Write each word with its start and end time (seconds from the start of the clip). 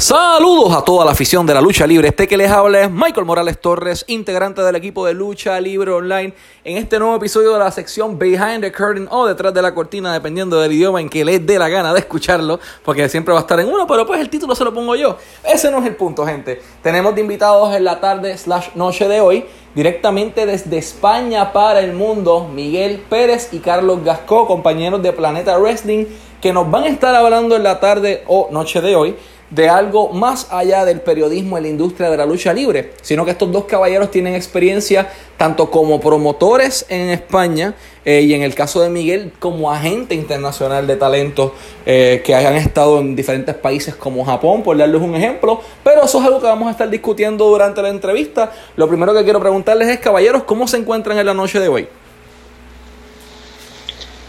Saludos 0.00 0.72
a 0.72 0.82
toda 0.82 1.04
la 1.04 1.10
afición 1.10 1.44
de 1.44 1.52
la 1.52 1.60
lucha 1.60 1.86
libre. 1.86 2.08
Este 2.08 2.26
que 2.26 2.38
les 2.38 2.50
habla 2.50 2.80
es 2.80 2.90
Michael 2.90 3.26
Morales 3.26 3.60
Torres, 3.60 4.06
integrante 4.08 4.62
del 4.62 4.74
equipo 4.76 5.04
de 5.04 5.12
Lucha 5.12 5.60
Libre 5.60 5.92
Online, 5.92 6.32
en 6.64 6.78
este 6.78 6.98
nuevo 6.98 7.16
episodio 7.16 7.52
de 7.52 7.58
la 7.58 7.70
sección 7.70 8.18
Behind 8.18 8.62
the 8.62 8.72
Curtain 8.72 9.06
o 9.10 9.26
detrás 9.26 9.52
de 9.52 9.60
la 9.60 9.74
cortina, 9.74 10.14
dependiendo 10.14 10.58
del 10.58 10.72
idioma 10.72 11.02
en 11.02 11.10
que 11.10 11.22
les 11.22 11.44
dé 11.44 11.58
la 11.58 11.68
gana 11.68 11.92
de 11.92 12.00
escucharlo, 12.00 12.60
porque 12.82 13.10
siempre 13.10 13.34
va 13.34 13.40
a 13.40 13.42
estar 13.42 13.60
en 13.60 13.68
uno, 13.68 13.86
pero 13.86 14.06
pues 14.06 14.22
el 14.22 14.30
título 14.30 14.54
se 14.54 14.64
lo 14.64 14.72
pongo 14.72 14.96
yo. 14.96 15.18
Ese 15.44 15.70
no 15.70 15.80
es 15.80 15.86
el 15.86 15.96
punto, 15.96 16.24
gente. 16.24 16.62
Tenemos 16.82 17.14
de 17.14 17.20
invitados 17.20 17.76
en 17.76 17.84
la 17.84 18.00
tarde 18.00 18.38
slash 18.38 18.68
noche 18.76 19.06
de 19.06 19.20
hoy, 19.20 19.44
directamente 19.74 20.46
desde 20.46 20.78
España 20.78 21.52
para 21.52 21.80
el 21.80 21.92
mundo, 21.92 22.48
Miguel 22.50 23.04
Pérez 23.10 23.50
y 23.52 23.58
Carlos 23.58 24.02
Gascó, 24.02 24.46
compañeros 24.46 25.02
de 25.02 25.12
Planeta 25.12 25.58
Wrestling, 25.58 26.06
que 26.40 26.54
nos 26.54 26.70
van 26.70 26.84
a 26.84 26.88
estar 26.88 27.14
hablando 27.14 27.54
en 27.54 27.64
la 27.64 27.80
tarde 27.80 28.24
o 28.26 28.48
noche 28.50 28.80
de 28.80 28.96
hoy 28.96 29.14
de 29.50 29.68
algo 29.68 30.10
más 30.10 30.46
allá 30.50 30.84
del 30.84 31.00
periodismo 31.00 31.56
en 31.56 31.64
la 31.64 31.68
industria 31.68 32.08
de 32.10 32.16
la 32.16 32.26
lucha 32.26 32.52
libre, 32.52 32.92
sino 33.02 33.24
que 33.24 33.32
estos 33.32 33.50
dos 33.50 33.64
caballeros 33.64 34.10
tienen 34.10 34.34
experiencia 34.34 35.08
tanto 35.36 35.70
como 35.70 36.00
promotores 36.00 36.86
en 36.88 37.10
España 37.10 37.74
eh, 38.04 38.20
y 38.22 38.34
en 38.34 38.42
el 38.42 38.54
caso 38.54 38.80
de 38.80 38.90
Miguel 38.90 39.32
como 39.38 39.70
agente 39.70 40.14
internacional 40.14 40.86
de 40.86 40.96
talentos 40.96 41.52
eh, 41.84 42.22
que 42.24 42.34
hayan 42.34 42.54
estado 42.54 43.00
en 43.00 43.16
diferentes 43.16 43.54
países 43.54 43.94
como 43.94 44.24
Japón, 44.24 44.62
por 44.62 44.76
darles 44.76 45.02
un 45.02 45.14
ejemplo, 45.14 45.60
pero 45.82 46.04
eso 46.04 46.20
es 46.20 46.26
algo 46.26 46.40
que 46.40 46.46
vamos 46.46 46.68
a 46.68 46.70
estar 46.72 46.88
discutiendo 46.88 47.46
durante 47.46 47.82
la 47.82 47.88
entrevista. 47.88 48.52
Lo 48.76 48.88
primero 48.88 49.12
que 49.14 49.24
quiero 49.24 49.40
preguntarles 49.40 49.88
es, 49.88 49.98
caballeros, 49.98 50.44
¿cómo 50.44 50.68
se 50.68 50.76
encuentran 50.76 51.18
en 51.18 51.26
la 51.26 51.34
noche 51.34 51.58
de 51.58 51.68
hoy? 51.68 51.88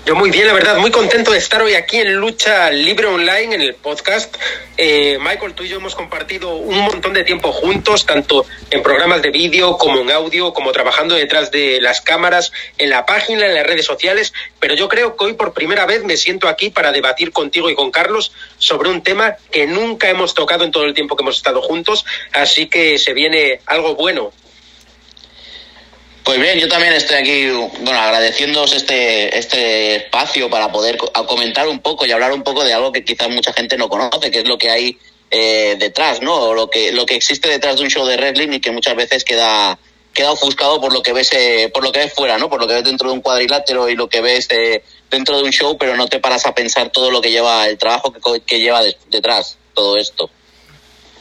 Yo 0.03 0.15
muy 0.15 0.31
bien, 0.31 0.47
la 0.47 0.53
verdad, 0.53 0.77
muy 0.77 0.89
contento 0.89 1.31
de 1.31 1.37
estar 1.37 1.61
hoy 1.61 1.75
aquí 1.75 1.97
en 1.97 2.15
Lucha 2.15 2.71
Libre 2.71 3.05
Online, 3.05 3.53
en 3.53 3.61
el 3.61 3.75
podcast. 3.75 4.35
Eh, 4.75 5.19
Michael, 5.21 5.53
tú 5.53 5.63
y 5.63 5.69
yo 5.69 5.77
hemos 5.77 5.93
compartido 5.93 6.55
un 6.55 6.75
montón 6.79 7.13
de 7.13 7.23
tiempo 7.23 7.51
juntos, 7.51 8.07
tanto 8.07 8.47
en 8.71 8.81
programas 8.81 9.21
de 9.21 9.29
vídeo 9.29 9.77
como 9.77 9.99
en 9.99 10.09
audio, 10.09 10.53
como 10.53 10.71
trabajando 10.71 11.13
detrás 11.13 11.51
de 11.51 11.79
las 11.81 12.01
cámaras, 12.01 12.51
en 12.79 12.89
la 12.89 13.05
página, 13.05 13.45
en 13.45 13.53
las 13.53 13.67
redes 13.67 13.85
sociales, 13.85 14.33
pero 14.59 14.73
yo 14.73 14.89
creo 14.89 15.15
que 15.15 15.25
hoy 15.25 15.33
por 15.33 15.53
primera 15.53 15.85
vez 15.85 16.03
me 16.03 16.17
siento 16.17 16.47
aquí 16.47 16.71
para 16.71 16.91
debatir 16.91 17.31
contigo 17.31 17.69
y 17.69 17.75
con 17.75 17.91
Carlos 17.91 18.31
sobre 18.57 18.89
un 18.89 19.03
tema 19.03 19.35
que 19.51 19.67
nunca 19.67 20.09
hemos 20.09 20.33
tocado 20.33 20.63
en 20.63 20.71
todo 20.71 20.85
el 20.85 20.95
tiempo 20.95 21.15
que 21.15 21.21
hemos 21.21 21.37
estado 21.37 21.61
juntos, 21.61 22.05
así 22.33 22.65
que 22.65 22.97
se 22.97 23.13
viene 23.13 23.59
algo 23.67 23.93
bueno. 23.93 24.33
Pues 26.23 26.39
bien, 26.39 26.59
yo 26.59 26.67
también 26.67 26.93
estoy 26.93 27.17
aquí, 27.17 27.47
bueno, 27.49 27.99
agradeciéndoos 27.99 28.73
este, 28.73 29.37
este 29.37 29.95
espacio 29.95 30.49
para 30.51 30.71
poder 30.71 30.97
comentar 31.27 31.67
un 31.67 31.79
poco 31.79 32.05
y 32.05 32.11
hablar 32.11 32.31
un 32.31 32.43
poco 32.43 32.63
de 32.63 32.73
algo 32.73 32.91
que 32.91 33.03
quizás 33.03 33.29
mucha 33.29 33.51
gente 33.53 33.75
no 33.75 33.89
conoce, 33.89 34.29
que 34.29 34.39
es 34.39 34.47
lo 34.47 34.57
que 34.57 34.69
hay 34.69 34.99
eh, 35.31 35.77
detrás, 35.79 36.21
¿no? 36.21 36.35
O 36.35 36.53
lo 36.53 36.69
que, 36.69 36.91
lo 36.91 37.07
que 37.07 37.15
existe 37.15 37.49
detrás 37.49 37.77
de 37.77 37.83
un 37.83 37.89
show 37.89 38.05
de 38.05 38.17
wrestling 38.17 38.53
y 38.53 38.61
que 38.61 38.71
muchas 38.71 38.95
veces 38.95 39.23
queda, 39.23 39.79
queda 40.13 40.31
ofuscado 40.31 40.79
por 40.79 40.93
lo 40.93 41.01
que 41.01 41.11
ves, 41.11 41.33
eh, 41.33 41.71
por 41.73 41.83
lo 41.83 41.91
que 41.91 41.99
ves 42.01 42.13
fuera, 42.13 42.37
¿no? 42.37 42.49
Por 42.49 42.61
lo 42.61 42.67
que 42.67 42.75
ves 42.75 42.83
dentro 42.83 43.09
de 43.09 43.15
un 43.15 43.21
cuadrilátero 43.21 43.89
y 43.89 43.95
lo 43.95 44.07
que 44.07 44.21
ves 44.21 44.47
eh, 44.51 44.83
dentro 45.09 45.37
de 45.37 45.43
un 45.43 45.51
show, 45.51 45.75
pero 45.77 45.95
no 45.95 46.07
te 46.07 46.19
paras 46.19 46.45
a 46.45 46.53
pensar 46.53 46.91
todo 46.91 47.09
lo 47.09 47.19
que 47.19 47.31
lleva, 47.31 47.67
el 47.67 47.79
trabajo 47.79 48.13
que, 48.13 48.41
que 48.41 48.59
lleva 48.59 48.83
detrás 49.09 49.57
todo 49.73 49.97
esto. 49.97 50.29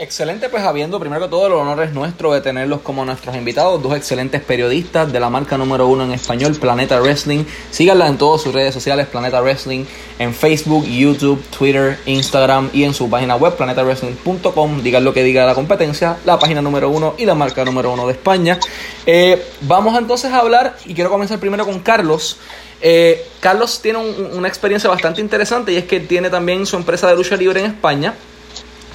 Excelente, 0.03 0.49
pues 0.49 0.63
habiendo 0.63 0.99
primero 0.99 1.21
que 1.21 1.29
todo 1.29 1.47
el 1.47 1.53
honor 1.53 1.83
es 1.83 1.93
nuestro 1.93 2.33
de 2.33 2.41
tenerlos 2.41 2.81
como 2.81 3.05
nuestros 3.05 3.37
invitados, 3.37 3.83
dos 3.83 3.95
excelentes 3.95 4.41
periodistas 4.41 5.13
de 5.13 5.21
la 5.21 5.29
marca 5.29 5.59
número 5.59 5.89
uno 5.89 6.05
en 6.05 6.13
español, 6.13 6.57
Planeta 6.59 6.99
Wrestling. 7.03 7.45
Síganla 7.71 8.07
en 8.07 8.17
todas 8.17 8.41
sus 8.41 8.55
redes 8.55 8.73
sociales, 8.73 9.09
Planeta 9.09 9.43
Wrestling, 9.43 9.85
en 10.19 10.33
Facebook, 10.33 10.87
YouTube, 10.87 11.45
Twitter, 11.51 11.99
Instagram 12.07 12.71
y 12.73 12.85
en 12.85 12.95
su 12.95 13.11
página 13.11 13.37
web, 13.37 13.55
planetawrestling.com. 13.57 14.83
Digan 14.83 15.05
lo 15.05 15.13
que 15.13 15.23
diga 15.23 15.45
la 15.45 15.55
competencia, 15.55 16.17
la 16.25 16.39
página 16.39 16.63
número 16.63 16.89
uno 16.89 17.15
y 17.19 17.27
la 17.27 17.35
marca 17.35 17.63
número 17.67 17.93
uno 17.93 18.07
de 18.07 18.15
España. 18.15 18.59
Eh, 19.05 19.45
vamos 19.61 19.99
entonces 19.99 20.33
a 20.33 20.39
hablar, 20.39 20.79
y 20.87 20.95
quiero 20.95 21.11
comenzar 21.11 21.39
primero 21.39 21.67
con 21.67 21.79
Carlos. 21.81 22.39
Eh, 22.81 23.23
Carlos 23.41 23.83
tiene 23.83 23.99
una 23.99 24.49
experiencia 24.49 24.89
bastante 24.89 25.21
interesante 25.21 25.73
y 25.73 25.77
es 25.77 25.85
que 25.85 26.01
tiene 26.01 26.31
también 26.31 26.65
su 26.65 26.77
empresa 26.77 27.07
de 27.07 27.17
lucha 27.17 27.37
libre 27.37 27.61
en 27.61 27.67
España 27.67 28.15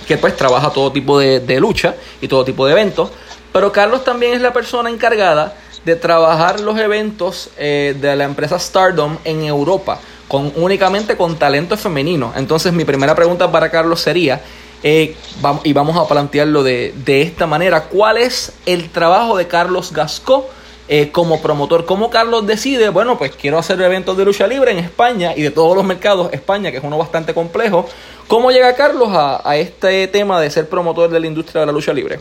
que 0.07 0.17
pues 0.17 0.35
trabaja 0.35 0.69
todo 0.71 0.91
tipo 0.91 1.19
de, 1.19 1.59
lucha 1.59 1.95
y 2.21 2.27
todo 2.27 2.45
tipo 2.45 2.65
de 2.65 2.73
eventos. 2.73 3.09
Pero 3.51 3.71
Carlos 3.71 4.03
también 4.03 4.33
es 4.33 4.41
la 4.41 4.53
persona 4.53 4.89
encargada 4.89 5.55
de 5.85 5.95
trabajar 5.95 6.59
los 6.59 6.77
eventos 6.79 7.49
eh, 7.57 7.95
de 7.99 8.15
la 8.15 8.23
empresa 8.23 8.59
Stardom 8.59 9.17
en 9.23 9.43
Europa, 9.43 9.99
con, 10.27 10.51
únicamente 10.55 11.15
con 11.15 11.35
talento 11.37 11.77
femenino. 11.77 12.33
Entonces 12.35 12.73
mi 12.73 12.85
primera 12.85 13.15
pregunta 13.15 13.51
para 13.51 13.69
Carlos 13.69 14.01
sería, 14.01 14.41
eh, 14.83 15.15
y 15.63 15.73
vamos 15.73 15.95
a 15.97 16.07
plantearlo 16.07 16.63
de, 16.63 16.93
de, 17.05 17.21
esta 17.21 17.47
manera, 17.47 17.83
¿cuál 17.83 18.17
es 18.17 18.53
el 18.65 18.89
trabajo 18.89 19.37
de 19.37 19.47
Carlos 19.47 19.91
Gascó? 19.93 20.49
Eh, 20.87 21.09
como 21.11 21.41
promotor, 21.41 21.85
¿cómo 21.85 22.11
Carlos 22.11 22.45
decide? 22.45 22.89
Bueno, 22.89 23.17
pues 23.17 23.31
quiero 23.31 23.57
hacer 23.57 23.81
eventos 23.81 24.15
de 24.17 24.23
lucha 24.23 24.45
libre 24.45 24.69
en 24.69 24.77
España 24.77 25.33
y 25.35 25.41
de 25.41 25.49
todos 25.49 25.75
los 25.75 25.83
mercados, 25.83 26.31
España, 26.31 26.69
que 26.69 26.77
es 26.77 26.83
uno 26.83 26.99
bastante 26.99 27.33
complejo. 27.33 27.89
¿Cómo 28.27 28.51
llega 28.51 28.75
Carlos 28.75 29.09
a, 29.11 29.57
este 29.57 30.07
tema 30.07 30.39
de 30.39 30.51
ser 30.51 30.69
promotor 30.69 31.09
de 31.09 31.19
la 31.19 31.25
industria 31.25 31.61
de 31.61 31.65
la 31.65 31.71
lucha 31.71 31.91
libre? 31.91 32.19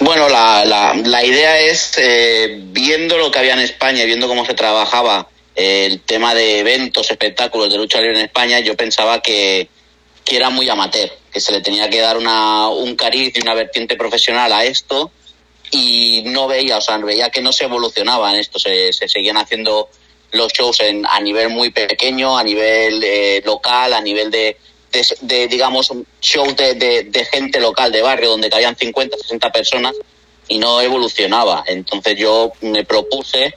Bueno, 0.00 0.28
la, 0.28 0.64
la, 0.64 1.24
idea 1.24 1.60
es, 1.60 1.96
eh, 1.96 2.58
viendo 2.60 3.18
lo 3.18 3.30
que 3.30 3.38
había 3.38 3.52
en 3.52 3.60
España 3.60 4.02
y 4.02 4.06
viendo 4.06 4.26
cómo 4.26 4.44
se 4.44 4.54
trabajaba 4.54 5.28
eh, 5.54 5.86
el 5.86 6.00
tema 6.00 6.34
de 6.34 6.58
eventos, 6.58 7.08
espectáculos 7.08 7.70
de 7.70 7.78
lucha 7.78 8.00
libre 8.00 8.18
en 8.18 8.24
España, 8.24 8.58
yo 8.58 8.76
pensaba 8.76 9.22
que, 9.22 9.68
que 10.24 10.36
era 10.36 10.50
muy 10.50 10.68
amateur, 10.68 11.08
que 11.32 11.40
se 11.40 11.52
le 11.52 11.60
tenía 11.60 11.88
que 11.88 12.00
dar 12.00 12.16
una, 12.16 12.68
un 12.68 12.96
cariz 12.96 13.32
y 13.36 13.42
una 13.42 13.54
vertiente 13.54 13.94
profesional 13.94 14.52
a 14.52 14.64
esto 14.64 15.12
y 15.70 16.22
no 16.26 16.48
veía, 16.48 16.78
o 16.78 16.80
sea, 16.80 16.98
veía 16.98 17.30
que 17.30 17.40
no 17.40 17.52
se 17.52 17.64
evolucionaba 17.64 18.32
en 18.32 18.40
esto, 18.40 18.58
se, 18.58 18.92
se 18.92 19.08
seguían 19.08 19.36
haciendo 19.36 19.88
los 20.32 20.52
shows 20.52 20.80
en, 20.80 21.04
a 21.06 21.20
nivel 21.20 21.50
muy 21.50 21.70
pequeño, 21.70 22.36
a 22.36 22.44
nivel 22.44 23.02
eh, 23.02 23.42
local, 23.44 23.92
a 23.92 24.00
nivel 24.00 24.30
de, 24.30 24.56
de, 25.20 25.48
digamos, 25.48 25.92
shows 26.20 26.56
de, 26.56 26.74
de, 26.74 27.24
gente 27.26 27.60
local, 27.60 27.92
de 27.92 28.02
barrio, 28.02 28.30
donde 28.30 28.50
cabían 28.50 28.76
50, 28.76 29.16
60 29.16 29.52
personas 29.52 29.94
y 30.48 30.58
no 30.58 30.80
evolucionaba. 30.80 31.64
Entonces 31.66 32.16
yo 32.16 32.52
me 32.60 32.84
propuse 32.84 33.54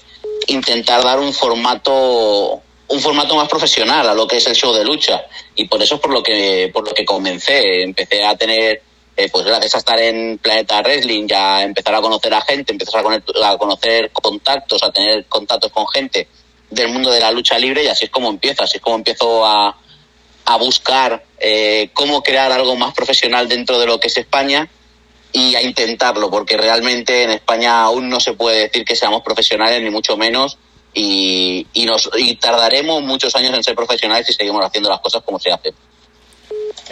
intentar 0.48 1.04
dar 1.04 1.20
un 1.20 1.34
formato 1.34 2.62
un 2.86 3.00
formato 3.00 3.36
más 3.36 3.48
profesional 3.48 4.08
a 4.08 4.14
lo 4.14 4.28
que 4.28 4.38
es 4.38 4.46
el 4.46 4.56
show 4.56 4.74
de 4.74 4.84
lucha 4.84 5.26
y 5.56 5.68
por 5.68 5.82
eso 5.82 5.96
es 5.96 6.02
por 6.02 6.12
lo 6.12 6.22
que 6.22 6.70
por 6.72 6.88
lo 6.88 6.94
que 6.94 7.06
comencé 7.06 7.82
empecé 7.82 8.24
a 8.24 8.36
tener 8.36 8.82
eh, 9.16 9.30
pues 9.32 9.46
gracias 9.46 9.76
a 9.76 9.78
estar 9.78 10.00
en 10.00 10.40
Planeta 10.40 10.82
Wrestling, 10.82 11.28
ya 11.28 11.62
empezar 11.64 11.94
a 11.94 12.02
conocer 12.02 12.34
a 12.34 12.42
gente, 12.42 12.72
empezar 12.72 13.06
a, 13.06 13.58
conocer 13.58 14.12
contactos, 14.12 14.82
a 14.82 14.92
tener 14.92 15.26
contactos 15.26 15.72
con 15.72 15.88
gente 15.88 16.28
del 16.70 16.90
mundo 16.90 17.12
de 17.12 17.20
la 17.20 17.32
lucha 17.32 17.60
libre 17.60 17.84
y 17.84 17.88
así 17.88 18.06
es 18.06 18.12
como 18.12 18.30
empiezo, 18.30 18.64
así 18.64 18.78
es 18.78 18.82
como 18.82 18.96
empiezo 18.96 19.46
a, 19.46 19.78
a 20.46 20.58
buscar 20.58 21.24
eh, 21.40 21.92
cómo 21.94 22.24
crear 22.24 22.52
algo 22.52 22.76
más 22.76 22.94
profesional 22.94 23.48
dentro 23.48 23.78
de 23.78 23.86
lo 23.86 24.00
que 24.00 24.08
es 24.08 24.18
España 24.18 24.68
y 25.32 25.56
a 25.56 25.62
intentarlo, 25.62 26.32
porque 26.32 26.58
realmente 26.58 27.24
en 27.24 27.32
España 27.32 27.84
aún 27.84 28.10
no 28.10 28.20
se 28.20 28.34
puede 28.34 28.62
decir 28.62 28.86
que 28.86 28.96
seamos 28.96 29.22
profesionales, 29.24 29.82
ni 29.82 29.90
mucho 29.90 30.18
menos, 30.18 30.58
y, 30.94 31.68
y, 31.74 31.86
nos, 31.86 32.10
y 32.18 32.36
tardaremos 32.36 33.02
muchos 33.02 33.36
años 33.36 33.54
en 33.54 33.64
ser 33.64 33.76
profesionales 33.76 34.28
si 34.28 34.34
seguimos 34.34 34.64
haciendo 34.64 34.90
las 34.90 35.00
cosas 35.00 35.24
como 35.24 35.40
se 35.40 35.52
hacen. 35.52 35.74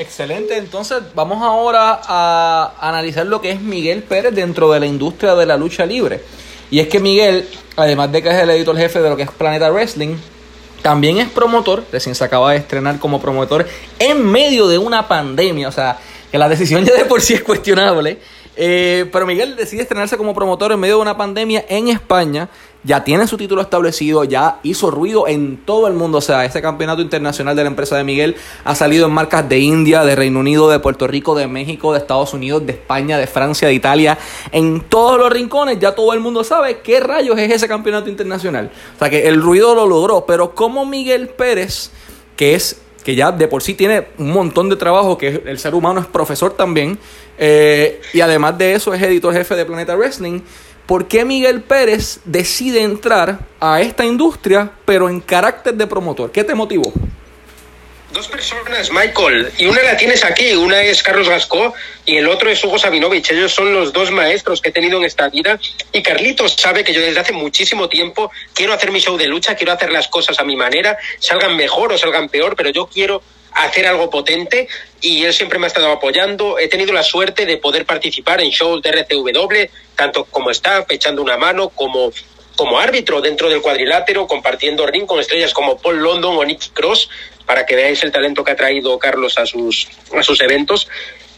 Excelente, 0.01 0.57
entonces 0.57 0.97
vamos 1.13 1.43
ahora 1.43 2.01
a 2.03 2.73
analizar 2.81 3.23
lo 3.27 3.39
que 3.39 3.51
es 3.51 3.61
Miguel 3.61 4.01
Pérez 4.01 4.33
dentro 4.33 4.71
de 4.71 4.79
la 4.79 4.87
industria 4.87 5.35
de 5.35 5.45
la 5.45 5.57
lucha 5.57 5.85
libre. 5.85 6.21
Y 6.71 6.79
es 6.79 6.87
que 6.87 6.99
Miguel, 6.99 7.47
además 7.75 8.11
de 8.11 8.23
que 8.23 8.29
es 8.29 8.35
el 8.35 8.49
editor 8.49 8.75
jefe 8.75 8.99
de 8.99 9.09
lo 9.11 9.15
que 9.15 9.21
es 9.21 9.29
Planeta 9.29 9.69
Wrestling, 9.69 10.15
también 10.81 11.19
es 11.19 11.29
promotor, 11.29 11.83
recién 11.91 12.15
se 12.15 12.23
acaba 12.23 12.49
de 12.51 12.57
estrenar 12.57 12.97
como 12.97 13.21
promotor 13.21 13.67
en 13.99 14.25
medio 14.25 14.67
de 14.67 14.79
una 14.79 15.07
pandemia, 15.07 15.67
o 15.67 15.71
sea, 15.71 15.99
que 16.31 16.39
la 16.39 16.49
decisión 16.49 16.83
ya 16.83 16.95
de 16.95 17.05
por 17.05 17.21
sí 17.21 17.35
es 17.35 17.43
cuestionable. 17.43 18.17
Eh, 18.55 19.07
pero 19.13 19.27
Miguel 19.27 19.55
decide 19.55 19.83
estrenarse 19.83 20.17
como 20.17 20.33
promotor 20.33 20.71
en 20.71 20.79
medio 20.79 20.95
de 20.95 21.01
una 21.03 21.15
pandemia 21.15 21.63
en 21.69 21.89
España 21.89 22.49
ya 22.83 23.03
tiene 23.03 23.27
su 23.27 23.37
título 23.37 23.61
establecido, 23.61 24.23
ya 24.23 24.59
hizo 24.63 24.89
ruido 24.89 25.27
en 25.27 25.57
todo 25.57 25.87
el 25.87 25.93
mundo. 25.93 26.17
O 26.17 26.21
sea, 26.21 26.45
este 26.45 26.61
campeonato 26.61 27.01
internacional 27.01 27.55
de 27.55 27.63
la 27.63 27.69
empresa 27.69 27.95
de 27.95 28.03
Miguel 28.03 28.35
ha 28.63 28.75
salido 28.75 29.07
en 29.07 29.13
marcas 29.13 29.47
de 29.47 29.59
India, 29.59 30.03
de 30.03 30.15
Reino 30.15 30.39
Unido, 30.39 30.69
de 30.69 30.79
Puerto 30.79 31.07
Rico, 31.07 31.35
de 31.35 31.47
México, 31.47 31.93
de 31.93 31.99
Estados 31.99 32.33
Unidos, 32.33 32.65
de 32.65 32.73
España, 32.73 33.17
de 33.17 33.27
Francia, 33.27 33.67
de 33.67 33.73
Italia. 33.73 34.17
En 34.51 34.81
todos 34.81 35.19
los 35.19 35.31
rincones 35.31 35.79
ya 35.79 35.93
todo 35.93 36.13
el 36.13 36.19
mundo 36.19 36.43
sabe 36.43 36.79
qué 36.79 36.99
rayos 36.99 37.37
es 37.37 37.51
ese 37.51 37.67
campeonato 37.67 38.09
internacional. 38.09 38.71
O 38.95 38.99
sea, 38.99 39.09
que 39.09 39.27
el 39.27 39.41
ruido 39.41 39.75
lo 39.75 39.85
logró. 39.85 40.25
Pero 40.25 40.55
como 40.55 40.85
Miguel 40.85 41.29
Pérez, 41.29 41.91
que 42.35 42.55
es 42.55 42.81
que 43.03 43.15
ya 43.15 43.31
de 43.31 43.47
por 43.47 43.63
sí 43.63 43.73
tiene 43.73 44.07
un 44.17 44.31
montón 44.31 44.69
de 44.69 44.75
trabajo, 44.75 45.17
que 45.17 45.41
el 45.45 45.59
ser 45.59 45.73
humano 45.73 45.99
es 45.99 46.05
profesor 46.05 46.53
también, 46.53 46.99
eh, 47.37 47.99
y 48.13 48.21
además 48.21 48.57
de 48.57 48.73
eso 48.73 48.93
es 48.93 49.01
editor 49.01 49.33
jefe 49.33 49.55
de 49.55 49.65
Planeta 49.65 49.95
Wrestling, 49.95 50.41
¿Por 50.91 51.07
qué 51.07 51.23
Miguel 51.23 51.61
Pérez 51.61 52.19
decide 52.25 52.83
entrar 52.83 53.47
a 53.61 53.79
esta 53.79 54.03
industria, 54.03 54.73
pero 54.83 55.07
en 55.07 55.21
carácter 55.21 55.75
de 55.75 55.87
promotor? 55.87 56.33
¿Qué 56.33 56.43
te 56.43 56.53
motivó? 56.53 56.91
Dos 58.11 58.27
personas, 58.27 58.91
Michael, 58.91 59.53
y 59.57 59.67
una 59.67 59.81
la 59.83 59.95
tienes 59.95 60.25
aquí, 60.25 60.51
una 60.51 60.81
es 60.81 61.01
Carlos 61.01 61.29
Gascó 61.29 61.73
y 62.05 62.17
el 62.17 62.27
otro 62.27 62.49
es 62.49 62.61
Hugo 62.61 62.77
Sabinovich. 62.77 63.31
Ellos 63.31 63.53
son 63.53 63.73
los 63.73 63.93
dos 63.93 64.11
maestros 64.11 64.59
que 64.59 64.67
he 64.67 64.73
tenido 64.73 64.97
en 64.97 65.05
esta 65.05 65.29
vida. 65.29 65.57
Y 65.93 66.03
Carlitos 66.03 66.57
sabe 66.59 66.83
que 66.83 66.91
yo 66.91 66.99
desde 66.99 67.21
hace 67.21 67.31
muchísimo 67.31 67.87
tiempo 67.87 68.29
quiero 68.53 68.73
hacer 68.73 68.91
mi 68.91 68.99
show 68.99 69.15
de 69.15 69.27
lucha, 69.27 69.55
quiero 69.55 69.71
hacer 69.71 69.93
las 69.93 70.09
cosas 70.09 70.41
a 70.41 70.43
mi 70.43 70.57
manera, 70.57 70.97
salgan 71.19 71.55
mejor 71.55 71.93
o 71.93 71.97
salgan 71.97 72.27
peor, 72.27 72.57
pero 72.57 72.69
yo 72.69 72.87
quiero 72.87 73.23
hacer 73.53 73.87
algo 73.87 74.09
potente 74.09 74.67
y 75.01 75.23
él 75.23 75.33
siempre 75.33 75.59
me 75.59 75.65
ha 75.65 75.67
estado 75.67 75.91
apoyando. 75.91 76.59
He 76.59 76.67
tenido 76.67 76.93
la 76.93 77.03
suerte 77.03 77.45
de 77.45 77.57
poder 77.57 77.85
participar 77.85 78.41
en 78.41 78.49
shows 78.49 78.81
de 78.81 78.89
RCW, 78.89 79.69
tanto 79.95 80.25
como 80.25 80.51
staff, 80.51 80.85
echando 80.89 81.21
una 81.21 81.37
mano, 81.37 81.69
como 81.69 82.11
como 82.55 82.79
árbitro 82.79 83.21
dentro 83.21 83.49
del 83.49 83.61
cuadrilátero, 83.61 84.27
compartiendo 84.27 84.85
ring 84.85 85.07
con 85.07 85.19
estrellas 85.19 85.51
como 85.51 85.77
Paul 85.79 85.97
London 85.97 86.37
o 86.37 86.45
Nicky 86.45 86.69
Cross, 86.69 87.09
para 87.45 87.65
que 87.65 87.75
veáis 87.75 88.03
el 88.03 88.11
talento 88.11 88.43
que 88.43 88.51
ha 88.51 88.55
traído 88.55 88.99
Carlos 88.99 89.39
a 89.39 89.47
sus, 89.47 89.87
a 90.15 90.21
sus 90.21 90.39
eventos. 90.41 90.87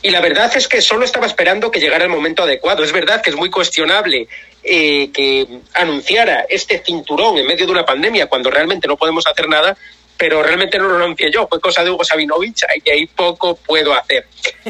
Y 0.02 0.10
la 0.10 0.20
verdad 0.20 0.52
es 0.58 0.68
que 0.68 0.82
solo 0.82 1.06
estaba 1.06 1.26
esperando 1.26 1.72
que 1.72 1.80
llegara 1.80 2.04
el 2.04 2.10
momento 2.10 2.44
adecuado. 2.44 2.84
Es 2.84 2.92
verdad 2.92 3.22
que 3.22 3.30
es 3.30 3.38
muy 3.38 3.50
cuestionable 3.50 4.28
eh, 4.64 5.12
que 5.14 5.48
anunciara 5.74 6.46
este 6.50 6.84
cinturón 6.86 7.38
en 7.38 7.48
medio 7.48 7.66
de 7.66 7.72
una 7.72 7.86
pandemia 7.86 8.28
cuando 8.28 8.52
realmente 8.52 8.88
no 8.88 8.98
podemos 8.98 9.26
hacer 9.26 9.48
nada, 9.48 9.78
pero 10.24 10.42
realmente 10.42 10.78
no 10.80 10.88
lo 10.88 10.96
anuncié 10.96 11.30
yo, 11.30 11.50
fue 11.50 11.60
cosa 11.60 11.84
de 11.84 11.92
Hugo 11.92 12.06
Sabinovich 12.06 12.64
y 12.86 12.90
ahí 12.90 13.08
poco 13.08 13.58
puedo 13.58 13.94
hacer. 13.94 14.26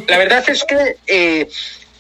La 0.08 0.18
verdad 0.18 0.44
es 0.50 0.64
que 0.64 0.96
eh, 1.06 1.48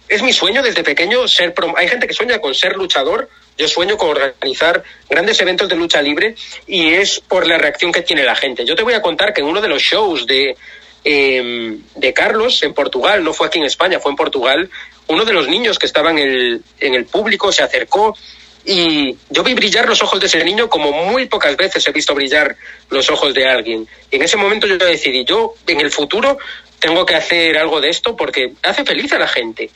es 0.07 0.23
mi 0.23 0.33
sueño 0.33 0.63
desde 0.63 0.83
pequeño 0.83 1.27
ser... 1.27 1.53
Hay 1.77 1.87
gente 1.87 2.07
que 2.07 2.15
sueña 2.15 2.39
con 2.39 2.55
ser 2.55 2.75
luchador, 2.75 3.29
yo 3.55 3.67
sueño 3.67 3.95
con 3.95 4.09
organizar 4.09 4.83
grandes 5.07 5.39
eventos 5.39 5.69
de 5.69 5.75
lucha 5.75 6.01
libre 6.01 6.33
y 6.65 6.93
es 6.95 7.19
por 7.19 7.45
la 7.45 7.59
reacción 7.59 7.91
que 7.91 8.01
tiene 8.01 8.23
la 8.23 8.35
gente. 8.35 8.65
Yo 8.65 8.75
te 8.75 8.81
voy 8.81 8.95
a 8.95 9.03
contar 9.03 9.35
que 9.35 9.41
en 9.41 9.47
uno 9.47 9.61
de 9.61 9.67
los 9.67 9.83
shows 9.83 10.25
de, 10.25 10.57
em, 11.03 11.79
de 11.93 12.11
Carlos 12.11 12.63
en 12.63 12.73
Portugal, 12.73 13.23
no 13.23 13.35
fue 13.35 13.45
aquí 13.45 13.59
en 13.59 13.65
España, 13.65 13.99
fue 13.99 14.09
en 14.09 14.15
Portugal, 14.15 14.67
uno 15.09 15.25
de 15.25 15.33
los 15.33 15.47
niños 15.47 15.77
que 15.77 15.85
estaba 15.85 16.09
en 16.09 16.17
el, 16.17 16.63
en 16.79 16.95
el 16.95 17.05
público 17.05 17.51
se 17.51 17.61
acercó 17.61 18.17
y 18.65 19.17
yo 19.29 19.43
vi 19.43 19.53
brillar 19.53 19.87
los 19.87 20.01
ojos 20.01 20.19
de 20.19 20.27
ese 20.27 20.43
niño 20.43 20.69
como 20.69 20.91
muy 20.91 21.27
pocas 21.27 21.55
veces 21.57 21.85
he 21.87 21.91
visto 21.91 22.15
brillar 22.15 22.55
los 22.89 23.09
ojos 23.09 23.33
de 23.33 23.47
alguien. 23.47 23.87
Y 24.09 24.15
en 24.15 24.23
ese 24.23 24.37
momento 24.37 24.67
yo 24.67 24.77
decidí, 24.77 25.25
yo 25.25 25.55
en 25.67 25.81
el 25.81 25.91
futuro 25.91 26.37
tengo 26.79 27.05
que 27.05 27.15
hacer 27.15 27.57
algo 27.57 27.81
de 27.81 27.89
esto 27.89 28.15
porque 28.15 28.53
hace 28.61 28.85
feliz 28.85 29.11
a 29.13 29.19
la 29.19 29.27
gente 29.27 29.69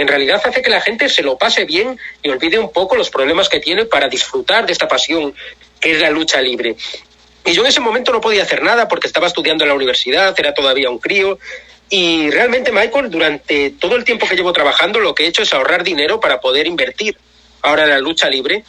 en 0.00 0.08
realidad 0.08 0.40
hace 0.42 0.62
que 0.62 0.70
la 0.70 0.80
gente 0.80 1.10
se 1.10 1.22
lo 1.22 1.36
pase 1.36 1.66
bien 1.66 1.98
y 2.22 2.30
olvide 2.30 2.58
un 2.58 2.72
poco 2.72 2.96
los 2.96 3.10
problemas 3.10 3.50
que 3.50 3.60
tiene 3.60 3.84
para 3.84 4.08
disfrutar 4.08 4.64
de 4.64 4.72
esta 4.72 4.88
pasión 4.88 5.34
que 5.78 5.92
es 5.92 6.00
la 6.00 6.08
lucha 6.08 6.40
libre. 6.40 6.74
Y 7.44 7.52
yo 7.52 7.60
en 7.60 7.68
ese 7.68 7.80
momento 7.80 8.10
no 8.10 8.20
podía 8.20 8.44
hacer 8.44 8.62
nada 8.62 8.88
porque 8.88 9.06
estaba 9.06 9.26
estudiando 9.26 9.64
en 9.64 9.68
la 9.68 9.74
universidad, 9.74 10.34
era 10.38 10.54
todavía 10.54 10.88
un 10.88 10.98
crío. 10.98 11.38
Y 11.90 12.30
realmente, 12.30 12.72
Michael, 12.72 13.10
durante 13.10 13.70
todo 13.72 13.96
el 13.96 14.04
tiempo 14.04 14.26
que 14.26 14.36
llevo 14.36 14.54
trabajando, 14.54 15.00
lo 15.00 15.14
que 15.14 15.24
he 15.24 15.26
hecho 15.26 15.42
es 15.42 15.52
ahorrar 15.52 15.84
dinero 15.84 16.18
para 16.18 16.40
poder 16.40 16.66
invertir 16.66 17.18
ahora 17.62 17.86
la 17.86 17.98
lucha 17.98 18.28
libre. 18.28 18.64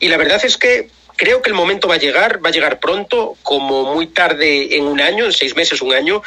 Y 0.00 0.08
la 0.08 0.16
verdad 0.16 0.44
es 0.44 0.56
que 0.56 0.88
creo 1.16 1.42
que 1.42 1.50
el 1.50 1.54
momento 1.54 1.88
va 1.88 1.94
a 1.94 1.98
llegar, 1.98 2.44
va 2.44 2.48
a 2.48 2.52
llegar 2.52 2.80
pronto, 2.80 3.36
como 3.42 3.94
muy 3.94 4.08
tarde 4.08 4.76
en 4.76 4.84
un 4.84 5.00
año, 5.00 5.24
en 5.24 5.32
seis 5.32 5.54
meses, 5.54 5.80
un 5.82 5.94
año, 5.94 6.22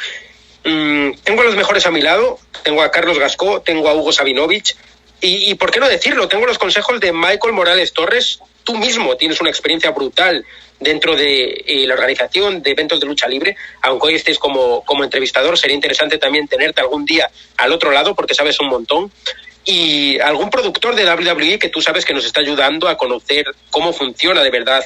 Mm, 0.66 1.12
tengo 1.22 1.42
a 1.42 1.44
los 1.44 1.54
mejores 1.54 1.86
a 1.86 1.92
mi 1.92 2.00
lado, 2.00 2.40
tengo 2.64 2.82
a 2.82 2.90
Carlos 2.90 3.20
Gascó, 3.20 3.60
tengo 3.60 3.88
a 3.88 3.94
Hugo 3.94 4.10
Sabinovich 4.10 4.74
y, 5.20 5.54
por 5.54 5.70
qué 5.70 5.78
no 5.78 5.88
decirlo, 5.88 6.26
tengo 6.26 6.44
los 6.44 6.58
consejos 6.58 6.98
de 6.98 7.12
Michael 7.12 7.54
Morales 7.54 7.92
Torres, 7.92 8.40
tú 8.64 8.76
mismo 8.76 9.16
tienes 9.16 9.40
una 9.40 9.48
experiencia 9.48 9.92
brutal 9.92 10.44
dentro 10.80 11.14
de 11.14 11.62
eh, 11.66 11.86
la 11.86 11.94
organización 11.94 12.62
de 12.62 12.72
eventos 12.72 12.98
de 12.98 13.06
lucha 13.06 13.28
libre, 13.28 13.56
aunque 13.80 14.08
hoy 14.08 14.14
estés 14.16 14.40
como, 14.40 14.84
como 14.84 15.04
entrevistador, 15.04 15.56
sería 15.56 15.76
interesante 15.76 16.18
también 16.18 16.48
tenerte 16.48 16.80
algún 16.80 17.04
día 17.04 17.30
al 17.58 17.72
otro 17.72 17.92
lado 17.92 18.16
porque 18.16 18.34
sabes 18.34 18.58
un 18.58 18.68
montón 18.68 19.12
y 19.66 20.18
algún 20.20 20.48
productor 20.48 20.94
de 20.94 21.04
WWE 21.04 21.58
que 21.58 21.68
tú 21.68 21.82
sabes 21.82 22.04
que 22.04 22.14
nos 22.14 22.24
está 22.24 22.40
ayudando 22.40 22.88
a 22.88 22.96
conocer 22.96 23.44
cómo 23.70 23.92
funciona 23.92 24.42
de 24.42 24.50
verdad 24.50 24.82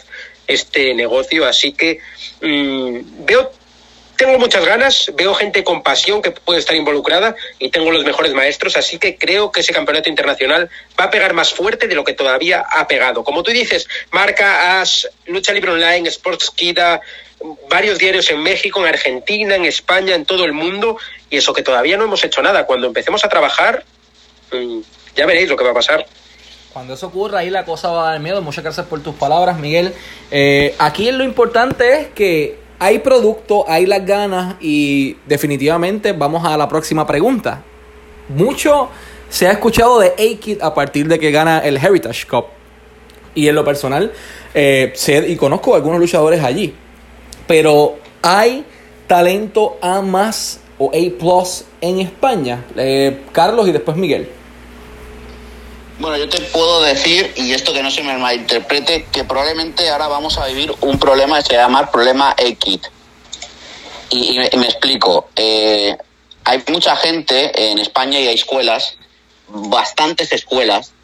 este 0.47 0.95
negocio. 0.95 1.47
Así 1.47 1.73
que 1.73 2.01
mm, 2.41 3.27
veo 3.27 3.53
tengo 4.17 4.39
muchas 4.39 4.67
ganas, 4.67 5.11
veo 5.15 5.35
gente 5.35 5.65
con 5.65 5.83
pasión 5.83 6.21
que 6.21 6.31
puede 6.31 6.61
estar 6.61 6.77
involucrada 6.77 7.35
y 7.59 7.71
tengo 7.71 7.91
los 7.91 8.05
mejores 8.05 8.35
maestros, 8.35 8.77
así 8.77 8.99
que 8.99 9.17
creo 9.17 9.51
que 9.51 9.61
ese 9.61 9.73
campeonato 9.73 10.11
internacional 10.11 10.69
va 10.99 11.05
a 11.05 11.11
pegar 11.11 11.33
más 11.33 11.55
fuerte 11.55 11.89
de 11.89 11.95
lo 11.95 12.05
que 12.05 12.13
todavía 12.13 12.63
ha 12.69 12.87
pegado. 12.87 13.25
Como 13.25 13.43
tú 13.43 13.51
dices, 13.51 13.89
marca 14.11 14.79
As, 14.79 15.09
Lucha 15.25 15.55
Libre 15.55 15.71
Online, 15.71 16.07
Sports 16.11 16.51
Kida, 16.51 17.01
varios 17.71 17.99
diarios 17.99 18.31
en 18.31 18.43
México, 18.43 18.81
en 18.81 18.89
Argentina, 18.89 19.55
en 19.55 19.65
España, 19.65 20.15
en 20.15 20.27
todo 20.27 20.45
el 20.45 20.53
mundo, 20.53 20.99
y 21.31 21.39
eso 21.39 21.55
que 21.55 21.63
todavía 21.63 21.97
no 21.97 22.05
hemos 22.05 22.23
hecho 22.23 22.43
nada. 22.43 22.67
Cuando 22.67 22.89
empecemos 22.89 23.25
a 23.25 23.31
trabajar, 23.31 23.85
ya 25.17 25.27
veréis 25.27 25.49
lo 25.49 25.57
que 25.57 25.65
va 25.65 25.71
a 25.71 25.75
pasar. 25.75 26.07
Cuando 26.73 26.95
eso 26.95 27.09
ocurra, 27.09 27.41
ahí 27.41 27.51
la 27.51 27.65
cosa 27.65 27.91
va 27.91 28.09
a 28.09 28.13
dar 28.13 28.21
miedo. 28.21 28.41
Muchas 28.43 28.63
gracias 28.63 28.87
por 28.87 29.03
tus 29.03 29.15
palabras, 29.15 29.59
Miguel. 29.59 29.93
Eh, 30.31 30.75
aquí 30.79 31.11
lo 31.11 31.25
importante 31.25 32.01
es 32.01 32.09
que 32.09 32.59
hay 32.79 33.01
producto, 33.01 33.65
hay 33.69 33.87
las 33.87 34.07
ganas 34.07 34.55
y 34.61 35.17
definitivamente 35.27 36.13
vamos 36.13 36.45
a 36.45 36.57
la 36.57 36.69
próxima 36.69 37.07
pregunta. 37.07 37.63
Mucho 38.29 38.89
se 39.29 39.49
ha 39.49 39.53
escuchado 39.53 39.99
de 40.01 40.09
A-Kid 40.09 40.63
a 40.63 40.73
partir 40.73 41.09
de 41.09 41.19
que 41.19 41.31
gana 41.31 41.59
el 41.59 41.77
Heritage 41.77 42.27
Cup. 42.27 42.47
Y 43.35 43.49
en 43.49 43.55
lo 43.55 43.65
personal, 43.65 44.13
eh, 44.55 44.93
sé 44.95 45.29
y 45.29 45.37
conozco 45.37 45.75
a 45.75 45.77
algunos 45.77 46.01
luchadores 46.01 46.43
allí. 46.43 46.75
Pero 47.47 47.97
hay 48.23 48.65
talento 49.07 49.77
A 49.83 50.03
más 50.03 50.61
o 50.79 50.91
A 50.91 51.19
plus 51.19 51.65
en 51.81 52.01
España. 52.01 52.65
Eh, 52.77 53.23
Carlos 53.33 53.69
y 53.69 53.73
después 53.73 53.97
Miguel. 53.97 54.40
Bueno, 56.01 56.17
yo 56.17 56.31
te 56.31 56.41
puedo 56.41 56.81
decir, 56.81 57.31
y 57.37 57.53
esto 57.53 57.75
que 57.75 57.83
no 57.83 57.91
se 57.91 58.03
me 58.03 58.17
malinterprete, 58.17 59.05
que 59.13 59.23
probablemente 59.25 59.87
ahora 59.91 60.09
vamos 60.09 60.39
a 60.39 60.47
vivir 60.47 60.75
un 60.81 60.99
problema 60.99 61.37
que 61.37 61.49
se 61.49 61.53
llama 61.57 61.91
problema 61.91 62.35
X. 62.39 62.81
Y, 64.09 64.39
me 64.57 64.65
explico. 64.65 65.29
Eh, 65.37 65.95
hay 66.45 66.63
mucha 66.69 66.97
gente 66.97 67.71
en 67.71 67.79
España 67.79 68.19
y 68.19 68.29
hay 68.29 68.35
escuelas, 68.35 68.97
bastantes 69.49 70.33
escuelas, 70.33 70.95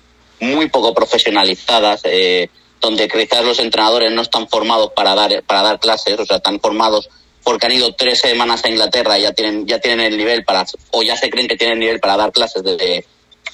muy 0.40 0.70
poco 0.70 0.94
profesionalizadas, 0.94 2.00
eh, 2.04 2.48
donde 2.80 3.06
quizás 3.06 3.44
los 3.44 3.58
entrenadores 3.58 4.10
no 4.12 4.22
están 4.22 4.48
formados 4.48 4.92
para 4.96 5.14
dar, 5.14 5.42
para 5.42 5.60
dar 5.60 5.78
clases, 5.78 6.18
o 6.18 6.24
sea, 6.24 6.38
están 6.38 6.58
formados 6.58 7.10
porque 7.44 7.66
han 7.66 7.72
ido 7.72 7.94
tres 7.94 8.20
semanas 8.20 8.64
a 8.64 8.70
Inglaterra 8.70 9.18
y 9.18 9.22
ya 9.22 9.32
tienen, 9.32 9.66
ya 9.66 9.78
tienen 9.78 10.06
el 10.06 10.16
nivel 10.16 10.42
para, 10.42 10.64
o 10.90 11.02
ya 11.02 11.18
se 11.18 11.28
creen 11.28 11.48
que 11.48 11.56
tienen 11.56 11.74
el 11.74 11.80
nivel 11.80 12.00
para 12.00 12.16
dar 12.16 12.32
clases 12.32 12.62
de 12.62 13.04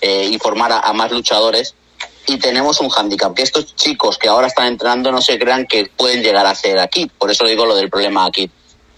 eh, 0.03 0.29
y 0.31 0.39
formar 0.39 0.73
a, 0.73 0.93
más 0.93 1.13
luchadores. 1.13 1.75
Y 2.27 2.37
tenemos 2.39 2.81
un 2.81 2.89
hándicap, 2.89 3.35
que 3.35 3.43
estos 3.43 3.75
chicos 3.75 4.19
que 4.19 4.29
ahora 4.29 4.49
están 4.49 4.67
entrenando 4.67 5.11
no 5.11 5.23
se 5.23 5.39
crean 5.39 5.67
que 5.67 5.91
pueden 5.97 6.23
llegar 6.23 6.47
a 6.47 6.55
ser 6.55 6.79
aquí. 6.79 7.11
Por 7.19 7.31
eso 7.31 7.47
digo 7.47 7.65
lo 7.65 7.75
del 7.75 7.89
problema 7.89 8.27
aquí. 8.27 8.51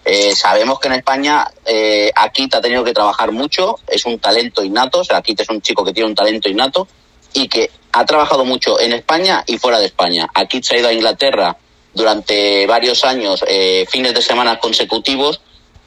Eh, 0.05 0.35
sabemos 0.35 0.81
que 0.81 0.89
en 0.89 0.95
España 0.95 1.47
eh, 1.65 2.11
Akit 2.15 2.55
ha 2.55 2.61
tenido 2.61 2.85
que 2.85 2.93
trabajar 2.93 3.33
mucho, 3.33 3.79
es 3.87 4.05
un 4.05 4.19
talento 4.19 4.63
innato, 4.63 5.01
o 5.01 5.05
sea, 5.05 5.19
Akit 5.19 5.41
es 5.41 5.49
un 5.49 5.63
chico 5.63 5.85
que 5.85 5.95
tiene 5.95 6.09
un 6.09 6.15
talento 6.15 6.49
innato 6.49 6.87
y 7.33 7.49
que 7.49 7.71
ha 7.93 8.05
trabajado 8.05 8.45
mucho 8.45 8.79
en 8.81 8.93
España 8.93 9.45
y 9.47 9.57
fuera 9.57 9.79
de 9.79 9.87
España. 9.87 10.29
Akit 10.35 10.65
se 10.65 10.77
ha 10.77 10.79
ido 10.81 10.89
a 10.89 10.93
Inglaterra 10.93 11.57
durante 11.95 12.67
varios 12.67 13.05
años, 13.05 13.45
eh, 13.47 13.87
fines 13.89 14.13
de 14.13 14.21
semana 14.21 14.59
consecutivos, 14.59 15.41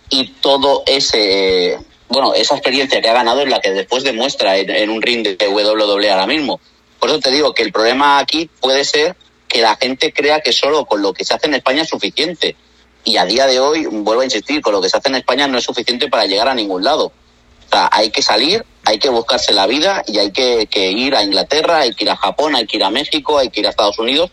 y 0.10 0.30
todo 0.42 0.84
ese, 0.86 1.78
bueno, 2.10 2.34
esa 2.34 2.56
experiencia 2.56 3.02
que 3.02 3.10
ha 3.10 3.14
ganado 3.14 3.42
es 3.42 3.50
la 3.50 3.60
que 3.60 3.72
después 3.72 4.04
demuestra 4.04 4.58
en, 4.58 4.90
un 4.90 5.02
ring 5.02 5.24
de 5.24 5.48
WWE 5.48 6.10
ahora 6.10 6.28
mismo. 6.28 6.60
Por 7.00 7.10
eso 7.10 7.20
te 7.20 7.32
digo 7.32 7.54
que 7.54 7.64
el 7.64 7.72
problema 7.72 8.20
aquí 8.20 8.50
puede 8.60 8.86
ser 8.86 9.16
que 9.48 9.62
la 9.62 9.76
gente 9.76 10.14
crea 10.14 10.42
que 10.42 10.54
solo 10.54 10.86
con 10.86 11.02
lo 11.02 11.14
que 11.14 11.26
se 11.26 11.34
hace 11.34 11.48
en 11.48 11.56
España 11.56 11.84
es 11.84 11.90
suficiente. 11.90 12.56
Y 13.04 13.18
a 13.18 13.26
día 13.26 13.46
de 13.46 13.60
hoy, 13.60 13.86
vuelvo 13.86 14.22
a 14.22 14.26
insistir, 14.26 14.62
con 14.62 14.74
lo 14.74 14.82
que 14.82 14.90
se 14.90 14.98
hace 14.98 15.10
en 15.10 15.16
España 15.16 15.48
no 15.48 15.58
es 15.58 15.64
suficiente 15.64 16.10
para 16.10 16.26
llegar 16.26 16.50
a 16.50 16.54
ningún 16.54 16.84
lado. 16.84 17.06
O 17.06 17.70
sea, 17.70 17.90
hay 17.92 18.10
que 18.10 18.22
salir, 18.22 18.66
hay 18.84 19.00
que 19.00 19.10
buscarse 19.10 19.54
la 19.54 19.68
vida 19.68 20.04
y 20.08 20.18
hay 20.18 20.32
que, 20.32 20.68
ir 20.74 21.16
a 21.16 21.24
Inglaterra, 21.24 21.80
hay 21.80 21.94
que 21.94 22.06
ir 22.06 22.10
a 22.10 22.16
Japón, 22.16 22.56
hay 22.56 22.66
que 22.66 22.78
ir 22.78 22.84
a 22.84 22.90
México, 22.90 23.38
hay 23.38 23.50
que 23.50 23.60
ir 23.60 23.68
a 23.68 23.70
Estados 23.70 24.00
Unidos, 24.00 24.32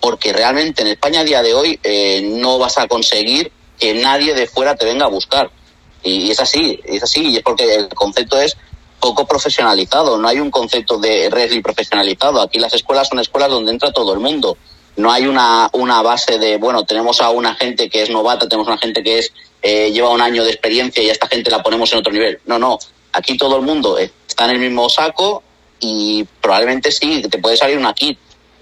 porque 0.00 0.32
realmente 0.32 0.82
en 0.82 0.88
España 0.88 1.20
a 1.20 1.24
día 1.24 1.42
de 1.42 1.54
hoy 1.54 1.78
eh, 1.82 2.22
no 2.22 2.58
vas 2.58 2.78
a 2.78 2.88
conseguir 2.88 3.52
que 3.78 3.94
nadie 3.94 4.34
de 4.34 4.46
fuera 4.46 4.76
te 4.76 4.86
venga 4.86 5.06
a 5.06 5.08
buscar. 5.08 5.50
Y 6.02 6.30
es 6.30 6.40
así, 6.40 6.80
es 6.84 7.02
así, 7.02 7.28
y 7.28 7.36
es 7.36 7.42
porque 7.42 7.74
el 7.74 7.88
concepto 7.88 8.38
es 8.40 8.56
poco 9.00 9.26
profesionalizado, 9.26 10.18
no 10.18 10.28
hay 10.28 10.40
un 10.40 10.50
concepto 10.50 10.98
de 10.98 11.28
wrestling 11.30 11.62
profesionalizado. 11.62 12.40
Aquí 12.40 12.58
las 12.58 12.74
escuelas 12.74 13.08
son 13.08 13.18
escuelas 13.18 13.50
donde 13.50 13.72
entra 13.72 13.92
todo 13.92 14.12
el 14.12 14.20
mundo. 14.20 14.56
No 14.96 15.10
hay 15.10 15.26
una, 15.26 15.70
una 15.72 16.02
base 16.02 16.38
de, 16.38 16.58
bueno, 16.58 16.84
tenemos 16.84 17.20
a 17.20 17.30
una 17.30 17.54
gente 17.54 17.88
que 17.88 18.02
es 18.02 18.10
novata, 18.10 18.48
tenemos 18.48 18.68
a 18.68 18.72
una 18.72 18.80
gente 18.80 19.02
que 19.02 19.20
es 19.20 19.32
eh, 19.62 19.90
lleva 19.92 20.10
un 20.10 20.20
año 20.20 20.42
de 20.42 20.50
experiencia 20.50 21.02
y 21.02 21.08
a 21.08 21.12
esta 21.12 21.26
gente 21.26 21.50
la 21.50 21.62
ponemos 21.62 21.92
en 21.92 21.98
otro 21.98 22.12
nivel. 22.12 22.40
No, 22.46 22.58
no, 22.58 22.78
aquí 23.12 23.36
todo 23.36 23.56
el 23.56 23.62
mundo 23.62 23.98
está 23.98 24.44
en 24.44 24.50
el 24.52 24.58
mismo 24.58 24.88
saco 24.88 25.42
y 25.80 26.24
probablemente 26.40 26.90
sí, 26.92 27.22
te 27.30 27.38
puede 27.38 27.56
salir 27.56 27.78
una 27.78 27.94
kit, 27.94 28.18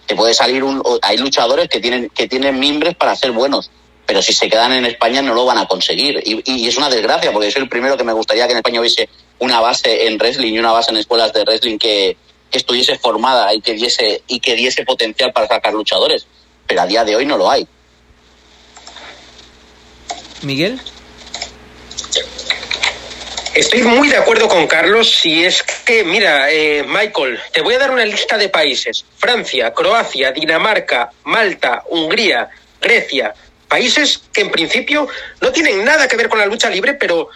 te 0.06 0.16
puede 0.16 0.34
salir 0.34 0.64
un... 0.64 0.82
Hay 1.02 1.18
luchadores 1.18 1.68
que 1.68 1.80
tienen, 1.80 2.10
que 2.10 2.28
tienen 2.28 2.58
mimbres 2.58 2.94
para 2.96 3.14
ser 3.14 3.32
buenos, 3.32 3.70
pero 4.08 4.22
si 4.22 4.32
se 4.32 4.48
quedan 4.48 4.72
en 4.72 4.86
España 4.86 5.20
no 5.20 5.34
lo 5.34 5.44
van 5.44 5.58
a 5.58 5.68
conseguir. 5.68 6.22
Y, 6.24 6.40
y, 6.50 6.66
es 6.66 6.78
una 6.78 6.88
desgracia, 6.88 7.30
porque 7.30 7.50
soy 7.50 7.60
el 7.60 7.68
primero 7.68 7.94
que 7.94 8.04
me 8.04 8.14
gustaría 8.14 8.46
que 8.46 8.52
en 8.52 8.56
España 8.56 8.80
hubiese 8.80 9.06
una 9.38 9.60
base 9.60 10.06
en 10.06 10.16
wrestling 10.16 10.54
y 10.54 10.58
una 10.58 10.72
base 10.72 10.92
en 10.92 10.96
escuelas 10.96 11.30
de 11.34 11.42
wrestling 11.42 11.76
que, 11.76 12.16
que 12.50 12.56
estuviese 12.56 12.98
formada 12.98 13.52
y 13.52 13.60
que 13.60 13.74
diese 13.74 14.22
y 14.26 14.40
que 14.40 14.54
diese 14.54 14.86
potencial 14.86 15.30
para 15.34 15.46
sacar 15.46 15.74
luchadores. 15.74 16.26
Pero 16.66 16.80
a 16.80 16.86
día 16.86 17.04
de 17.04 17.16
hoy 17.16 17.26
no 17.26 17.36
lo 17.36 17.50
hay. 17.50 17.68
Miguel. 20.40 20.80
Estoy 23.54 23.82
muy 23.82 24.08
de 24.08 24.16
acuerdo 24.16 24.48
con 24.48 24.66
Carlos 24.66 25.12
si 25.16 25.44
es 25.44 25.62
que, 25.62 26.02
mira, 26.02 26.50
eh, 26.50 26.82
Michael, 26.82 27.38
te 27.52 27.60
voy 27.60 27.74
a 27.74 27.78
dar 27.78 27.90
una 27.90 28.06
lista 28.06 28.38
de 28.38 28.48
países. 28.48 29.04
Francia, 29.18 29.74
Croacia, 29.74 30.32
Dinamarca, 30.32 31.10
Malta, 31.24 31.84
Hungría, 31.90 32.48
Grecia, 32.80 33.34
Países 33.68 34.22
que 34.32 34.40
en 34.40 34.50
principio 34.50 35.08
no 35.40 35.52
tienen 35.52 35.84
nada 35.84 36.08
que 36.08 36.16
ver 36.16 36.28
con 36.28 36.38
la 36.38 36.46
lucha 36.46 36.70
libre, 36.70 36.94
pero 36.94 37.28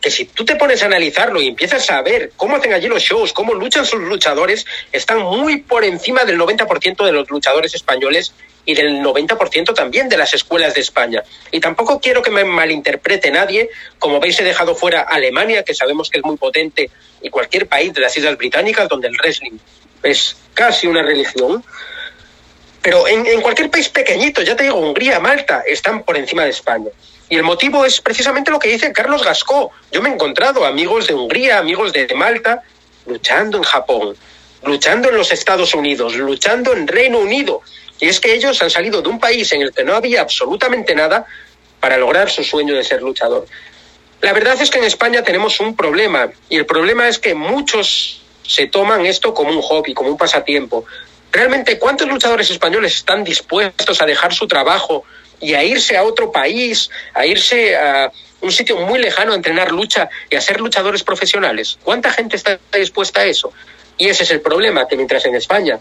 que 0.00 0.10
si 0.10 0.26
tú 0.26 0.44
te 0.44 0.56
pones 0.56 0.82
a 0.82 0.86
analizarlo 0.86 1.40
y 1.40 1.48
empiezas 1.48 1.90
a 1.90 2.02
ver 2.02 2.32
cómo 2.36 2.56
hacen 2.56 2.74
allí 2.74 2.88
los 2.88 3.02
shows, 3.02 3.32
cómo 3.32 3.54
luchan 3.54 3.86
sus 3.86 4.00
luchadores, 4.00 4.66
están 4.92 5.20
muy 5.20 5.62
por 5.62 5.82
encima 5.84 6.24
del 6.24 6.38
90% 6.38 7.04
de 7.04 7.12
los 7.12 7.30
luchadores 7.30 7.74
españoles 7.74 8.34
y 8.66 8.74
del 8.74 9.02
90% 9.02 9.74
también 9.74 10.08
de 10.08 10.16
las 10.16 10.34
escuelas 10.34 10.74
de 10.74 10.80
España. 10.80 11.22
Y 11.50 11.60
tampoco 11.60 12.00
quiero 12.00 12.22
que 12.22 12.30
me 12.30 12.44
malinterprete 12.44 13.30
nadie, 13.30 13.70
como 13.98 14.20
veis 14.20 14.38
he 14.40 14.44
dejado 14.44 14.74
fuera 14.74 15.02
Alemania, 15.02 15.62
que 15.62 15.74
sabemos 15.74 16.10
que 16.10 16.18
es 16.18 16.24
muy 16.24 16.36
potente, 16.36 16.90
y 17.22 17.30
cualquier 17.30 17.66
país 17.66 17.92
de 17.94 18.00
las 18.02 18.16
Islas 18.16 18.36
Británicas, 18.36 18.88
donde 18.88 19.08
el 19.08 19.16
wrestling 19.16 19.58
es 20.02 20.36
casi 20.52 20.86
una 20.86 21.02
religión. 21.02 21.64
Pero 22.84 23.08
en, 23.08 23.40
cualquier 23.40 23.70
país 23.70 23.88
pequeñito, 23.88 24.42
ya 24.42 24.54
te 24.54 24.64
digo, 24.64 24.76
Hungría, 24.76 25.18
Malta, 25.18 25.64
están 25.66 26.02
por 26.02 26.18
encima 26.18 26.44
de 26.44 26.50
España. 26.50 26.90
Y 27.30 27.36
el 27.36 27.42
motivo 27.42 27.86
es 27.86 27.98
precisamente 28.02 28.50
lo 28.50 28.58
que 28.58 28.68
dice 28.68 28.92
Carlos 28.92 29.24
Gascó. 29.24 29.70
Yo 29.90 30.02
me 30.02 30.10
he 30.10 30.12
encontrado 30.12 30.66
amigos 30.66 31.06
de 31.06 31.14
Hungría, 31.14 31.56
amigos 31.56 31.94
de 31.94 32.06
Malta, 32.14 32.62
luchando 33.06 33.56
en 33.56 33.62
Japón, 33.62 34.14
luchando 34.64 35.08
en 35.08 35.16
los 35.16 35.32
Estados 35.32 35.72
Unidos, 35.72 36.14
luchando 36.16 36.74
en 36.74 36.86
Reino 36.86 37.20
Unido. 37.20 37.62
Y 38.00 38.08
es 38.08 38.20
que 38.20 38.34
ellos 38.34 38.60
han 38.60 38.68
salido 38.68 39.00
de 39.00 39.08
un 39.08 39.18
país 39.18 39.50
en 39.52 39.62
el 39.62 39.72
que 39.72 39.82
no 39.82 39.94
había 39.94 40.20
absolutamente 40.20 40.94
nada 40.94 41.24
para 41.80 41.96
lograr 41.96 42.28
su 42.30 42.44
sueño 42.44 42.74
de 42.74 42.84
ser 42.84 43.00
luchador. 43.00 43.46
La 44.20 44.34
verdad 44.34 44.60
es 44.60 44.68
que 44.68 44.76
en 44.76 44.84
España 44.84 45.22
tenemos 45.22 45.58
un 45.58 45.74
problema, 45.74 46.30
y 46.50 46.58
el 46.58 46.66
problema 46.66 47.08
es 47.08 47.18
que 47.18 47.34
muchos 47.34 48.20
se 48.46 48.66
toman 48.66 49.06
esto 49.06 49.32
como 49.32 49.52
un 49.52 49.62
hobby, 49.62 49.94
como 49.94 50.10
un 50.10 50.18
pasatiempo, 50.18 50.84
realmente 51.34 51.78
cuántos 51.80 52.08
luchadores 52.08 52.48
españoles 52.50 52.94
están 52.94 53.24
dispuestos 53.24 54.00
a 54.00 54.06
dejar 54.06 54.32
su 54.32 54.46
trabajo 54.46 55.04
y 55.40 55.54
a 55.54 55.64
irse 55.64 55.96
a 55.96 56.04
otro 56.04 56.30
país, 56.30 56.90
a 57.12 57.26
irse 57.26 57.76
a 57.76 58.10
un 58.40 58.52
sitio 58.52 58.76
muy 58.76 59.00
lejano 59.00 59.32
a 59.32 59.36
entrenar 59.36 59.72
lucha 59.72 60.08
y 60.30 60.36
a 60.36 60.40
ser 60.40 60.60
luchadores 60.60 61.02
profesionales. 61.02 61.76
¿Cuánta 61.82 62.10
gente 62.10 62.36
está 62.36 62.58
dispuesta 62.72 63.22
a 63.22 63.24
eso? 63.24 63.52
Y 63.98 64.08
ese 64.08 64.22
es 64.22 64.30
el 64.30 64.40
problema, 64.40 64.86
que 64.86 64.96
mientras 64.96 65.24
en 65.26 65.34
España 65.34 65.78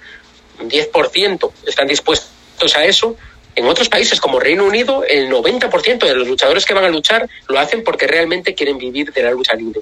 un 0.60 0.70
10% 0.70 1.52
están 1.68 1.88
dispuestos 1.88 2.76
a 2.76 2.86
eso, 2.86 3.16
en 3.56 3.66
otros 3.68 3.90
países 3.90 4.20
como 4.20 4.40
Reino 4.40 4.66
Unido, 4.66 5.04
el 5.04 5.30
90% 5.30 6.00
de 6.00 6.16
los 6.16 6.28
luchadores 6.28 6.66
que 6.66 6.74
van 6.74 6.86
a 6.86 6.90
luchar 6.90 7.30
lo 7.48 7.60
hacen 7.60 7.84
porque 7.84 8.08
realmente 8.08 8.56
quieren 8.56 8.80
vivir 8.80 9.14
de 9.14 9.22
la 9.22 9.30
lucha 9.30 9.54
libre. 9.54 9.82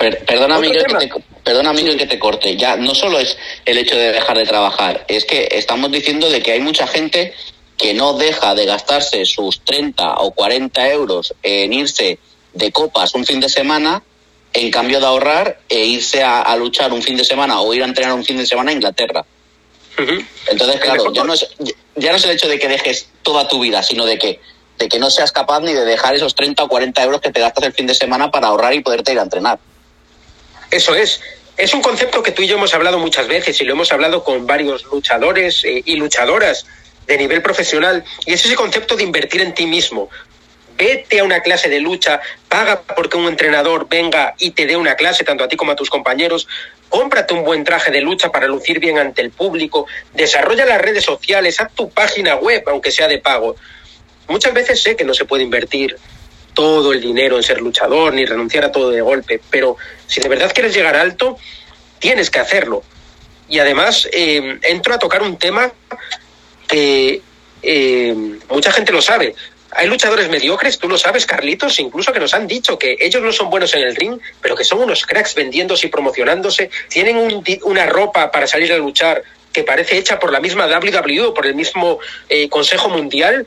Perdona, 0.00 0.58
Miguel, 0.58 0.86
que 0.86 0.94
te, 0.94 1.12
perdona, 1.44 1.74
Miguel, 1.74 1.98
que 1.98 2.06
te 2.06 2.18
corte. 2.18 2.56
Ya 2.56 2.76
no 2.76 2.94
solo 2.94 3.18
es 3.18 3.36
el 3.66 3.76
hecho 3.76 3.96
de 3.96 4.12
dejar 4.12 4.38
de 4.38 4.46
trabajar, 4.46 5.04
es 5.08 5.26
que 5.26 5.46
estamos 5.50 5.92
diciendo 5.92 6.30
de 6.30 6.42
que 6.42 6.52
hay 6.52 6.60
mucha 6.60 6.86
gente 6.86 7.34
que 7.76 7.92
no 7.92 8.14
deja 8.14 8.54
de 8.54 8.64
gastarse 8.64 9.26
sus 9.26 9.60
30 9.62 10.14
o 10.20 10.30
40 10.30 10.90
euros 10.90 11.34
en 11.42 11.74
irse 11.74 12.18
de 12.54 12.72
copas 12.72 13.14
un 13.14 13.26
fin 13.26 13.40
de 13.40 13.50
semana, 13.50 14.02
en 14.54 14.70
cambio 14.70 15.00
de 15.00 15.06
ahorrar 15.06 15.60
e 15.68 15.84
irse 15.84 16.22
a, 16.22 16.40
a 16.40 16.56
luchar 16.56 16.94
un 16.94 17.02
fin 17.02 17.18
de 17.18 17.24
semana 17.24 17.60
o 17.60 17.72
ir 17.74 17.82
a 17.82 17.86
entrenar 17.86 18.14
un 18.14 18.24
fin 18.24 18.38
de 18.38 18.46
semana 18.46 18.70
a 18.70 18.74
Inglaterra. 18.74 19.24
Uh 19.98 20.02
-huh. 20.02 20.26
Entonces, 20.46 20.80
claro, 20.80 21.12
ya 21.12 21.24
no, 21.24 21.34
es, 21.34 21.46
ya 21.96 22.10
no 22.10 22.16
es 22.16 22.24
el 22.24 22.30
hecho 22.30 22.48
de 22.48 22.58
que 22.58 22.68
dejes 22.68 23.06
toda 23.22 23.46
tu 23.46 23.60
vida, 23.60 23.82
sino 23.82 24.06
de 24.06 24.18
que 24.18 24.40
de 24.78 24.88
que 24.88 24.98
no 24.98 25.10
seas 25.10 25.30
capaz 25.30 25.60
ni 25.60 25.74
de 25.74 25.84
dejar 25.84 26.14
esos 26.14 26.34
30 26.34 26.64
o 26.64 26.68
40 26.68 27.02
euros 27.02 27.20
que 27.20 27.30
te 27.30 27.40
gastas 27.40 27.64
el 27.64 27.74
fin 27.74 27.86
de 27.86 27.94
semana 27.94 28.30
para 28.30 28.48
ahorrar 28.48 28.72
y 28.72 28.80
poderte 28.80 29.12
ir 29.12 29.18
a 29.18 29.22
entrenar. 29.22 29.58
Eso 30.70 30.94
es. 30.94 31.20
Es 31.56 31.74
un 31.74 31.82
concepto 31.82 32.22
que 32.22 32.30
tú 32.30 32.42
y 32.42 32.46
yo 32.46 32.56
hemos 32.56 32.72
hablado 32.72 32.98
muchas 32.98 33.28
veces 33.28 33.60
y 33.60 33.64
lo 33.64 33.72
hemos 33.72 33.92
hablado 33.92 34.24
con 34.24 34.46
varios 34.46 34.84
luchadores 34.84 35.62
eh, 35.64 35.82
y 35.84 35.96
luchadoras 35.96 36.64
de 37.06 37.18
nivel 37.18 37.42
profesional 37.42 38.04
y 38.24 38.32
es 38.32 38.44
ese 38.44 38.54
concepto 38.54 38.96
de 38.96 39.02
invertir 39.02 39.42
en 39.42 39.52
ti 39.52 39.66
mismo. 39.66 40.08
Vete 40.78 41.20
a 41.20 41.24
una 41.24 41.40
clase 41.42 41.68
de 41.68 41.80
lucha, 41.80 42.20
paga 42.48 42.80
porque 42.80 43.18
un 43.18 43.26
entrenador 43.26 43.86
venga 43.88 44.34
y 44.38 44.52
te 44.52 44.64
dé 44.64 44.76
una 44.76 44.94
clase, 44.94 45.24
tanto 45.24 45.44
a 45.44 45.48
ti 45.48 45.56
como 45.56 45.72
a 45.72 45.76
tus 45.76 45.90
compañeros, 45.90 46.48
cómprate 46.88 47.34
un 47.34 47.44
buen 47.44 47.64
traje 47.64 47.90
de 47.90 48.00
lucha 48.00 48.30
para 48.30 48.46
lucir 48.46 48.78
bien 48.78 48.96
ante 48.96 49.20
el 49.20 49.30
público, 49.30 49.86
desarrolla 50.14 50.64
las 50.64 50.80
redes 50.80 51.04
sociales, 51.04 51.60
haz 51.60 51.74
tu 51.74 51.90
página 51.90 52.36
web, 52.36 52.62
aunque 52.68 52.90
sea 52.90 53.08
de 53.08 53.18
pago. 53.18 53.56
Muchas 54.28 54.54
veces 54.54 54.82
sé 54.82 54.96
que 54.96 55.04
no 55.04 55.12
se 55.12 55.26
puede 55.26 55.42
invertir 55.42 55.98
todo 56.54 56.92
el 56.92 57.00
dinero 57.00 57.36
en 57.36 57.42
ser 57.42 57.60
luchador 57.60 58.12
ni 58.14 58.24
renunciar 58.24 58.64
a 58.64 58.72
todo 58.72 58.90
de 58.90 59.00
golpe, 59.00 59.40
pero 59.50 59.76
si 60.06 60.20
de 60.20 60.28
verdad 60.28 60.52
quieres 60.52 60.74
llegar 60.74 60.96
alto, 60.96 61.36
tienes 61.98 62.30
que 62.30 62.40
hacerlo. 62.40 62.82
Y 63.48 63.58
además 63.58 64.08
eh, 64.12 64.58
entro 64.62 64.94
a 64.94 64.98
tocar 64.98 65.22
un 65.22 65.36
tema 65.36 65.72
que 66.68 67.20
eh, 67.62 68.14
mucha 68.48 68.72
gente 68.72 68.92
lo 68.92 69.02
sabe. 69.02 69.34
Hay 69.72 69.86
luchadores 69.86 70.28
mediocres, 70.28 70.78
tú 70.78 70.88
lo 70.88 70.98
sabes, 70.98 71.26
Carlitos, 71.26 71.78
incluso 71.78 72.12
que 72.12 72.18
nos 72.18 72.34
han 72.34 72.46
dicho 72.46 72.78
que 72.78 72.96
ellos 73.00 73.22
no 73.22 73.32
son 73.32 73.50
buenos 73.50 73.72
en 73.74 73.82
el 73.82 73.94
ring, 73.94 74.18
pero 74.40 74.56
que 74.56 74.64
son 74.64 74.80
unos 74.80 75.06
cracks 75.06 75.34
vendiéndose 75.34 75.86
y 75.86 75.90
promocionándose, 75.90 76.70
tienen 76.88 77.16
un, 77.16 77.44
una 77.62 77.86
ropa 77.86 78.30
para 78.32 78.48
salir 78.48 78.72
a 78.72 78.78
luchar 78.78 79.22
que 79.52 79.62
parece 79.62 79.98
hecha 79.98 80.18
por 80.18 80.32
la 80.32 80.40
misma 80.40 80.66
WWE 80.66 81.32
por 81.34 81.46
el 81.46 81.54
mismo 81.54 81.98
eh, 82.28 82.48
Consejo 82.48 82.88
Mundial, 82.88 83.46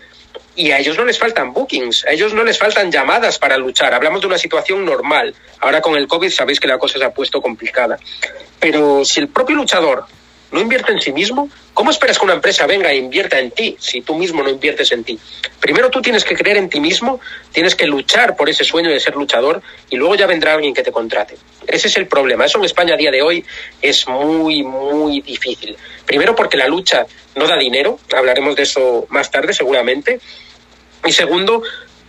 y 0.55 0.71
a 0.71 0.79
ellos 0.79 0.97
no 0.97 1.05
les 1.05 1.17
faltan 1.17 1.53
bookings, 1.53 2.05
a 2.05 2.11
ellos 2.11 2.33
no 2.33 2.43
les 2.43 2.57
faltan 2.57 2.91
llamadas 2.91 3.39
para 3.39 3.57
luchar. 3.57 3.93
Hablamos 3.93 4.21
de 4.21 4.27
una 4.27 4.37
situación 4.37 4.85
normal. 4.85 5.33
Ahora 5.59 5.81
con 5.81 5.95
el 5.95 6.07
COVID 6.07 6.29
sabéis 6.29 6.59
que 6.59 6.67
la 6.67 6.77
cosa 6.77 6.99
se 6.99 7.05
ha 7.05 7.13
puesto 7.13 7.41
complicada. 7.41 7.97
Pero 8.59 9.03
si 9.03 9.19
el 9.19 9.29
propio 9.29 9.55
luchador 9.55 10.05
no 10.53 10.61
invierte 10.61 10.91
en 10.91 11.01
sí 11.01 11.11
mismo, 11.11 11.49
¿cómo 11.73 11.89
esperas 11.89 12.19
que 12.19 12.25
una 12.25 12.35
empresa 12.35 12.67
venga 12.67 12.91
e 12.91 12.97
invierta 12.97 13.39
en 13.39 13.49
ti 13.49 13.75
si 13.79 14.01
tú 14.01 14.15
mismo 14.15 14.43
no 14.43 14.49
inviertes 14.49 14.91
en 14.91 15.03
ti? 15.03 15.19
Primero 15.59 15.89
tú 15.89 15.99
tienes 15.99 16.23
que 16.23 16.35
creer 16.35 16.57
en 16.57 16.69
ti 16.69 16.79
mismo, 16.79 17.19
tienes 17.51 17.75
que 17.75 17.87
luchar 17.87 18.35
por 18.35 18.47
ese 18.49 18.63
sueño 18.63 18.91
de 18.91 18.99
ser 18.99 19.15
luchador 19.15 19.63
y 19.89 19.97
luego 19.97 20.13
ya 20.13 20.27
vendrá 20.27 20.53
alguien 20.53 20.75
que 20.75 20.83
te 20.83 20.91
contrate. 20.91 21.37
Ese 21.65 21.87
es 21.87 21.97
el 21.97 22.07
problema. 22.07 22.45
Eso 22.45 22.59
en 22.59 22.65
España 22.65 22.93
a 22.93 22.97
día 22.97 23.09
de 23.09 23.23
hoy 23.23 23.43
es 23.81 24.07
muy, 24.07 24.61
muy 24.61 25.21
difícil. 25.21 25.75
Primero 26.05 26.35
porque 26.35 26.55
la 26.55 26.67
lucha 26.67 27.07
no 27.35 27.47
da 27.47 27.57
dinero, 27.57 27.99
hablaremos 28.15 28.55
de 28.55 28.63
eso 28.63 29.07
más 29.09 29.31
tarde 29.31 29.53
seguramente. 29.53 30.19
Y 31.03 31.11
segundo, 31.11 31.63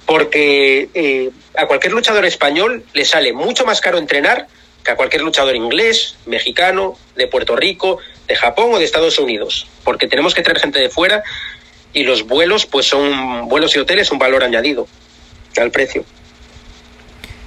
porque 0.04 0.90
eh, 0.92 1.30
a 1.56 1.66
cualquier 1.66 1.94
luchador 1.94 2.26
español 2.26 2.84
le 2.92 3.06
sale 3.06 3.32
mucho 3.32 3.64
más 3.64 3.80
caro 3.80 3.96
entrenar 3.96 4.48
que 4.84 4.90
a 4.90 4.96
cualquier 4.96 5.22
luchador 5.22 5.56
inglés, 5.56 6.16
mexicano, 6.26 6.96
de 7.16 7.26
Puerto 7.26 7.56
Rico, 7.56 7.98
de 8.28 8.36
Japón 8.36 8.74
o 8.74 8.78
de 8.78 8.84
Estados 8.84 9.18
Unidos, 9.18 9.66
porque 9.82 10.06
tenemos 10.06 10.34
que 10.34 10.42
traer 10.42 10.60
gente 10.60 10.78
de 10.78 10.90
fuera 10.90 11.22
y 11.92 12.02
los 12.02 12.26
vuelos 12.26 12.66
pues 12.66 12.86
son 12.86 13.48
vuelos 13.48 13.74
y 13.76 13.78
hoteles 13.78 14.10
un 14.10 14.18
valor 14.18 14.44
añadido 14.44 14.86
al 15.56 15.70
precio. 15.70 16.04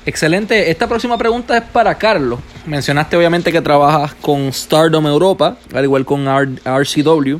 Excelente. 0.05 0.71
Esta 0.71 0.87
próxima 0.87 1.17
pregunta 1.17 1.57
es 1.57 1.63
para 1.63 1.95
Carlos. 1.95 2.39
Mencionaste 2.65 3.17
obviamente 3.17 3.51
que 3.51 3.61
trabajas 3.61 4.15
con 4.15 4.51
Stardom 4.53 5.05
Europa, 5.05 5.57
al 5.73 5.83
igual 5.83 6.05
con 6.05 6.25
RCW. 6.27 7.39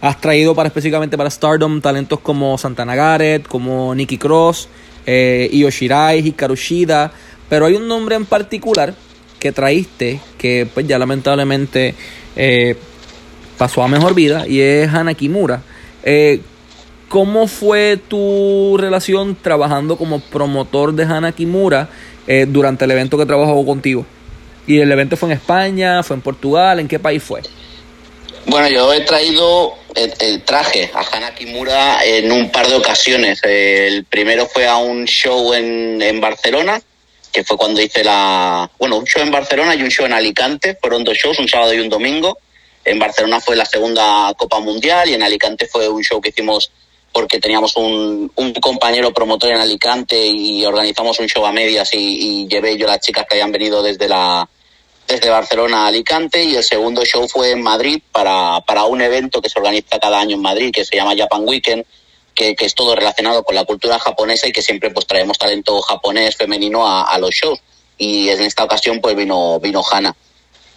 Has 0.00 0.20
traído 0.20 0.54
para 0.54 0.68
específicamente 0.68 1.18
para 1.18 1.30
Stardom 1.30 1.80
talentos 1.82 2.18
como 2.20 2.56
Santana 2.56 2.94
Garrett, 2.96 3.46
como 3.46 3.94
Nikki 3.94 4.16
Cross, 4.16 4.68
eh, 5.04 5.50
Io 5.52 5.68
Shirai. 5.68 6.34
Pero 7.50 7.66
hay 7.66 7.74
un 7.74 7.86
nombre 7.86 8.16
en 8.16 8.24
particular 8.24 8.94
que 9.42 9.50
traíste 9.50 10.20
que 10.38 10.68
pues 10.72 10.86
ya 10.86 11.00
lamentablemente 11.00 11.96
eh, 12.36 12.76
pasó 13.58 13.82
a 13.82 13.88
mejor 13.88 14.14
vida 14.14 14.46
y 14.46 14.60
es 14.60 14.88
Hana 14.88 15.14
Kimura. 15.14 15.62
Eh, 16.04 16.40
¿Cómo 17.08 17.48
fue 17.48 17.98
tu 18.06 18.76
relación 18.78 19.34
trabajando 19.34 19.96
como 19.96 20.20
promotor 20.20 20.94
de 20.94 21.02
Hana 21.02 21.32
Kimura 21.32 21.88
eh, 22.28 22.46
durante 22.48 22.84
el 22.84 22.92
evento 22.92 23.18
que 23.18 23.26
trabajó 23.26 23.66
contigo? 23.66 24.06
¿Y 24.64 24.78
el 24.78 24.92
evento 24.92 25.16
fue 25.16 25.30
en 25.30 25.32
España, 25.32 26.04
fue 26.04 26.14
en 26.14 26.22
Portugal? 26.22 26.78
¿En 26.78 26.86
qué 26.86 27.00
país 27.00 27.20
fue? 27.20 27.42
Bueno, 28.46 28.68
yo 28.68 28.94
he 28.94 29.00
traído 29.00 29.72
el, 29.96 30.42
traje 30.42 30.88
a 30.94 31.00
Hana 31.00 31.34
Kimura 31.34 32.04
en 32.04 32.30
un 32.30 32.52
par 32.52 32.68
de 32.68 32.76
ocasiones. 32.76 33.40
El 33.42 34.04
primero 34.04 34.46
fue 34.46 34.68
a 34.68 34.76
un 34.76 35.04
show 35.04 35.52
en, 35.52 36.00
en 36.00 36.20
Barcelona, 36.20 36.80
que 37.32 37.42
fue 37.44 37.56
cuando 37.56 37.80
hice 37.80 38.04
la... 38.04 38.70
Bueno, 38.78 38.98
un 38.98 39.06
show 39.06 39.22
en 39.22 39.30
Barcelona 39.30 39.74
y 39.74 39.82
un 39.82 39.90
show 39.90 40.04
en 40.04 40.12
Alicante. 40.12 40.76
Fueron 40.80 41.02
dos 41.02 41.16
shows, 41.16 41.38
un 41.38 41.48
sábado 41.48 41.72
y 41.72 41.80
un 41.80 41.88
domingo. 41.88 42.38
En 42.84 42.98
Barcelona 42.98 43.40
fue 43.40 43.56
la 43.56 43.64
segunda 43.64 44.32
Copa 44.36 44.60
Mundial 44.60 45.08
y 45.08 45.14
en 45.14 45.22
Alicante 45.22 45.66
fue 45.66 45.88
un 45.88 46.02
show 46.02 46.20
que 46.20 46.28
hicimos 46.28 46.70
porque 47.12 47.38
teníamos 47.38 47.76
un, 47.76 48.32
un 48.34 48.52
compañero 48.54 49.12
promotor 49.12 49.50
en 49.50 49.58
Alicante 49.58 50.26
y 50.26 50.64
organizamos 50.64 51.18
un 51.20 51.26
show 51.26 51.44
a 51.44 51.52
medias 51.52 51.90
y, 51.92 52.46
llevé 52.48 52.76
yo 52.76 52.86
las 52.86 53.00
chicas 53.00 53.26
que 53.28 53.36
habían 53.36 53.52
venido 53.52 53.82
desde 53.82 54.08
la 54.08 54.48
desde 55.06 55.28
Barcelona 55.28 55.84
a 55.84 55.88
Alicante 55.88 56.42
y 56.42 56.54
el 56.54 56.64
segundo 56.64 57.04
show 57.04 57.28
fue 57.28 57.50
en 57.50 57.62
Madrid 57.62 58.00
para, 58.12 58.60
para 58.66 58.84
un 58.84 59.02
evento 59.02 59.42
que 59.42 59.48
se 59.48 59.58
organiza 59.58 59.98
cada 59.98 60.20
año 60.20 60.36
en 60.36 60.42
Madrid 60.42 60.70
que 60.72 60.84
se 60.84 60.96
llama 60.96 61.14
Japan 61.16 61.42
Weekend 61.46 61.84
que, 62.34 62.56
es 62.58 62.74
todo 62.74 62.94
relacionado 62.94 63.42
con 63.44 63.54
la 63.54 63.64
cultura 63.64 63.98
japonesa 63.98 64.48
y 64.48 64.52
que 64.52 64.62
siempre 64.62 64.90
pues 64.90 65.06
traemos 65.06 65.38
talento 65.38 65.80
japonés 65.82 66.36
femenino 66.36 66.86
a, 66.86 67.18
los 67.18 67.34
shows. 67.34 67.60
Y 67.98 68.28
en 68.28 68.42
esta 68.42 68.64
ocasión 68.64 69.00
pues 69.00 69.14
vino 69.14 69.60
vino 69.60 69.82
Hannah 69.88 70.14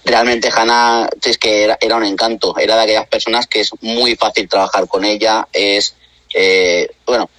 realmente 0.03 0.49
Hannah 0.55 1.09
es 1.23 1.37
que 1.37 1.63
era, 1.63 1.77
era, 1.81 1.95
un 1.97 2.05
encanto. 2.05 2.55
Era 2.57 2.75
de 2.75 2.83
aquellas 2.83 3.07
personas 3.07 3.47
que 3.47 3.61
es 3.61 3.71
muy 3.81 4.15
fácil 4.15 4.47
trabajar 4.47 4.87
con 4.87 5.03
ella. 5.03 5.47
Es 5.51 5.95
eh, 6.33 6.89
bueno 7.05 7.29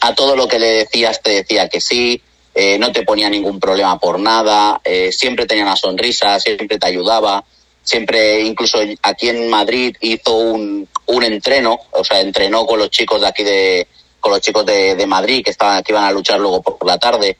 a 0.00 0.14
todo 0.14 0.36
lo 0.36 0.46
que 0.46 0.58
le 0.58 0.66
decías 0.68 1.22
te 1.22 1.30
decía 1.30 1.68
que 1.68 1.80
sí. 1.80 2.20
Eh, 2.54 2.78
no 2.78 2.90
te 2.90 3.02
ponía 3.02 3.28
ningún 3.28 3.60
problema 3.60 3.98
por 3.98 4.18
nada. 4.18 4.80
Eh, 4.82 5.12
siempre 5.12 5.46
tenía 5.46 5.64
una 5.64 5.76
sonrisa 5.76 6.40
siempre 6.40 6.78
te 6.78 6.86
ayudaba 6.86 7.44
siempre, 7.86 8.40
incluso 8.40 8.78
aquí 9.02 9.28
en 9.28 9.48
Madrid, 9.48 9.96
hizo 10.00 10.36
un, 10.36 10.88
un 11.06 11.24
entreno, 11.24 11.78
o 11.92 12.04
sea, 12.04 12.20
entrenó 12.20 12.66
con 12.66 12.78
los 12.80 12.90
chicos 12.90 13.20
de 13.20 13.26
aquí 13.28 13.44
de, 13.44 13.86
con 14.20 14.32
los 14.32 14.40
chicos 14.40 14.66
de, 14.66 14.96
de 14.96 15.06
Madrid 15.06 15.44
que 15.44 15.52
estaban, 15.52 15.82
que 15.82 15.92
iban 15.92 16.04
a 16.04 16.10
luchar 16.10 16.40
luego 16.40 16.60
por 16.62 16.86
la 16.86 16.98
tarde. 16.98 17.38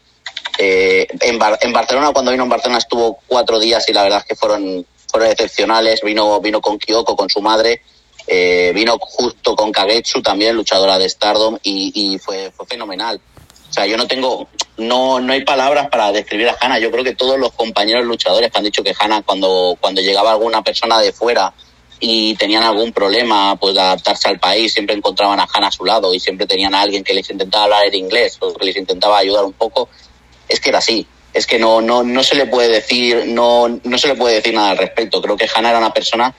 Eh, 0.58 1.06
en, 1.20 1.38
Bar 1.38 1.58
en 1.60 1.72
Barcelona, 1.72 2.12
cuando 2.12 2.30
vino 2.30 2.44
en 2.44 2.48
Barcelona, 2.48 2.78
estuvo 2.78 3.18
cuatro 3.26 3.58
días 3.58 3.88
y 3.88 3.92
la 3.92 4.04
verdad 4.04 4.20
es 4.20 4.26
que 4.26 4.36
fueron, 4.36 4.86
fueron 5.10 5.30
excepcionales. 5.30 6.00
Vino, 6.02 6.40
vino 6.40 6.60
con 6.60 6.78
Kyoko, 6.78 7.16
con 7.16 7.28
su 7.28 7.42
madre, 7.42 7.82
eh, 8.28 8.70
vino 8.72 8.96
justo 9.00 9.56
con 9.56 9.72
Kagetsu, 9.72 10.22
también 10.22 10.54
luchadora 10.54 10.96
de 10.96 11.08
Stardom, 11.08 11.58
y, 11.62 11.92
y 11.92 12.18
fue, 12.18 12.52
fue 12.52 12.66
fenomenal. 12.66 13.20
Sea, 13.76 13.84
yo 13.84 13.98
no 13.98 14.06
tengo, 14.06 14.48
no, 14.78 15.20
no 15.20 15.32
hay 15.34 15.44
palabras 15.44 15.88
para 15.90 16.10
describir 16.10 16.48
a 16.48 16.56
Hanna. 16.58 16.78
Yo 16.78 16.90
creo 16.90 17.04
que 17.04 17.14
todos 17.14 17.38
los 17.38 17.52
compañeros 17.52 18.06
luchadores 18.06 18.50
que 18.50 18.56
han 18.56 18.64
dicho 18.64 18.82
que 18.82 18.94
Hanna, 18.98 19.20
cuando, 19.20 19.76
cuando 19.78 20.00
llegaba 20.00 20.32
alguna 20.32 20.62
persona 20.62 20.98
de 20.98 21.12
fuera 21.12 21.52
y 22.00 22.34
tenían 22.36 22.62
algún 22.62 22.94
problema, 22.94 23.54
pues 23.56 23.74
de 23.74 23.82
adaptarse 23.82 24.30
al 24.30 24.40
país, 24.40 24.72
siempre 24.72 24.96
encontraban 24.96 25.38
a 25.40 25.46
Hanna 25.52 25.66
a 25.66 25.72
su 25.72 25.84
lado 25.84 26.14
y 26.14 26.20
siempre 26.20 26.46
tenían 26.46 26.74
a 26.74 26.80
alguien 26.80 27.04
que 27.04 27.12
les 27.12 27.28
intentaba 27.28 27.64
hablar 27.64 27.84
en 27.84 27.96
inglés 27.96 28.38
o 28.40 28.54
que 28.54 28.64
les 28.64 28.76
intentaba 28.76 29.18
ayudar 29.18 29.44
un 29.44 29.52
poco. 29.52 29.90
Es 30.48 30.58
que 30.58 30.70
era 30.70 30.78
así. 30.78 31.06
Es 31.34 31.46
que 31.46 31.58
no, 31.58 31.82
no, 31.82 32.02
no 32.02 32.22
se 32.22 32.34
le 32.34 32.46
puede 32.46 32.70
decir, 32.70 33.24
no, 33.26 33.68
no 33.68 33.98
se 33.98 34.08
le 34.08 34.14
puede 34.14 34.36
decir 34.36 34.54
nada 34.54 34.70
al 34.70 34.78
respecto. 34.78 35.20
Creo 35.20 35.36
que 35.36 35.50
Hanna 35.54 35.68
era 35.68 35.78
una 35.78 35.92
persona 35.92 36.34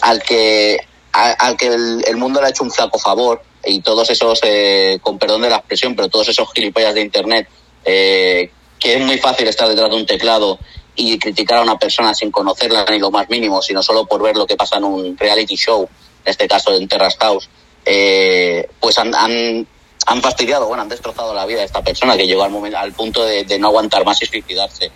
al 0.00 0.22
que, 0.22 0.78
al, 1.12 1.36
al 1.38 1.54
que 1.58 1.66
el, 1.66 2.02
el 2.06 2.16
mundo 2.16 2.40
le 2.40 2.46
ha 2.46 2.50
hecho 2.50 2.64
un 2.64 2.70
flaco 2.70 2.98
favor 2.98 3.42
y 3.64 3.80
todos 3.80 4.10
esos, 4.10 4.40
eh, 4.42 4.98
con 5.02 5.18
perdón 5.18 5.42
de 5.42 5.50
la 5.50 5.56
expresión, 5.56 5.94
pero 5.94 6.08
todos 6.08 6.28
esos 6.28 6.52
gilipollas 6.52 6.94
de 6.94 7.02
internet, 7.02 7.48
eh, 7.84 8.50
que 8.78 8.94
es 8.94 9.00
muy 9.00 9.18
fácil 9.18 9.46
estar 9.48 9.68
detrás 9.68 9.90
de 9.90 9.96
un 9.96 10.06
teclado 10.06 10.58
y 10.94 11.18
criticar 11.18 11.58
a 11.58 11.62
una 11.62 11.78
persona 11.78 12.14
sin 12.14 12.30
conocerla 12.30 12.84
ni 12.90 12.98
lo 12.98 13.10
más 13.10 13.28
mínimo, 13.30 13.62
sino 13.62 13.82
solo 13.82 14.04
por 14.04 14.22
ver 14.22 14.36
lo 14.36 14.46
que 14.46 14.56
pasa 14.56 14.76
en 14.76 14.84
un 14.84 15.16
reality 15.16 15.56
show, 15.56 15.88
en 16.24 16.30
este 16.30 16.48
caso 16.48 16.74
en 16.74 16.88
Terrace 16.88 17.16
House, 17.20 17.48
eh, 17.84 18.68
pues 18.80 18.98
han, 18.98 19.14
han, 19.14 19.66
han, 20.06 20.22
fastidiado, 20.22 20.66
bueno, 20.66 20.82
han 20.82 20.88
destrozado 20.88 21.34
la 21.34 21.46
vida 21.46 21.60
de 21.60 21.66
esta 21.66 21.82
persona 21.82 22.16
que 22.16 22.26
llegó 22.26 22.42
al, 22.42 22.50
momento, 22.50 22.78
al 22.78 22.92
punto 22.92 23.24
de, 23.24 23.58
no 23.58 23.68
aguantar 23.68 24.04
más 24.04 24.20
y 24.22 24.26
suicidarse. 24.26 24.90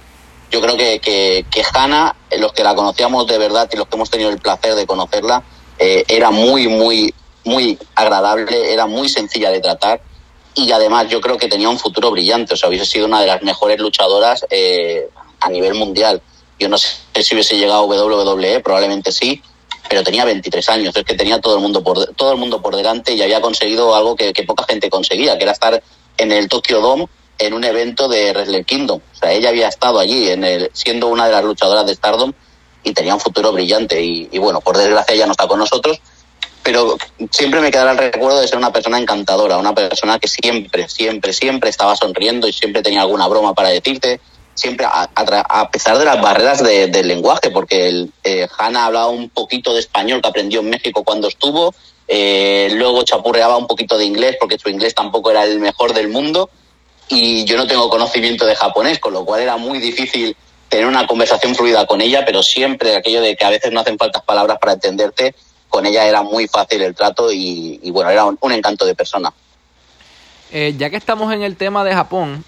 Yo 0.51 0.61
creo 0.61 0.77
que, 0.77 1.01
que, 1.01 1.45
que 1.51 1.65
Hannah, 1.73 2.15
los 2.39 2.53
que 2.53 2.63
la 2.63 2.75
conocíamos 2.75 3.27
de 3.27 3.39
verdad 3.39 3.69
y 3.73 3.77
los 3.77 3.89
que 3.89 3.97
hemos 3.97 4.11
tenido 4.11 4.31
el 4.31 4.39
placer 4.39 4.75
de 4.75 4.87
conocerla, 4.87 5.43
eh, 5.79 6.05
era 6.09 6.31
muy, 6.31 6.69
muy, 6.69 7.13
muy 7.47 7.79
agradable, 7.95 8.73
era 8.73 8.87
muy 8.87 9.09
sencilla 9.09 9.51
de 9.51 9.61
tratar 9.61 10.01
y 10.57 10.73
además 10.73 11.09
yo 11.09 11.21
creo 11.21 11.37
que 11.37 11.49
tenía 11.49 11.69
un 11.69 11.79
futuro 11.79 12.11
brillante, 12.11 12.55
o 12.55 12.57
sea, 12.57 12.69
hubiese 12.69 12.87
sido 12.87 13.07
una 13.07 13.21
de 13.21 13.27
las 13.27 13.43
mejores 13.43 13.79
luchadoras 13.79 14.45
eh, 14.49 15.07
a 15.39 15.51
nivel 15.51 15.75
mundial. 15.75 16.23
Yo 16.59 16.71
no 16.71 16.79
sé 16.79 16.97
si 17.23 17.35
hubiese 17.35 17.59
llegado 17.59 17.83
a 17.83 17.85
WWE, 17.85 18.61
probablemente 18.61 19.13
sí, 19.13 19.43
pero 19.89 20.03
tenía 20.03 20.25
23 20.25 20.69
años, 20.71 20.97
es 20.97 21.05
que 21.05 21.15
tenía 21.15 21.41
todo 21.43 21.57
el 21.57 21.63
mundo 21.63 21.85
por 21.85 22.07
todo 22.15 22.33
el 22.33 22.39
mundo 22.39 22.63
por 22.63 22.75
delante 22.75 23.13
y 23.13 23.21
había 23.21 23.43
conseguido 23.43 23.95
algo 23.95 24.17
que, 24.17 24.33
poca 24.47 24.65
gente 24.67 24.89
conseguía, 24.89 25.37
que 25.37 25.45
era 25.45 25.53
estar 25.53 25.83
en 26.17 26.33
el 26.33 26.49
Tokyo 26.49 26.81
Dome 26.81 27.07
en 27.39 27.53
un 27.53 27.63
evento 27.63 28.09
de 28.09 28.33
Wrestle 28.33 28.65
Kingdom. 28.65 29.01
O 29.13 29.15
sea, 29.15 29.33
ella 29.33 29.51
había 29.51 29.69
estado 29.69 29.99
allí 29.99 30.31
en 30.31 30.43
el, 30.43 30.71
siendo 30.73 31.09
una 31.09 31.27
de 31.27 31.33
las 31.33 31.45
luchadoras 31.45 31.87
de 31.87 31.95
Stardom 31.95 32.33
y 32.83 32.95
tenía 32.95 33.13
un 33.13 33.21
futuro 33.21 33.53
brillante 33.53 34.03
y, 34.03 34.31
y 34.33 34.39
bueno, 34.39 34.63
por 34.63 34.79
desgracia 34.79 35.15
ya 35.15 35.27
no 35.27 35.33
está 35.33 35.47
con 35.47 35.59
nosotros, 35.59 36.01
pero 36.67 36.99
siempre 37.31 37.61
me 37.61 37.71
quedará 37.71 37.93
el 37.93 37.99
recuerdo 37.99 38.41
de 38.41 38.49
ser 38.49 38.59
una 38.59 38.73
persona 38.73 38.99
encantadora, 38.99 39.57
una 39.57 39.73
persona 39.73 40.19
que 40.19 40.27
siempre, 40.27 40.89
siempre, 40.89 41.33
siempre 41.33 41.71
estaba 41.71 41.95
sonriendo 41.95 42.49
y 42.49 42.53
siempre 42.53 42.83
tenía 42.83 43.03
alguna 43.03 43.29
broma 43.29 43.55
para 43.55 43.69
decirte, 43.69 44.19
siempre 44.55 44.85
a, 44.85 45.71
pesar 45.71 45.97
de 45.97 46.05
las 46.05 46.21
barreras 46.21 46.65
de, 46.65 46.89
del 46.89 47.07
lenguaje, 47.07 47.53
porque 47.53 47.87
el, 47.87 48.13
eh, 48.25 48.49
Hanna 48.59 48.87
hablaba 48.87 49.07
un 49.11 49.31
poquito 49.31 49.75
de 49.75 49.79
español 49.79 50.21
que 50.21 50.29
aprendió 50.29 50.59
en 50.59 50.71
México 50.71 51.05
cuando 51.05 51.29
estuvo, 51.29 51.73
eh, 52.09 52.69
luego 52.73 53.05
chapurreaba 53.05 53.57
un 53.57 53.69
poquito 53.69 53.97
de 53.97 54.05
inglés 54.05 54.37
porque 54.41 54.59
su 54.59 54.69
inglés 54.69 54.93
tampoco 54.93 55.31
era 55.31 55.45
el 55.45 55.61
mejor 55.61 55.95
del 55.95 56.09
mundo 56.09 56.51
y 57.09 57.45
yo 57.45 57.57
no 57.57 57.69
tengo 57.69 57.89
conocimiento 57.89 58.45
de 58.45 58.57
japonés, 58.57 58.99
con 58.99 59.13
lo 59.13 59.25
cual 59.25 59.41
era 59.41 59.57
muy 59.57 59.79
difícil 59.79 60.37
tener 60.69 60.87
una 60.87 61.07
conversación 61.07 61.55
fluida 61.55 61.87
con 61.87 62.01
ella, 62.01 62.25
pero 62.27 62.43
siempre 62.43 62.97
aquello 62.97 63.21
de 63.21 63.37
que 63.37 63.45
a 63.45 63.51
veces 63.51 63.71
no 63.71 63.79
hacen 63.79 63.97
faltas 63.97 64.23
palabras 64.23 64.59
para 64.59 64.73
entenderte, 64.73 65.37
con 65.69 65.87
ella 65.87 66.07
era 66.07 66.23
muy 66.23 66.49
fácil 66.49 66.83
el 66.83 66.95
trato 66.95 67.33
y, 67.33 67.81
y 67.83 67.91
bueno, 67.91 68.11
era 68.11 68.25
un, 68.25 68.39
un, 68.41 68.53
encanto 68.53 68.85
de 68.85 68.95
persona. 68.95 69.33
Eh, 70.53 70.75
ya 70.79 70.91
que 70.91 70.97
estamos 70.97 71.33
en 71.33 71.43
el 71.43 71.57
tema 71.57 71.85
de 71.85 71.95
Japón, 71.95 72.45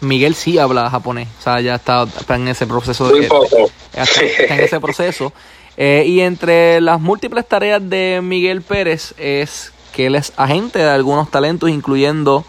Miguel 0.00 0.34
sí 0.34 0.58
habla 0.58 0.90
japonés, 0.90 1.28
o 1.40 1.42
sea, 1.42 1.60
ya 1.60 1.74
está, 1.74 2.04
está 2.04 2.36
en 2.36 2.48
ese 2.48 2.66
proceso. 2.66 3.04
Muy 3.04 3.26
poco. 3.26 3.70
Está, 3.92 4.22
está 4.22 4.54
en 4.54 4.60
ese 4.60 4.80
proceso. 4.80 5.32
Eh, 5.80 6.02
y 6.08 6.22
entre 6.22 6.80
las 6.80 7.00
múltiples 7.00 7.46
tareas 7.46 7.88
de 7.88 8.18
Miguel 8.20 8.62
Pérez 8.62 9.14
es 9.16 9.72
que 9.92 10.06
él 10.06 10.16
es 10.16 10.32
agente 10.36 10.80
de 10.80 10.90
algunos 10.90 11.30
talentos, 11.30 11.70
incluyendo 11.70 12.44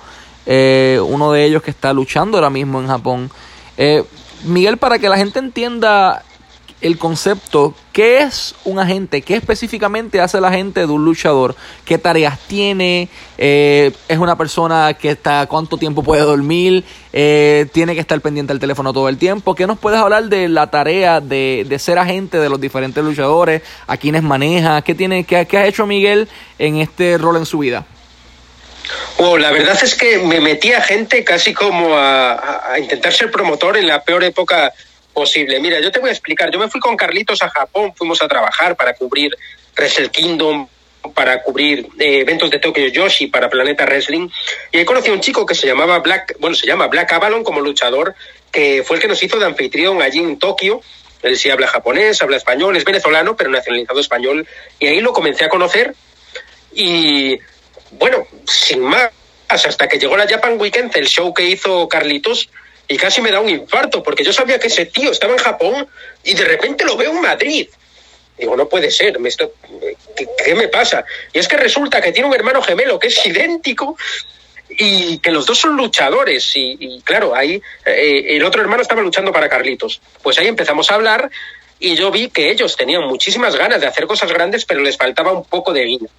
eh, 0.47 0.99
uno 1.05 1.31
de 1.31 1.45
ellos 1.45 1.62
que 1.62 1.69
está 1.69 1.93
luchando 1.93 2.39
ahora 2.39 2.49
mismo 2.49 2.81
en 2.81 2.88
Japón. 2.88 3.29
Eh, 3.77 4.03
Miguel, 4.45 4.77
para 4.77 4.97
que 4.97 5.09
la 5.09 5.17
gente 5.17 5.38
entienda 5.38 6.23
el 6.81 6.97
concepto, 6.97 7.73
¿qué 7.91 8.19
es 8.19 8.55
un 8.63 8.79
agente? 8.79 9.21
¿Qué 9.21 9.35
específicamente 9.35 10.21
hace 10.21 10.37
el 10.37 10.45
agente 10.45 10.81
de 10.81 10.85
un 10.87 11.03
luchador? 11.03 11.55
¿Qué 11.83 11.97
tareas 11.97 12.39
tiene? 12.47 13.09
Eh, 13.37 13.91
¿Es 14.07 14.17
una 14.17 14.37
persona 14.37 14.93
que 14.93 15.11
está, 15.11 15.45
cuánto 15.47 15.77
tiempo 15.77 16.03
puede 16.03 16.21
dormir? 16.21 16.85
Eh, 17.11 17.67
¿Tiene 17.73 17.95
que 17.95 18.01
estar 18.01 18.19
pendiente 18.21 18.53
del 18.53 18.61
teléfono 18.61 18.93
todo 18.93 19.09
el 19.09 19.17
tiempo? 19.17 19.55
¿Qué 19.55 19.67
nos 19.67 19.77
puedes 19.77 19.99
hablar 19.99 20.25
de 20.25 20.47
la 20.47 20.71
tarea 20.71 21.19
de, 21.19 21.65
de 21.67 21.79
ser 21.79 21.99
agente 21.99 22.37
de 22.37 22.47
los 22.49 22.61
diferentes 22.61 23.03
luchadores? 23.03 23.61
¿A 23.85 23.97
quiénes 23.97 24.23
maneja? 24.23 24.81
¿Qué, 24.81 24.95
tiene, 24.95 25.25
qué, 25.25 25.45
qué 25.45 25.57
ha 25.57 25.67
hecho 25.67 25.85
Miguel 25.85 26.29
en 26.59 26.77
este 26.77 27.17
rol 27.17 27.35
en 27.35 27.45
su 27.45 27.59
vida? 27.59 27.85
Oh, 29.17 29.37
la 29.37 29.51
verdad 29.51 29.77
es 29.83 29.95
que 29.95 30.19
me 30.19 30.39
metí 30.39 30.71
a 30.71 30.81
gente 30.81 31.25
casi 31.25 31.53
como 31.53 31.95
a, 31.95 32.71
a, 32.71 32.79
intentar 32.79 33.11
ser 33.11 33.29
promotor 33.29 33.75
en 33.75 33.85
la 33.85 34.01
peor 34.01 34.23
época 34.23 34.73
posible. 35.19 35.60
Mira, 35.60 35.82
yo 35.82 35.91
te 35.91 35.99
voy 35.99 36.08
a 36.08 36.13
explicar. 36.13 36.49
Yo 36.49 36.58
me 36.60 36.69
fui 36.69 36.79
con 36.79 36.95
Carlitos 36.95 37.41
a 37.43 37.49
Japón, 37.49 37.93
fuimos 37.93 38.21
a 38.21 38.27
trabajar 38.29 38.77
para 38.77 38.93
cubrir 38.93 39.36
Wrestle 39.75 40.08
Kingdom, 40.10 40.65
para 41.13 41.43
cubrir 41.43 41.89
eh, 41.99 42.21
eventos 42.21 42.49
de 42.49 42.58
Tokyo 42.58 42.88
Yoshi 42.88 43.27
para 43.27 43.49
Planeta 43.49 43.84
Wrestling. 43.86 44.29
Y 44.71 44.77
ahí 44.77 44.86
conocí 44.86 45.10
a 45.10 45.13
un 45.13 45.19
chico 45.19 45.45
que 45.45 45.55
se 45.55 45.67
llamaba 45.67 45.99
Black, 45.99 46.38
bueno, 46.39 46.55
se 46.55 46.65
llama 46.65 46.88
Black 46.88 47.12
Avalon 47.12 47.43
como 47.43 47.60
luchador, 47.60 48.15
que 48.49 48.82
fue 48.86 48.95
el 48.95 49.01
que 49.01 49.10
nos 49.10 49.21
hizo 49.21 49.38
de 49.38 49.45
anfitrión 49.45 50.01
allí 50.01 50.19
en 50.19 50.39
Tokio. 50.39 50.79
Él 51.21 51.36
sí 51.38 51.49
habla 51.49 51.67
japonés, 51.67 52.21
habla 52.21 52.38
español, 52.38 52.77
es 52.77 52.86
venezolano, 52.86 53.36
pero 53.36 53.49
nacionalizado 53.49 53.99
español. 53.99 54.47
Y 54.79 54.88
ahí 54.88 55.01
lo 55.01 55.12
comencé 55.12 55.43
a 55.43 55.49
conocer. 55.49 55.95
Y 56.73 57.38
bueno, 57.91 58.25
sin 58.47 58.79
más, 58.79 59.10
hasta 59.49 59.89
que 59.89 59.99
llegó 59.99 60.15
la 60.15 60.29
Japan 60.29 60.55
Weekend, 60.58 60.95
el 60.95 61.08
show 61.08 61.34
que 61.34 61.43
hizo 61.43 61.89
Carlitos, 61.89 62.49
y 62.91 62.97
casi 62.97 63.21
me 63.21 63.32
da 63.32 63.39
un 63.39 63.49
infarto, 63.49 64.02
porque 64.02 64.23
yo 64.23 64.34
sabía 64.34 64.60
que 64.60 64.67
ese 64.67 64.88
tío 64.88 65.12
estaba 65.12 65.34
en 65.34 65.39
Japón 65.39 65.88
y 66.23 66.34
de 66.34 66.43
repente 66.43 66.84
lo 66.84 66.97
veo 66.97 67.12
en 67.12 67.21
Madrid. 67.21 67.69
Digo, 68.36 68.58
no 68.58 68.67
puede 68.67 68.89
ser. 68.89 69.19
¿Qué, 70.15 70.28
¿qué, 70.43 70.56
me 70.56 70.67
pasa? 70.69 71.06
Y 71.32 71.38
es 71.38 71.47
que 71.47 71.56
resulta 71.56 72.02
que 72.02 72.12
tiene 72.12 72.28
un 72.28 72.34
hermano 72.34 72.63
gemelo 72.63 72.97
que 72.97 73.08
es 73.08 73.25
idéntico 73.25 73.95
y 74.69 75.19
que 75.19 75.32
los 75.32 75.45
dos 75.45 75.60
son 75.60 75.78
luchadores. 75.78 76.52
Y, 76.56 76.99
claro, 77.04 77.36
ahí 77.36 77.62
eh, 77.86 78.23
el 78.30 78.43
otro 78.43 78.62
hermano 78.62 78.82
estaba 78.82 79.04
luchando 79.04 79.32
para 79.32 79.49
Carlitos. 79.49 80.02
Pues 80.23 80.39
ahí 80.39 80.47
empezamos 80.47 80.89
a 80.89 80.95
hablar 80.95 81.30
y 81.80 81.95
yo 81.95 82.10
vi 82.10 82.30
que 82.30 82.49
ellos 82.49 82.75
tenían 82.75 83.04
muchísimas 83.04 83.56
ganas 83.56 83.82
de 83.82 83.88
hacer 83.88 84.08
cosas 84.08 84.32
grandes, 84.32 84.65
pero 84.65 84.82
les 84.82 84.97
faltaba 84.97 85.32
un 85.32 85.43
poco 85.43 85.73
de 85.73 85.84
guía. 85.84 86.10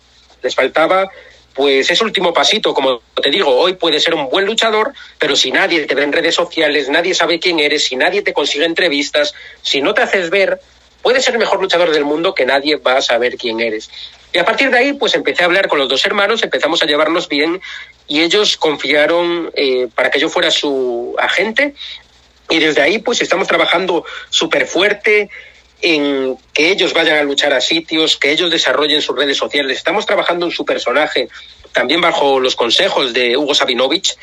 Les 0.41 0.55
faltaba 0.55 1.11
pues 1.55 1.91
ese 1.91 2.05
último 2.05 2.33
pasito, 2.33 2.73
como 2.73 3.03
te 3.21 3.31
digo, 3.31 3.55
hoy 3.55 3.75
puedes 3.75 4.03
ser 4.03 4.15
un 4.15 4.29
buen 4.29 4.47
luchador, 4.47 4.93
pero 5.19 5.37
si 5.37 5.51
nadie 5.51 5.85
te 5.87 5.95
ve 5.95 6.05
en 6.05 6.13
redes 6.13 6.35
sociales, 6.35 6.89
nadie 6.89 7.15
sabe 7.15 7.39
quién 7.39 7.59
eres, 7.59 7.85
si 7.85 7.97
nadie 7.97 8.23
te 8.23 8.33
consigue 8.33 8.65
entrevistas, 8.65 9.35
si 9.63 9.81
no 9.81 9.93
te 9.93 10.03
haces 10.03 10.31
ver, 10.31 10.61
puedes 11.03 11.25
ser 11.25 11.35
el 11.35 11.41
mejor 11.41 11.61
luchador 11.61 11.91
del 11.91 12.05
mundo 12.05 12.35
que 12.35 12.47
nadie 12.47 12.77
va 12.77 12.99
a 12.99 13.03
saber 13.03 13.37
quién 13.37 13.61
eres. 13.61 13.91
Y 14.33 14.39
a 14.39 14.45
partir 14.45 14.71
de 14.71 14.79
ahí, 14.79 14.93
pues 14.93 15.15
empecé 15.15 15.43
a 15.43 15.47
hablar 15.47 15.67
con 15.67 15.79
los 15.79 15.89
dos 15.89 16.05
hermanos, 16.07 16.43
empezamos 16.43 16.83
a 16.83 16.87
llevarnos 16.87 17.29
bien 17.29 17.61
y 18.07 18.21
ellos 18.23 18.57
confiaron 18.57 19.51
eh, 19.55 19.89
para 19.95 20.11
que 20.11 20.21
yo 20.21 20.29
fuera 20.29 20.51
su 20.51 21.17
agente. 21.19 21.75
Y 22.49 22.59
desde 22.59 22.83
ahí, 22.83 22.99
pues 22.99 23.21
estamos 23.23 23.49
trabajando 23.49 24.05
súper 24.29 24.67
fuerte 24.67 25.31
en 25.83 26.37
que 26.53 26.71
ellos 26.71 26.93
vayan 26.93 27.19
a 27.19 27.23
luchar 27.23 27.53
a 27.53 27.61
sitios, 27.61 28.17
que 28.17 28.33
ellos 28.33 28.51
desarrollen 28.51 29.03
sus 29.03 29.17
redes 29.17 29.37
sociales. 29.37 29.77
Estamos 29.77 30.07
trabajando 30.07 30.47
en 30.47 30.53
su 30.53 30.65
personaje, 30.65 31.29
también 31.73 32.01
bajo 32.01 32.41
los 32.41 32.57
consejos 32.57 33.13
de 33.13 33.37
Hugo 33.37 33.55
Sabinovich, 33.55 34.17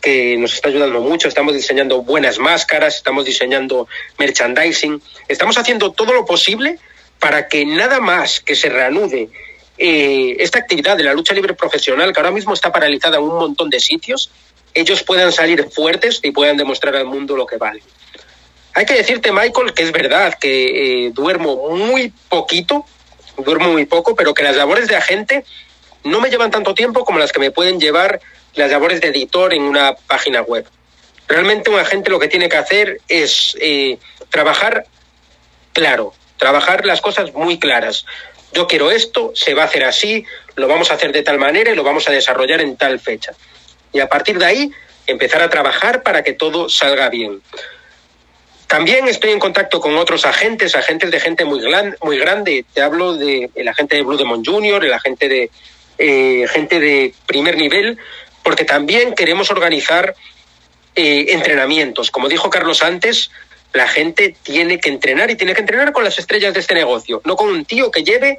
que 0.00 0.36
nos 0.36 0.54
está 0.54 0.68
ayudando 0.68 1.00
mucho. 1.00 1.28
Estamos 1.28 1.54
diseñando 1.54 2.02
buenas 2.02 2.38
máscaras, 2.38 2.96
estamos 2.96 3.24
diseñando 3.24 3.88
merchandising, 4.18 5.02
estamos 5.28 5.56
haciendo 5.58 5.92
todo 5.92 6.12
lo 6.12 6.24
posible 6.24 6.78
para 7.18 7.48
que 7.48 7.64
nada 7.64 8.00
más 8.00 8.40
que 8.40 8.54
se 8.54 8.68
reanude 8.68 9.28
eh, 9.76 10.36
esta 10.40 10.58
actividad 10.58 10.96
de 10.96 11.04
la 11.04 11.14
lucha 11.14 11.34
libre 11.34 11.54
profesional, 11.54 12.12
que 12.12 12.20
ahora 12.20 12.32
mismo 12.32 12.52
está 12.52 12.72
paralizada 12.72 13.18
en 13.18 13.24
un 13.24 13.38
montón 13.38 13.70
de 13.70 13.80
sitios, 13.80 14.30
ellos 14.74 15.02
puedan 15.02 15.32
salir 15.32 15.68
fuertes 15.70 16.20
y 16.22 16.30
puedan 16.30 16.56
demostrar 16.56 16.94
al 16.96 17.06
mundo 17.06 17.36
lo 17.36 17.46
que 17.46 17.56
vale. 17.56 17.80
Hay 18.78 18.86
que 18.86 18.94
decirte, 18.94 19.32
Michael, 19.32 19.74
que 19.74 19.82
es 19.82 19.90
verdad 19.90 20.34
que 20.40 21.06
eh, 21.06 21.10
duermo 21.10 21.76
muy 21.76 22.12
poquito, 22.28 22.84
duermo 23.36 23.72
muy 23.72 23.86
poco, 23.86 24.14
pero 24.14 24.32
que 24.34 24.44
las 24.44 24.54
labores 24.54 24.86
de 24.86 24.94
agente 24.94 25.44
no 26.04 26.20
me 26.20 26.30
llevan 26.30 26.52
tanto 26.52 26.74
tiempo 26.74 27.04
como 27.04 27.18
las 27.18 27.32
que 27.32 27.40
me 27.40 27.50
pueden 27.50 27.80
llevar 27.80 28.20
las 28.54 28.70
labores 28.70 29.00
de 29.00 29.08
editor 29.08 29.52
en 29.52 29.62
una 29.62 29.96
página 30.06 30.42
web. 30.42 30.64
Realmente 31.26 31.70
un 31.70 31.80
agente 31.80 32.08
lo 32.08 32.20
que 32.20 32.28
tiene 32.28 32.48
que 32.48 32.56
hacer 32.56 33.00
es 33.08 33.56
eh, 33.60 33.98
trabajar 34.30 34.86
claro, 35.72 36.14
trabajar 36.36 36.86
las 36.86 37.00
cosas 37.00 37.34
muy 37.34 37.58
claras 37.58 38.04
yo 38.52 38.66
quiero 38.66 38.90
esto, 38.90 39.32
se 39.34 39.54
va 39.54 39.62
a 39.62 39.66
hacer 39.66 39.84
así, 39.84 40.24
lo 40.54 40.68
vamos 40.68 40.90
a 40.90 40.94
hacer 40.94 41.12
de 41.12 41.22
tal 41.22 41.38
manera 41.38 41.70
y 41.70 41.74
lo 41.74 41.82
vamos 41.82 42.08
a 42.08 42.12
desarrollar 42.12 42.60
en 42.60 42.76
tal 42.76 42.98
fecha. 42.98 43.32
Y 43.92 44.00
a 44.00 44.08
partir 44.08 44.38
de 44.38 44.46
ahí, 44.46 44.72
empezar 45.06 45.42
a 45.42 45.50
trabajar 45.50 46.02
para 46.02 46.22
que 46.22 46.32
todo 46.32 46.68
salga 46.68 47.10
bien. 47.10 47.42
También 48.68 49.08
estoy 49.08 49.30
en 49.30 49.38
contacto 49.38 49.80
con 49.80 49.96
otros 49.96 50.26
agentes, 50.26 50.76
agentes 50.76 51.10
de 51.10 51.18
gente 51.18 51.46
muy, 51.46 51.62
muy 52.02 52.18
grande. 52.18 52.66
Te 52.74 52.82
hablo 52.82 53.16
del 53.16 53.50
el 53.54 53.66
agente 53.66 53.96
de 53.96 54.02
Blue 54.02 54.18
Demon 54.18 54.44
Jr., 54.44 54.84
el 54.84 54.92
agente 54.92 55.26
de 55.26 55.50
eh, 55.96 56.46
gente 56.52 56.78
de 56.78 57.14
primer 57.26 57.56
nivel, 57.56 57.98
porque 58.42 58.64
también 58.64 59.14
queremos 59.14 59.50
organizar 59.50 60.14
eh, 60.94 61.26
entrenamientos. 61.30 62.10
Como 62.10 62.28
dijo 62.28 62.50
Carlos 62.50 62.82
antes, 62.82 63.30
la 63.72 63.88
gente 63.88 64.36
tiene 64.42 64.78
que 64.78 64.90
entrenar 64.90 65.30
y 65.30 65.36
tiene 65.36 65.54
que 65.54 65.60
entrenar 65.60 65.92
con 65.92 66.04
las 66.04 66.18
estrellas 66.18 66.52
de 66.52 66.60
este 66.60 66.74
negocio, 66.74 67.22
no 67.24 67.36
con 67.36 67.48
un 67.48 67.64
tío 67.64 67.90
que 67.90 68.04
lleve 68.04 68.38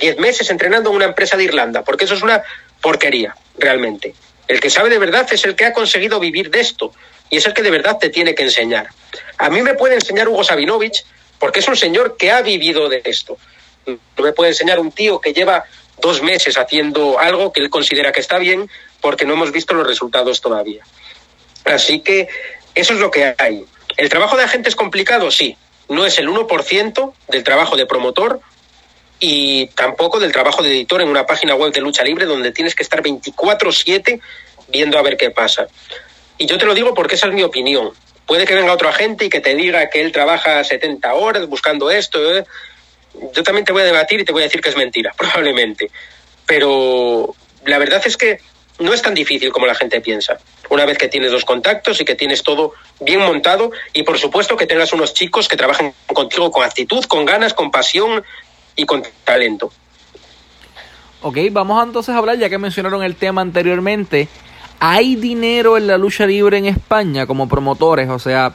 10 0.00 0.18
meses 0.18 0.50
entrenando 0.50 0.90
en 0.90 0.96
una 0.96 1.04
empresa 1.04 1.36
de 1.36 1.44
Irlanda, 1.44 1.84
porque 1.84 2.06
eso 2.06 2.14
es 2.14 2.22
una 2.22 2.42
porquería, 2.80 3.36
realmente. 3.56 4.16
El 4.48 4.60
que 4.60 4.68
sabe 4.68 4.90
de 4.90 4.98
verdad 4.98 5.26
es 5.32 5.44
el 5.44 5.54
que 5.54 5.64
ha 5.64 5.72
conseguido 5.72 6.18
vivir 6.18 6.50
de 6.50 6.60
esto 6.60 6.92
y 7.30 7.36
es 7.36 7.46
el 7.46 7.54
que 7.54 7.62
de 7.62 7.70
verdad 7.70 7.98
te 7.98 8.10
tiene 8.10 8.34
que 8.34 8.42
enseñar. 8.42 8.88
A 9.38 9.50
mí 9.50 9.62
me 9.62 9.74
puede 9.74 9.94
enseñar 9.94 10.28
Hugo 10.28 10.44
Sabinovich 10.44 11.04
porque 11.38 11.60
es 11.60 11.68
un 11.68 11.76
señor 11.76 12.16
que 12.16 12.30
ha 12.30 12.42
vivido 12.42 12.88
de 12.88 13.02
esto. 13.04 13.36
No 13.86 14.24
me 14.24 14.32
puede 14.32 14.50
enseñar 14.50 14.78
un 14.78 14.92
tío 14.92 15.20
que 15.20 15.32
lleva 15.32 15.64
dos 16.00 16.22
meses 16.22 16.56
haciendo 16.56 17.18
algo 17.18 17.52
que 17.52 17.60
él 17.60 17.70
considera 17.70 18.12
que 18.12 18.20
está 18.20 18.38
bien 18.38 18.68
porque 19.00 19.24
no 19.24 19.34
hemos 19.34 19.52
visto 19.52 19.74
los 19.74 19.86
resultados 19.86 20.40
todavía. 20.40 20.84
Así 21.64 22.00
que 22.00 22.28
eso 22.74 22.94
es 22.94 23.00
lo 23.00 23.10
que 23.10 23.34
hay. 23.38 23.64
¿El 23.96 24.08
trabajo 24.08 24.36
de 24.36 24.44
agente 24.44 24.68
es 24.68 24.76
complicado? 24.76 25.30
Sí. 25.30 25.56
No 25.88 26.06
es 26.06 26.18
el 26.18 26.28
1% 26.28 27.12
del 27.28 27.44
trabajo 27.44 27.76
de 27.76 27.86
promotor 27.86 28.40
y 29.20 29.66
tampoco 29.68 30.18
del 30.18 30.32
trabajo 30.32 30.62
de 30.62 30.70
editor 30.70 31.02
en 31.02 31.08
una 31.08 31.26
página 31.26 31.54
web 31.54 31.72
de 31.72 31.80
lucha 31.80 32.02
libre 32.02 32.26
donde 32.26 32.52
tienes 32.52 32.74
que 32.74 32.82
estar 32.82 33.02
24/7 33.02 34.20
viendo 34.68 34.98
a 34.98 35.02
ver 35.02 35.16
qué 35.16 35.30
pasa. 35.30 35.68
Y 36.38 36.46
yo 36.46 36.58
te 36.58 36.66
lo 36.66 36.74
digo 36.74 36.94
porque 36.94 37.14
esa 37.14 37.28
es 37.28 37.32
mi 37.32 37.42
opinión. 37.42 37.90
Puede 38.26 38.46
que 38.46 38.54
venga 38.54 38.72
otro 38.72 38.88
agente 38.88 39.26
y 39.26 39.28
que 39.28 39.40
te 39.40 39.54
diga 39.54 39.88
que 39.90 40.00
él 40.00 40.12
trabaja 40.12 40.64
70 40.64 41.14
horas 41.14 41.46
buscando 41.46 41.90
esto. 41.90 42.36
¿eh? 42.36 42.44
Yo 43.34 43.42
también 43.42 43.64
te 43.64 43.72
voy 43.72 43.82
a 43.82 43.86
debatir 43.86 44.20
y 44.20 44.24
te 44.24 44.32
voy 44.32 44.42
a 44.42 44.44
decir 44.44 44.60
que 44.60 44.70
es 44.70 44.76
mentira, 44.76 45.12
probablemente. 45.16 45.90
Pero 46.46 47.34
la 47.64 47.78
verdad 47.78 48.02
es 48.04 48.16
que 48.16 48.40
no 48.78 48.92
es 48.92 49.02
tan 49.02 49.14
difícil 49.14 49.52
como 49.52 49.66
la 49.66 49.74
gente 49.74 50.00
piensa. 50.00 50.38
Una 50.70 50.84
vez 50.84 50.98
que 50.98 51.08
tienes 51.08 51.30
los 51.30 51.44
contactos 51.44 52.00
y 52.00 52.04
que 52.04 52.14
tienes 52.14 52.42
todo 52.42 52.72
bien 53.00 53.20
montado 53.20 53.70
y 53.92 54.02
por 54.02 54.18
supuesto 54.18 54.56
que 54.56 54.66
tengas 54.66 54.92
unos 54.92 55.14
chicos 55.14 55.48
que 55.48 55.56
trabajen 55.56 55.94
contigo 56.12 56.50
con 56.50 56.64
actitud, 56.64 57.04
con 57.04 57.24
ganas, 57.24 57.54
con 57.54 57.70
pasión 57.70 58.24
y 58.74 58.84
con 58.86 59.04
talento. 59.24 59.70
Ok, 61.22 61.38
vamos 61.52 61.82
entonces 61.82 62.14
a 62.14 62.18
hablar, 62.18 62.36
ya 62.36 62.50
que 62.50 62.58
mencionaron 62.58 63.02
el 63.02 63.16
tema 63.16 63.40
anteriormente, 63.40 64.28
¿hay 64.86 65.16
dinero 65.16 65.78
en 65.78 65.86
la 65.86 65.96
lucha 65.96 66.26
libre 66.26 66.58
en 66.58 66.66
España 66.66 67.26
como 67.26 67.48
promotores? 67.48 68.10
O 68.10 68.18
sea, 68.18 68.52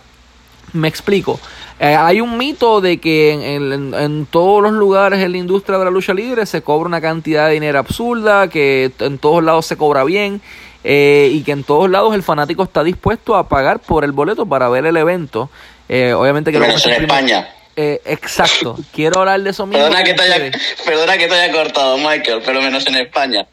me 0.73 0.87
explico. 0.87 1.39
Eh, 1.79 1.95
hay 1.95 2.21
un 2.21 2.37
mito 2.37 2.81
de 2.81 2.99
que 2.99 3.55
en, 3.55 4.27
todos 4.29 4.61
los 4.61 4.73
lugares 4.73 5.23
en 5.23 5.31
la 5.31 5.37
industria 5.39 5.79
de 5.79 5.85
la 5.85 5.91
lucha 5.91 6.13
libre 6.13 6.45
se 6.45 6.61
cobra 6.61 6.85
una 6.85 7.01
cantidad 7.01 7.47
de 7.47 7.53
dinero 7.53 7.79
absurda, 7.79 8.47
que 8.47 8.91
en 8.99 9.17
todos 9.17 9.43
lados 9.43 9.65
se 9.65 9.75
cobra 9.75 10.03
bien 10.03 10.39
eh, 10.83 11.31
y 11.33 11.41
que 11.41 11.51
en 11.51 11.63
todos 11.63 11.89
lados 11.89 12.13
el 12.13 12.21
fanático 12.21 12.61
está 12.61 12.83
dispuesto 12.83 13.35
a 13.35 13.49
pagar 13.49 13.79
por 13.79 14.03
el 14.03 14.11
boleto 14.11 14.45
para 14.45 14.69
ver 14.69 14.85
el 14.85 14.97
evento. 14.97 15.49
Eh, 15.87 16.13
obviamente 16.13 16.51
que 16.51 16.59
menos 16.59 16.85
en 16.85 17.05
España. 17.05 17.49
exacto. 17.75 18.77
Quiero 18.93 19.21
hablar 19.21 19.41
de 19.41 19.49
eso 19.49 19.65
mismo. 19.65 19.83
Perdona 19.83 20.03
que, 20.03 20.13
te 20.13 20.21
haya, 20.21 20.51
perdona 20.85 21.17
que 21.17 21.27
te 21.27 21.33
haya 21.33 21.51
cortado, 21.51 21.97
Michael, 21.97 22.43
pero 22.45 22.61
menos 22.61 22.85
en 22.85 22.97
España. 22.97 23.47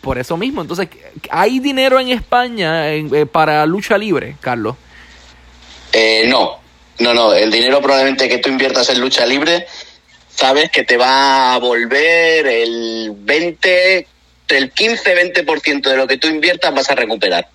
Por 0.00 0.18
eso 0.18 0.36
mismo. 0.36 0.62
Entonces, 0.62 0.88
¿hay 1.30 1.60
dinero 1.60 2.00
en 2.00 2.08
España 2.08 2.86
para 3.30 3.64
lucha 3.66 3.96
libre, 3.96 4.36
Carlos? 4.40 4.76
no, 6.26 6.58
no, 6.98 7.14
no, 7.14 7.32
el 7.32 7.50
dinero 7.50 7.80
probablemente 7.80 8.28
que 8.28 8.38
tú 8.38 8.50
inviertas 8.50 8.88
en 8.90 9.00
lucha 9.00 9.24
libre, 9.24 9.66
sabes 10.34 10.70
que 10.70 10.84
te 10.84 10.96
va 10.96 11.54
a 11.54 11.58
volver 11.58 12.46
el 12.46 13.12
20, 13.16 14.06
el 14.48 14.74
15-20% 14.74 15.82
de 15.82 15.96
lo 15.96 16.06
que 16.06 16.18
tú 16.18 16.28
inviertas 16.28 16.74
vas 16.74 16.90
a 16.90 16.94
recuperar. 16.94 17.48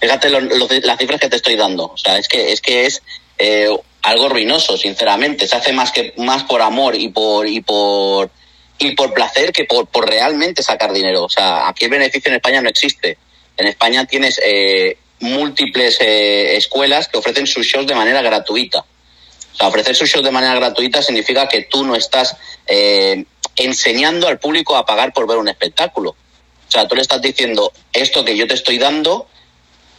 Fíjate 0.00 0.30
las 0.30 0.98
cifras 0.98 1.20
que 1.20 1.28
te 1.28 1.36
estoy 1.36 1.56
dando. 1.56 1.86
O 1.86 1.96
sea, 1.96 2.18
es 2.18 2.28
que 2.28 2.52
es, 2.52 2.60
que 2.60 2.86
es 2.86 3.02
eh, 3.38 3.68
algo 4.02 4.28
ruinoso, 4.28 4.76
sinceramente. 4.76 5.48
Se 5.48 5.56
hace 5.56 5.72
más 5.72 5.90
que 5.90 6.12
más 6.18 6.44
por 6.44 6.60
amor 6.60 6.94
y 6.94 7.08
por 7.08 7.46
y 7.48 7.60
por 7.60 8.30
y 8.78 8.94
por 8.94 9.14
placer 9.14 9.52
que 9.52 9.64
por, 9.64 9.86
por 9.86 10.08
realmente 10.08 10.62
sacar 10.62 10.92
dinero. 10.92 11.24
O 11.24 11.28
sea, 11.28 11.68
aquí 11.68 11.84
el 11.84 11.90
beneficio 11.90 12.30
en 12.30 12.36
España 12.36 12.60
no 12.60 12.68
existe. 12.68 13.18
En 13.56 13.66
España 13.66 14.04
tienes 14.04 14.40
eh, 14.44 14.98
múltiples 15.20 15.98
eh, 16.00 16.56
escuelas 16.56 17.08
que 17.08 17.18
ofrecen 17.18 17.46
sus 17.46 17.66
shows 17.66 17.86
de 17.86 17.94
manera 17.94 18.22
gratuita. 18.22 18.80
O 18.80 19.56
sea, 19.56 19.68
ofrecer 19.68 19.96
sus 19.96 20.10
shows 20.10 20.24
de 20.24 20.30
manera 20.30 20.54
gratuita 20.54 21.02
significa 21.02 21.48
que 21.48 21.62
tú 21.62 21.84
no 21.84 21.94
estás 21.94 22.36
eh, 22.66 23.24
enseñando 23.56 24.28
al 24.28 24.38
público 24.38 24.76
a 24.76 24.84
pagar 24.84 25.12
por 25.12 25.26
ver 25.26 25.38
un 25.38 25.48
espectáculo. 25.48 26.10
O 26.10 26.70
sea, 26.70 26.86
tú 26.86 26.94
le 26.94 27.02
estás 27.02 27.22
diciendo 27.22 27.72
esto 27.92 28.24
que 28.24 28.36
yo 28.36 28.46
te 28.46 28.54
estoy 28.54 28.78
dando, 28.78 29.28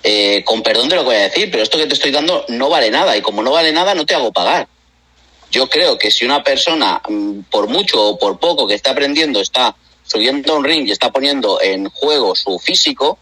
eh, 0.04 0.44
con 0.46 0.62
perdón 0.62 0.90
de 0.90 0.96
lo 0.96 1.02
que 1.02 1.08
voy 1.08 1.16
a 1.16 1.30
decir, 1.30 1.50
pero 1.50 1.64
esto 1.64 1.78
que 1.78 1.88
te 1.88 1.96
estoy 1.96 2.12
dando 2.12 2.46
no 2.50 2.70
vale 2.70 2.92
nada 2.92 3.18
y 3.18 3.22
como 3.22 3.42
no 3.42 3.52
vale 3.52 3.72
nada 3.72 3.96
no 3.96 4.06
te 4.06 4.14
hago 4.14 4.32
pagar. 4.32 4.68
Yo 5.52 5.68
creo 5.70 5.98
que 5.98 6.12
si 6.12 6.26
una 6.26 6.44
persona, 6.44 7.02
mm, 7.08 7.42
por 7.50 7.68
mucho 7.68 8.02
o 8.02 8.20
por 8.20 8.40
poco 8.40 8.68
que 8.68 8.76
está 8.76 8.92
aprendiendo, 8.92 9.40
está 9.40 9.76
subiendo 10.04 10.54
a 10.54 10.58
un 10.58 10.64
ring 10.64 10.88
y 10.88 10.92
está 10.92 11.12
poniendo 11.12 11.62
en 11.62 11.90
juego 11.90 12.36
su 12.36 12.60
físico, 12.60 13.18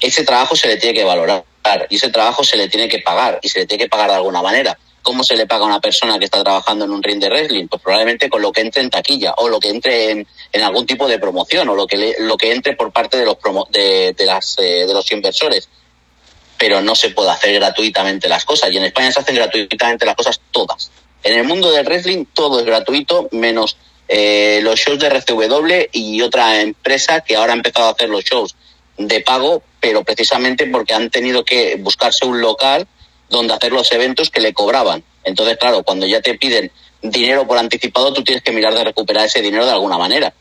ese 0.00 0.24
trabajo 0.24 0.56
se 0.56 0.68
le 0.68 0.76
tiene 0.76 0.98
que 0.98 1.04
valorar 1.04 1.44
y 1.88 1.96
ese 1.96 2.08
trabajo 2.08 2.42
se 2.42 2.56
le 2.56 2.68
tiene 2.68 2.88
que 2.88 3.00
pagar 3.00 3.38
y 3.42 3.48
se 3.48 3.60
le 3.60 3.66
tiene 3.66 3.84
que 3.84 3.88
pagar 3.88 4.10
de 4.10 4.16
alguna 4.16 4.42
manera. 4.42 4.78
¿Cómo 5.02 5.24
se 5.24 5.36
le 5.36 5.46
paga 5.46 5.64
a 5.64 5.66
una 5.66 5.80
persona 5.80 6.18
que 6.18 6.26
está 6.26 6.42
trabajando 6.42 6.84
en 6.84 6.90
un 6.90 7.02
ring 7.02 7.18
de 7.18 7.28
wrestling? 7.28 7.68
Pues 7.68 7.80
probablemente 7.80 8.28
con 8.28 8.42
lo 8.42 8.52
que 8.52 8.60
entre 8.60 8.82
en 8.82 8.90
taquilla 8.90 9.32
o 9.38 9.48
lo 9.48 9.58
que 9.58 9.70
entre 9.70 10.10
en, 10.10 10.26
algún 10.62 10.86
tipo 10.86 11.08
de 11.08 11.18
promoción 11.18 11.68
o 11.70 11.74
lo 11.74 11.86
que, 11.86 12.16
lo 12.18 12.36
que 12.36 12.52
entre 12.52 12.76
por 12.76 12.92
parte 12.92 13.16
de 13.16 13.24
los, 13.24 13.36
de, 13.70 14.14
las, 14.26 14.58
eh, 14.58 14.86
de 14.86 14.92
los 14.92 15.10
inversores. 15.12 15.68
Pero 16.58 16.82
no 16.82 16.94
se 16.94 17.10
puede 17.10 17.30
hacer 17.30 17.54
gratuitamente 17.54 18.28
las 18.28 18.44
cosas 18.44 18.70
y 18.70 18.76
en 18.76 18.84
España 18.84 19.10
se 19.10 19.20
hacen 19.20 19.34
gratuitamente 19.34 20.04
las 20.04 20.16
cosas 20.16 20.38
todas. 20.50 20.90
En 21.22 21.38
el 21.38 21.44
mundo 21.44 21.70
del 21.70 21.86
wrestling 21.86 22.24
todo 22.32 22.60
es 22.60 22.66
gratuito 22.66 23.28
menos 23.32 23.76
eh, 24.08 24.60
los 24.62 24.80
shows 24.80 24.98
de 24.98 25.08
RCW 25.08 25.88
y 25.92 26.20
otra 26.22 26.60
empresa 26.62 27.20
que 27.20 27.36
ahora 27.36 27.52
ha 27.52 27.56
empezado 27.56 27.88
a 27.88 27.92
hacer 27.92 28.08
los 28.08 28.24
shows 28.24 28.56
de 28.96 29.20
pago, 29.20 29.62
pero 29.80 30.02
precisamente 30.02 30.66
porque 30.66 30.94
han 30.94 31.10
tenido 31.10 31.44
que 31.44 31.76
buscarse 31.76 32.26
un 32.26 32.40
local 32.40 32.86
donde 33.28 33.54
hacer 33.54 33.72
los 33.72 33.90
eventos 33.92 34.30
que 34.30 34.40
le 34.40 34.52
cobraban. 34.52 35.04
Entonces, 35.24 35.56
claro, 35.58 35.82
cuando 35.82 36.06
ya 36.06 36.20
te 36.20 36.34
piden 36.34 36.70
dinero 37.02 37.46
por 37.46 37.58
anticipado, 37.58 38.12
tú 38.12 38.24
tienes 38.24 38.42
que 38.42 38.52
mirar 38.52 38.74
de 38.74 38.84
recuperar 38.84 39.26
ese 39.26 39.40
dinero 39.40 39.64
de 39.64 39.72
alguna 39.72 39.96
manera. 39.96 40.34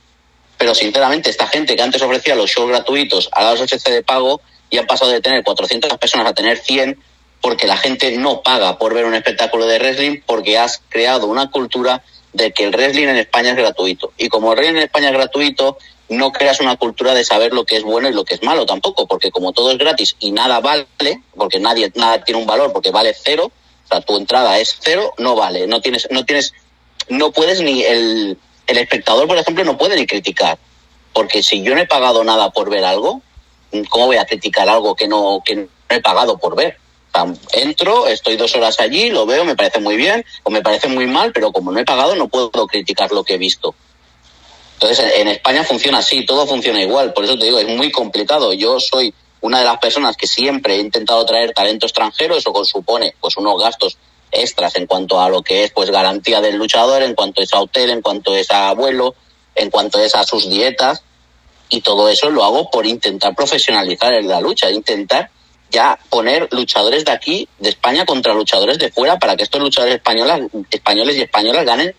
Pero 0.57 0.75
sinceramente, 0.75 1.29
esta 1.29 1.47
gente 1.47 1.75
que 1.75 1.81
antes 1.81 2.01
ofrecía 2.01 2.35
los 2.35 2.49
shows 2.49 2.69
gratuitos 2.69 3.29
a 3.31 3.51
los 3.51 3.61
HC 3.61 3.91
de 3.91 4.03
pago 4.03 4.41
y 4.69 4.77
han 4.77 4.87
pasado 4.87 5.11
de 5.11 5.21
tener 5.21 5.43
400 5.43 5.97
personas 5.97 6.27
a 6.27 6.33
tener 6.33 6.57
100, 6.57 7.01
porque 7.41 7.67
la 7.67 7.78
gente 7.78 8.17
no 8.17 8.41
paga 8.41 8.78
por 8.78 8.93
ver 8.93 9.06
un 9.06 9.15
espectáculo 9.15 9.65
de 9.65 9.80
wrestling 9.80 10.21
porque 10.25 10.58
has 10.58 10.82
creado 10.89 11.28
una 11.28 11.49
cultura 11.49 12.04
de 12.34 12.52
que 12.52 12.65
el 12.65 12.71
wrestling 12.71 13.08
en 13.08 13.17
España 13.17 13.52
es 13.52 13.56
gratuito. 13.56 14.12
Y 14.17 14.30
como 14.30 14.52
el 14.52 14.58
wrestling 14.58 14.78
en 14.78 14.84
España 14.84 15.08
es 15.08 15.13
gratuito, 15.13 15.78
no 16.10 16.32
creas 16.32 16.60
una 16.60 16.75
cultura 16.75 17.13
de 17.13 17.23
saber 17.23 17.54
lo 17.54 17.65
que 17.65 17.78
es 17.78 17.84
bueno 17.84 18.10
y 18.10 18.13
lo 18.13 18.25
que 18.25 18.34
es 18.34 18.43
malo 18.43 18.65
tampoco, 18.65 19.08
porque 19.08 19.32
como 19.32 19.54
todo 19.54 19.71
es 19.71 19.78
gratis 19.78 20.15
y 20.19 20.32
nada 20.32 20.60
vale, 20.60 20.88
porque 21.36 21.60
nadie 21.60 21.91
nada 21.95 22.23
tiene 22.23 22.41
un 22.41 22.47
valor 22.47 22.73
porque 22.73 22.91
vale 22.91 23.15
cero, 23.15 23.52
o 23.86 23.88
sea, 23.88 24.02
tu 24.02 24.17
entrada 24.17 24.60
es 24.60 24.75
cero, 24.80 25.13
no 25.17 25.36
vale, 25.36 25.67
no 25.67 25.82
tienes 25.82 26.08
no 26.12 26.25
tienes 26.25 26.54
no 27.10 27.32
puedes 27.32 27.62
ni 27.62 27.84
el 27.84 28.38
el 28.67 28.78
espectador, 28.78 29.28
por 29.28 29.38
ejemplo, 29.38 29.63
no 29.63 29.78
puede 29.78 29.95
ni 29.95 30.06
criticar, 30.06 30.58
porque 31.13 31.41
si 31.41 31.63
yo 31.63 31.73
no 31.73 31.82
he 31.82 31.88
pagado 31.88 32.23
nada 32.23 32.52
por 32.52 32.69
ver 32.69 32.84
algo, 32.84 33.21
¿cómo 33.89 34.08
voy 34.08 34.17
a 34.17 34.25
criticar 34.25 34.67
algo 34.67 34.95
que 34.95 35.08
no 35.08 35.41
que 35.45 35.56
no 35.56 35.67
he 35.89 36.02
pagado 36.02 36.38
por 36.38 36.56
ver? 36.56 36.78
Entro, 37.53 38.07
estoy 38.07 38.37
dos 38.37 38.55
horas 38.55 38.79
allí, 38.79 39.09
lo 39.09 39.25
veo, 39.25 39.43
me 39.43 39.55
parece 39.55 39.79
muy 39.79 39.97
bien 39.97 40.23
o 40.43 40.49
me 40.49 40.61
parece 40.61 40.87
muy 40.87 41.07
mal, 41.07 41.31
pero 41.33 41.51
como 41.51 41.71
no 41.71 41.79
he 41.79 41.85
pagado 41.85 42.15
no 42.15 42.27
puedo 42.27 42.51
criticar 42.67 43.11
lo 43.11 43.23
que 43.23 43.35
he 43.35 43.37
visto. 43.37 43.75
Entonces, 44.73 45.13
en 45.17 45.27
España 45.27 45.63
funciona 45.63 45.97
así, 45.97 46.25
todo 46.25 46.47
funciona 46.47 46.81
igual, 46.81 47.13
por 47.13 47.25
eso 47.25 47.37
te 47.37 47.45
digo, 47.45 47.59
es 47.59 47.67
muy 47.67 47.91
complicado. 47.91 48.53
Yo 48.53 48.79
soy 48.79 49.13
una 49.41 49.59
de 49.59 49.65
las 49.65 49.77
personas 49.77 50.15
que 50.15 50.27
siempre 50.27 50.75
he 50.75 50.79
intentado 50.79 51.25
traer 51.25 51.51
talento 51.51 51.85
extranjero, 51.85 52.35
eso 52.35 52.53
supone 52.63 53.13
pues 53.19 53.35
unos 53.37 53.61
gastos 53.61 53.97
extras 54.31 54.75
en 54.75 54.85
cuanto 54.85 55.19
a 55.19 55.29
lo 55.29 55.41
que 55.41 55.63
es 55.63 55.71
pues 55.71 55.89
garantía 55.89 56.39
del 56.39 56.55
luchador, 56.55 57.01
en 57.03 57.15
cuanto 57.15 57.41
es 57.41 57.53
a 57.53 57.61
hotel, 57.61 57.89
en 57.89 58.01
cuanto 58.01 58.35
es 58.35 58.51
a 58.51 58.73
vuelo, 58.73 59.15
en 59.55 59.69
cuanto 59.69 59.99
es 59.99 60.15
a 60.15 60.23
sus 60.23 60.49
dietas, 60.49 61.03
y 61.69 61.81
todo 61.81 62.09
eso 62.09 62.29
lo 62.29 62.43
hago 62.43 62.69
por 62.71 62.85
intentar 62.85 63.35
profesionalizar 63.35 64.23
la 64.23 64.41
lucha, 64.41 64.71
intentar 64.71 65.29
ya 65.71 65.99
poner 66.10 66.47
luchadores 66.51 67.05
de 67.05 67.12
aquí, 67.12 67.47
de 67.60 67.69
España, 67.69 68.05
contra 68.05 68.34
luchadores 68.34 68.77
de 68.79 68.91
fuera, 68.91 69.19
para 69.19 69.36
que 69.36 69.43
estos 69.43 69.62
luchadores 69.62 69.95
españolas, 69.95 70.41
españoles 70.71 71.17
y 71.17 71.21
españolas 71.21 71.65
ganen 71.65 71.93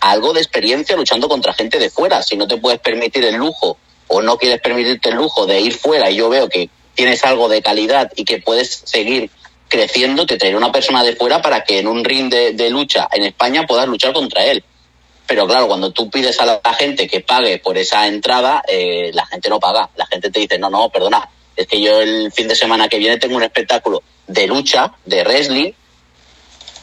algo 0.00 0.32
de 0.32 0.40
experiencia 0.40 0.96
luchando 0.96 1.28
contra 1.28 1.54
gente 1.54 1.78
de 1.78 1.90
fuera. 1.90 2.22
Si 2.22 2.36
no 2.36 2.46
te 2.46 2.58
puedes 2.58 2.80
permitir 2.80 3.24
el 3.24 3.36
lujo 3.36 3.78
o 4.08 4.20
no 4.20 4.36
quieres 4.36 4.60
permitirte 4.60 5.08
el 5.08 5.16
lujo 5.16 5.46
de 5.46 5.60
ir 5.60 5.72
fuera 5.72 6.10
y 6.10 6.16
yo 6.16 6.28
veo 6.28 6.48
que 6.48 6.68
tienes 6.94 7.24
algo 7.24 7.48
de 7.48 7.62
calidad 7.62 8.12
y 8.14 8.24
que 8.24 8.38
puedes 8.38 8.82
seguir 8.84 9.30
creciendo, 9.68 10.26
te 10.26 10.36
traeré 10.36 10.56
una 10.56 10.70
persona 10.70 11.02
de 11.02 11.16
fuera 11.16 11.40
para 11.42 11.64
que 11.64 11.78
en 11.78 11.88
un 11.88 12.04
ring 12.04 12.30
de, 12.30 12.70
lucha 12.70 13.08
en 13.12 13.24
España 13.24 13.66
puedas 13.66 13.88
luchar 13.88 14.12
contra 14.12 14.44
él. 14.44 14.62
Pero 15.26 15.46
claro, 15.46 15.66
cuando 15.68 15.90
tú 15.90 16.10
pides 16.10 16.38
a 16.38 16.44
la 16.44 16.60
gente 16.78 17.08
que 17.08 17.20
pague 17.20 17.58
por 17.58 17.78
esa 17.78 18.06
entrada, 18.06 18.62
eh, 18.68 19.10
la 19.14 19.24
gente 19.26 19.48
no 19.48 19.58
paga. 19.58 19.88
La 19.96 20.06
gente 20.06 20.30
te 20.30 20.40
dice, 20.40 20.58
no, 20.58 20.68
no, 20.68 20.90
perdona, 20.90 21.28
es 21.56 21.66
que 21.66 21.80
yo 21.80 22.00
el 22.00 22.32
fin 22.32 22.48
de 22.48 22.56
semana 22.56 22.88
que 22.88 22.98
viene 22.98 23.18
tengo 23.18 23.36
un 23.36 23.42
espectáculo 23.42 24.02
de 24.26 24.46
lucha, 24.46 24.92
de 25.04 25.22
wrestling, 25.22 25.72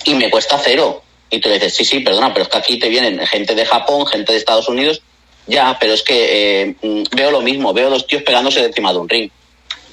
y 0.06 0.16
me 0.16 0.30
cuesta 0.30 0.60
cero. 0.64 1.04
Y 1.30 1.40
tú 1.40 1.50
le 1.50 1.56
dices, 1.56 1.76
sí, 1.76 1.86
sí, 1.86 2.00
perdona, 2.00 2.34
pero 2.34 2.44
es 2.44 2.50
que 2.50 2.58
aquí 2.58 2.80
te 2.80 2.90
vienen 2.90 3.26
gente 3.26 3.56
de 3.56 3.66
Japón, 3.66 4.06
gente 4.06 4.32
de 4.32 4.38
Estados 4.38 4.68
Unidos, 4.68 5.02
ya, 5.48 5.78
pero 5.80 5.94
es 5.94 6.04
que 6.04 6.62
eh, 6.62 6.76
mm, 6.82 7.04
veo 7.16 7.32
lo 7.32 7.42
mismo, 7.42 7.74
veo 7.74 7.90
dos 7.90 8.06
tíos 8.06 8.24
pegándose 8.24 8.64
encima 8.64 8.92
de 8.92 9.00
un 9.00 9.10
ring. 9.10 9.30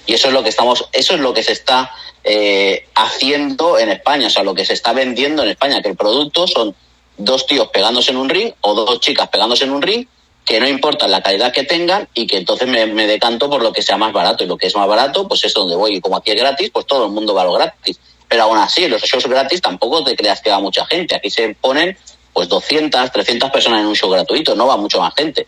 Y 0.07 0.15
eso 0.15 0.29
es 0.29 0.35
lo 0.35 0.43
que 0.43 0.49
estamos, 0.49 0.89
eso 0.93 1.15
es 1.15 1.21
lo 1.21 1.35
que 1.35 1.43
se 1.43 1.53
está 1.53 1.93
eh, 2.25 2.87
haciendo 2.95 3.79
en 3.79 3.91
España, 3.91 4.27
o 4.27 4.31
sea, 4.31 4.43
lo 4.43 4.55
que 4.55 4.65
se 4.65 4.73
está 4.73 4.93
vendiendo 4.93 5.43
en 5.43 5.51
España, 5.51 5.83
que 5.83 5.89
el 5.89 5.97
producto 5.97 6.47
son 6.47 6.75
dos 7.17 7.47
tíos 7.47 7.69
pegándose 7.69 8.11
en 8.11 8.17
un 8.17 8.29
ring 8.29 8.53
o 8.61 8.75
dos 8.75 9.01
chicas 9.01 9.29
pegándose 9.29 9.65
en 9.65 9.73
un 9.73 9.83
ring 9.83 10.07
que 10.49 10.59
no 10.59 10.67
importa 10.67 11.07
la 11.07 11.23
calidad 11.23 11.53
que 11.53 11.65
tengan 11.65 12.09
y 12.15 12.27
que 12.27 12.39
entonces 12.39 12.67
me, 12.67 13.07
decanto 13.07 13.51
por 13.51 13.63
lo 13.63 13.71
que 13.71 13.83
sea 13.83 13.99
más 13.99 14.15
barato. 14.15 14.45
Y 14.45 14.47
lo 14.47 14.57
que 14.57 14.69
es 14.69 14.75
más 14.75 14.89
barato, 14.89 15.29
pues 15.29 15.45
es 15.45 15.53
donde 15.53 15.77
voy. 15.77 15.97
Y 15.97 16.01
como 16.01 16.17
aquí 16.17 16.31
es 16.31 16.39
gratis, 16.39 16.71
pues 16.73 16.87
todo 16.87 17.05
el 17.05 17.13
mundo 17.13 17.35
va 17.35 17.43
a 17.43 17.45
lo 17.45 17.53
gratis. 17.53 18.01
Pero 18.27 18.45
aún 18.45 18.57
así, 18.57 18.89
los 18.89 19.03
shows 19.03 19.27
gratis 19.27 19.61
tampoco 19.61 20.03
te 20.03 20.17
creas 20.17 20.41
que 20.41 20.49
va 20.49 20.59
mucha 20.59 20.87
gente. 20.87 21.15
Aquí 21.15 21.29
se 21.29 21.55
ponen 21.61 21.99
pues 22.33 22.49
200, 22.49 23.13
300 23.13 23.51
personas 23.51 23.81
en 23.81 23.89
un 23.89 23.95
show 23.95 24.09
gratuito, 24.09 24.55
no 24.55 24.67
va 24.67 24.79
mucho 24.79 24.99
más 24.99 25.13
gente. 25.15 25.47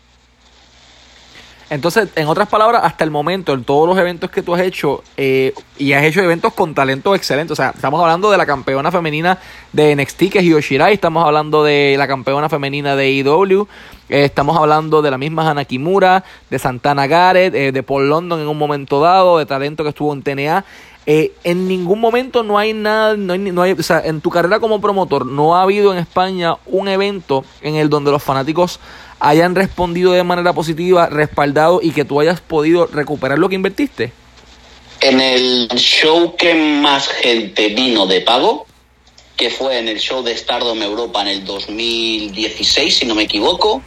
Entonces, 1.71 2.09
en 2.17 2.27
otras 2.27 2.49
palabras, 2.49 2.81
hasta 2.83 3.05
el 3.05 3.11
momento, 3.11 3.53
en 3.53 3.63
todos 3.63 3.87
los 3.87 3.97
eventos 3.97 4.29
que 4.29 4.43
tú 4.43 4.53
has 4.53 4.59
hecho, 4.59 5.05
eh, 5.15 5.53
y 5.77 5.93
has 5.93 6.03
hecho 6.03 6.21
eventos 6.21 6.53
con 6.53 6.73
talento 6.73 7.15
excelente, 7.15 7.53
o 7.53 7.55
sea, 7.55 7.71
estamos 7.73 8.01
hablando 8.01 8.29
de 8.29 8.37
la 8.37 8.45
campeona 8.45 8.91
femenina 8.91 9.39
de 9.71 9.95
NXT, 9.95 10.29
que 10.31 10.39
es 10.39 10.43
Yoshirai, 10.43 10.93
estamos 10.93 11.25
hablando 11.25 11.63
de 11.63 11.95
la 11.97 12.09
campeona 12.09 12.49
femenina 12.49 12.97
de 12.97 13.11
IW, 13.11 13.67
e 14.09 14.19
eh, 14.19 14.25
estamos 14.25 14.57
hablando 14.57 15.01
de 15.01 15.11
la 15.11 15.17
misma 15.17 15.49
Hana 15.49 15.63
Kimura, 15.63 16.25
de 16.49 16.59
Santana 16.59 17.07
Garrett, 17.07 17.55
eh, 17.55 17.71
de 17.71 17.83
Paul 17.83 18.09
London 18.09 18.41
en 18.41 18.49
un 18.49 18.57
momento 18.57 18.99
dado, 18.99 19.37
de 19.37 19.45
talento 19.45 19.83
que 19.83 19.91
estuvo 19.91 20.11
en 20.11 20.23
TNA. 20.23 20.65
En 21.05 21.67
ningún 21.67 21.99
momento 21.99 22.43
no 22.43 22.57
hay 22.57 22.73
nada, 22.73 23.17
no 23.17 23.33
hay, 23.33 23.39
no 23.39 23.61
hay, 23.61 23.71
o 23.71 23.83
sea, 23.83 24.01
en 24.05 24.21
tu 24.21 24.29
carrera 24.29 24.59
como 24.59 24.81
promotor, 24.81 25.25
no 25.25 25.55
ha 25.55 25.63
habido 25.63 25.91
en 25.91 25.99
España 25.99 26.57
un 26.65 26.87
evento 26.87 27.43
en 27.61 27.75
el 27.75 27.89
donde 27.89 28.11
los 28.11 28.21
fanáticos 28.23 28.79
hayan 29.19 29.55
respondido 29.55 30.11
de 30.11 30.23
manera 30.23 30.53
positiva, 30.53 31.07
respaldado 31.07 31.79
y 31.81 31.91
que 31.91 32.05
tú 32.05 32.19
hayas 32.19 32.41
podido 32.41 32.87
recuperar 32.87 33.39
lo 33.39 33.49
que 33.49 33.55
invertiste? 33.55 34.11
En 34.99 35.19
el 35.19 35.67
show 35.75 36.35
que 36.35 36.53
más 36.53 37.07
gente 37.07 37.69
vino 37.69 38.05
de 38.05 38.21
pago, 38.21 38.67
que 39.35 39.49
fue 39.49 39.79
en 39.79 39.87
el 39.87 39.99
show 39.99 40.21
de 40.21 40.37
Stardom 40.37 40.81
Europa 40.81 41.21
en 41.21 41.27
el 41.29 41.45
2016, 41.45 42.97
si 42.97 43.05
no 43.05 43.15
me 43.15 43.23
equivoco, 43.23 43.81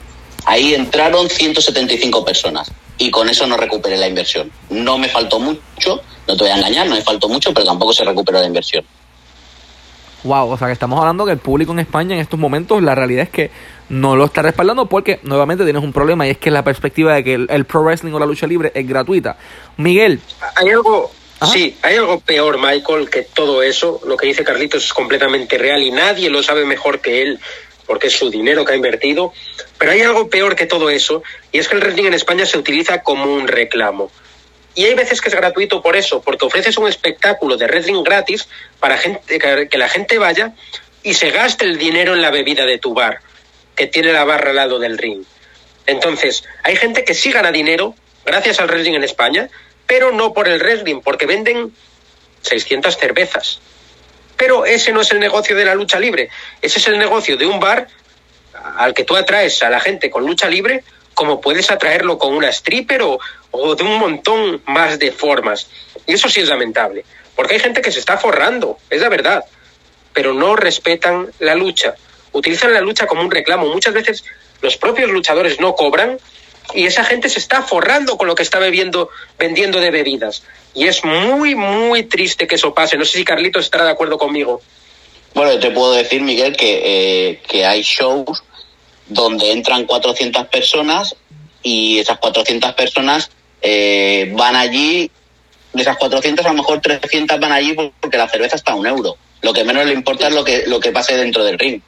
ahí 0.47 0.75
entraron 0.75 1.29
175 1.29 2.25
personas 2.25 2.73
y 2.99 3.11
con 3.11 3.29
eso 3.29 3.47
no 3.47 3.57
recuperé 3.57 3.97
la 3.97 4.09
inversión. 4.09 4.51
No 4.71 4.99
me 4.99 5.09
faltó 5.09 5.39
mucho, 5.39 6.01
no 6.27 6.37
te 6.37 6.45
voy 6.45 6.51
a 6.51 6.57
engañar, 6.57 6.87
no 6.87 6.95
me 6.95 7.03
faltó 7.03 7.29
mucho, 7.29 7.53
pero 7.53 7.67
tampoco 7.67 7.93
se 7.93 8.05
recuperó 8.05 8.41
la 8.41 8.47
inversión. 8.47 8.85
Wow, 10.25 10.51
o 10.51 10.57
sea 10.57 10.69
que 10.69 10.73
estamos 10.73 10.99
hablando 10.99 11.27
que 11.27 11.33
el 11.33 11.39
público 11.39 11.73
en 11.73 11.81
España 11.81 12.15
en 12.15 12.21
estos 12.21 12.41
momentos, 12.41 12.83
la 12.83 12.95
realidad 12.95 13.25
es 13.25 13.31
que 13.31 13.51
no 13.91 14.17
lo 14.17 14.25
está 14.25 14.41
respaldando 14.41 14.87
porque 14.87 15.21
nuevamente 15.23 15.65
tienes 15.65 15.83
un 15.83 15.93
problema 15.93 16.27
y 16.27 16.31
es 16.31 16.39
que 16.39 16.51
la 16.51 16.65
perspectiva 16.65 17.15
de 17.15 17.23
que 17.23 17.35
el, 17.35 17.65
pro 17.67 17.83
wrestling 17.83 18.13
o 18.13 18.19
la 18.19 18.25
lucha 18.25 18.47
libre 18.47 18.73
es 18.75 18.89
gratuita. 18.89 19.37
Miguel. 19.77 20.21
Hay 20.57 20.71
algo, 20.71 21.11
sí, 21.53 21.77
hay 21.83 21.97
algo 21.97 22.21
peor, 22.21 22.59
Michael, 22.59 23.11
que 23.11 23.23
todo 23.35 23.63
eso. 23.63 24.01
Lo 24.07 24.17
que 24.17 24.29
dice 24.29 24.45
Carlitos 24.45 24.87
es 24.87 24.95
completamente 24.95 25.59
real 25.59 25.83
y 25.83 25.91
nadie 25.91 26.31
lo 26.31 26.43
sabe 26.43 26.65
mejor 26.65 27.01
que 27.01 27.21
él 27.21 27.41
porque 27.87 28.09
es 28.09 28.15
su 28.15 28.31
dinero 28.31 28.65
que 28.65 28.73
ha 28.73 28.77
invertido. 28.77 29.33
Pero 29.79 29.93
hay 29.93 30.03
algo 30.03 30.29
peor 30.29 30.57
que 30.57 30.67
todo 30.67 30.91
eso 30.91 31.23
y 31.53 31.59
es 31.59 31.69
que 31.69 31.77
el 31.77 31.83
wrestling 31.83 32.07
en 32.07 32.15
España 32.15 32.47
se 32.47 32.59
utiliza 32.59 33.03
como 33.03 33.33
un 33.33 33.49
reclamo. 33.49 34.11
Y 34.75 34.87
hay 34.87 34.95
veces 34.95 35.21
que 35.21 35.29
es 35.29 35.35
gratuito 35.35 35.83
por 35.83 35.97
eso, 35.97 36.21
porque 36.21 36.45
ofreces 36.45 36.77
un 36.79 36.89
espectáculo 36.89 37.57
de 37.57 37.67
wrestling 37.67 38.03
gratis 38.03 38.49
para 38.81 38.99
gente, 38.99 39.39
que 39.39 39.79
la 39.79 39.89
gente 39.89 40.19
vaya 40.19 40.53
y 41.03 41.15
se 41.15 41.31
gaste 41.31 41.65
el 41.65 41.79
dinero 41.79 42.15
en 42.15 42.23
la 42.23 42.31
bebida 42.31 42.67
de 42.67 42.79
tu 42.79 42.93
bar 42.93 43.21
que 43.77 43.87
tiene 43.87 44.13
la 44.13 44.25
barra 44.25 44.51
al 44.51 44.57
lado 44.57 44.79
del 44.79 44.99
ring. 44.99 45.25
Entonces, 45.87 46.45
hay 46.63 46.77
gente 46.77 47.05
que 47.05 47.15
sí 47.15 47.33
gana 47.33 47.53
dinero 47.53 47.95
gracias 48.25 48.61
al 48.61 48.69
wrestling 48.69 48.95
en 48.95 49.05
España, 49.05 49.49
pero 49.87 50.13
no 50.13 50.33
por 50.33 50.49
el 50.49 50.61
wrestling, 50.61 51.01
porque 51.01 51.27
venden 51.27 51.73
600 52.43 52.97
cervezas. 52.97 53.61
Pero 54.37 54.67
ese 54.67 54.93
no 54.93 55.01
es 55.01 55.11
el 55.13 55.21
negocio 55.21 55.57
de 55.57 55.65
la 55.65 55.75
lucha 55.75 55.99
libre, 55.99 56.29
ese 56.61 56.79
es 56.79 56.87
el 56.89 56.99
negocio 56.99 57.37
de 57.37 57.47
un 57.47 57.61
bar 57.61 57.87
al 58.77 58.95
que 58.95 59.05
tú 59.05 59.17
atraes 59.17 59.63
a 59.63 59.71
la 59.71 59.81
gente 59.81 60.11
con 60.11 60.27
lucha 60.27 60.49
libre, 60.49 60.83
como 61.15 61.41
puedes 61.41 61.71
atraerlo 61.71 62.19
con 62.19 62.35
una 62.35 62.49
stripper 62.49 63.03
o, 63.03 63.19
o 63.51 63.75
de 63.75 63.83
un 63.83 63.99
montón 63.99 64.63
más 64.67 64.99
de 64.99 65.13
formas. 65.13 65.69
Y 66.07 66.15
eso 66.15 66.29
sí 66.29 66.41
es 66.41 66.49
lamentable, 66.49 67.05
porque 67.37 67.55
hay 67.55 67.61
gente 67.61 67.81
que 67.81 67.93
se 67.93 68.01
está 68.01 68.19
forrando, 68.19 68.79
es 68.91 69.01
la 69.01 69.09
verdad, 69.09 69.45
pero 70.13 70.35
no 70.35 70.57
respetan 70.57 71.31
la 71.39 71.55
lucha 71.55 71.95
utilizan 72.35 72.75
la 72.75 72.81
lucha 72.81 73.07
como 73.07 73.23
un 73.23 73.31
reclamo. 73.31 73.67
Muchas 73.67 73.95
veces 73.95 74.25
los 74.61 74.77
propios 74.77 75.11
luchadores 75.11 75.59
no 75.61 75.75
cobran 75.75 76.19
y 76.73 76.87
esa 76.87 77.05
gente 77.05 77.29
se 77.29 77.39
está 77.39 77.63
forrando 77.63 78.17
con 78.17 78.27
lo 78.27 78.35
que 78.35 78.43
está 78.43 78.59
bebiendo, 78.59 79.11
vendiendo 79.39 79.81
de 79.81 79.91
bebidas. 79.91 80.43
Y 80.75 80.87
es 80.87 81.05
muy, 81.05 81.55
muy 81.55 82.05
triste 82.05 82.47
que 82.47 82.55
eso 82.55 82.73
pase. 82.73 82.97
No 82.97 83.05
sé 83.05 83.19
si 83.19 83.25
Carlitos 83.25 83.67
estará 83.67 83.85
de 83.85 83.91
acuerdo 83.91 84.19
conmigo. 84.19 84.63
Bueno, 85.35 85.59
te 85.59 85.71
puedo 85.71 85.93
decir, 85.93 86.23
Miguel, 86.23 86.57
que, 86.57 86.81
eh, 86.85 87.43
que 87.47 87.67
hay 87.67 87.83
shows 87.83 88.43
donde 89.09 89.53
entran 89.53 89.85
400 89.85 90.47
personas 90.47 91.17
y 91.63 91.99
esas 91.99 92.19
400 92.19 92.73
personas 92.73 93.31
eh, 93.61 94.31
van 94.35 94.57
allí, 94.57 95.11
de 95.73 95.83
esas 95.83 95.97
400 95.97 96.47
a 96.47 96.51
lo 96.51 96.55
mejor 96.55 96.81
300 96.81 97.41
van 97.41 97.53
allí 97.53 97.75
porque 98.01 98.17
la 98.17 98.29
cerveza 98.29 98.57
está 98.57 98.73
a 98.73 98.77
un 98.77 98.87
euro. 98.87 99.17
Lo 99.43 99.53
que 99.53 99.65
menos 99.65 99.85
le 99.85 99.93
importa 99.93 100.29
es 100.29 100.35
lo 100.35 100.45
que, 100.45 100.65
lo 100.67 100.81
que 100.81 100.93
pase 100.93 101.17
dentro 101.17 101.45
del 101.45 101.59
ring. 101.59 101.81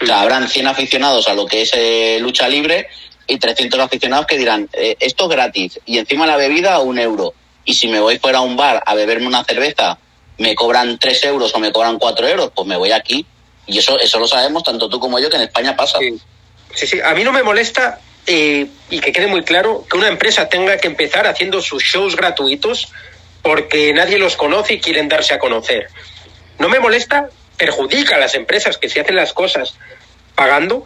O 0.00 0.06
sea, 0.06 0.20
habrán 0.20 0.48
100 0.48 0.66
aficionados 0.66 1.28
a 1.28 1.34
lo 1.34 1.46
que 1.46 1.62
es 1.62 1.70
eh, 1.74 2.18
lucha 2.20 2.48
libre 2.48 2.88
y 3.26 3.38
300 3.38 3.80
aficionados 3.80 4.26
que 4.26 4.38
dirán, 4.38 4.68
eh, 4.72 4.96
esto 5.00 5.24
es 5.24 5.30
gratis 5.30 5.80
y 5.86 5.98
encima 5.98 6.26
la 6.26 6.36
bebida 6.36 6.78
un 6.80 6.98
euro. 6.98 7.34
Y 7.64 7.74
si 7.74 7.88
me 7.88 8.00
voy 8.00 8.18
fuera 8.18 8.38
a 8.38 8.42
un 8.42 8.56
bar 8.56 8.82
a 8.84 8.94
beberme 8.94 9.26
una 9.26 9.44
cerveza, 9.44 9.98
me 10.38 10.54
cobran 10.54 10.98
3 10.98 11.24
euros 11.24 11.54
o 11.54 11.58
me 11.58 11.72
cobran 11.72 11.98
4 11.98 12.28
euros, 12.28 12.52
pues 12.54 12.66
me 12.66 12.76
voy 12.76 12.92
aquí. 12.92 13.24
Y 13.66 13.78
eso, 13.78 13.98
eso 13.98 14.18
lo 14.18 14.26
sabemos 14.26 14.64
tanto 14.64 14.88
tú 14.88 14.98
como 14.98 15.18
yo 15.18 15.30
que 15.30 15.36
en 15.36 15.42
España 15.42 15.76
pasa. 15.76 15.98
Sí, 16.74 16.86
sí, 16.86 17.00
a 17.00 17.14
mí 17.14 17.22
no 17.22 17.32
me 17.32 17.42
molesta 17.42 18.00
eh, 18.26 18.66
y 18.90 19.00
que 19.00 19.12
quede 19.12 19.26
muy 19.26 19.42
claro 19.42 19.84
que 19.88 19.96
una 19.96 20.08
empresa 20.08 20.48
tenga 20.48 20.76
que 20.78 20.88
empezar 20.88 21.26
haciendo 21.26 21.60
sus 21.60 21.82
shows 21.82 22.16
gratuitos 22.16 22.88
porque 23.42 23.92
nadie 23.92 24.18
los 24.18 24.36
conoce 24.36 24.74
y 24.74 24.80
quieren 24.80 25.08
darse 25.08 25.34
a 25.34 25.38
conocer. 25.38 25.88
no 26.58 26.68
me 26.68 26.78
molesta, 26.78 27.28
perjudica 27.56 28.16
a 28.16 28.18
las 28.18 28.34
empresas 28.34 28.78
que 28.78 28.88
se 28.88 29.00
hacen 29.00 29.16
las 29.16 29.32
cosas 29.32 29.74
pagando, 30.34 30.84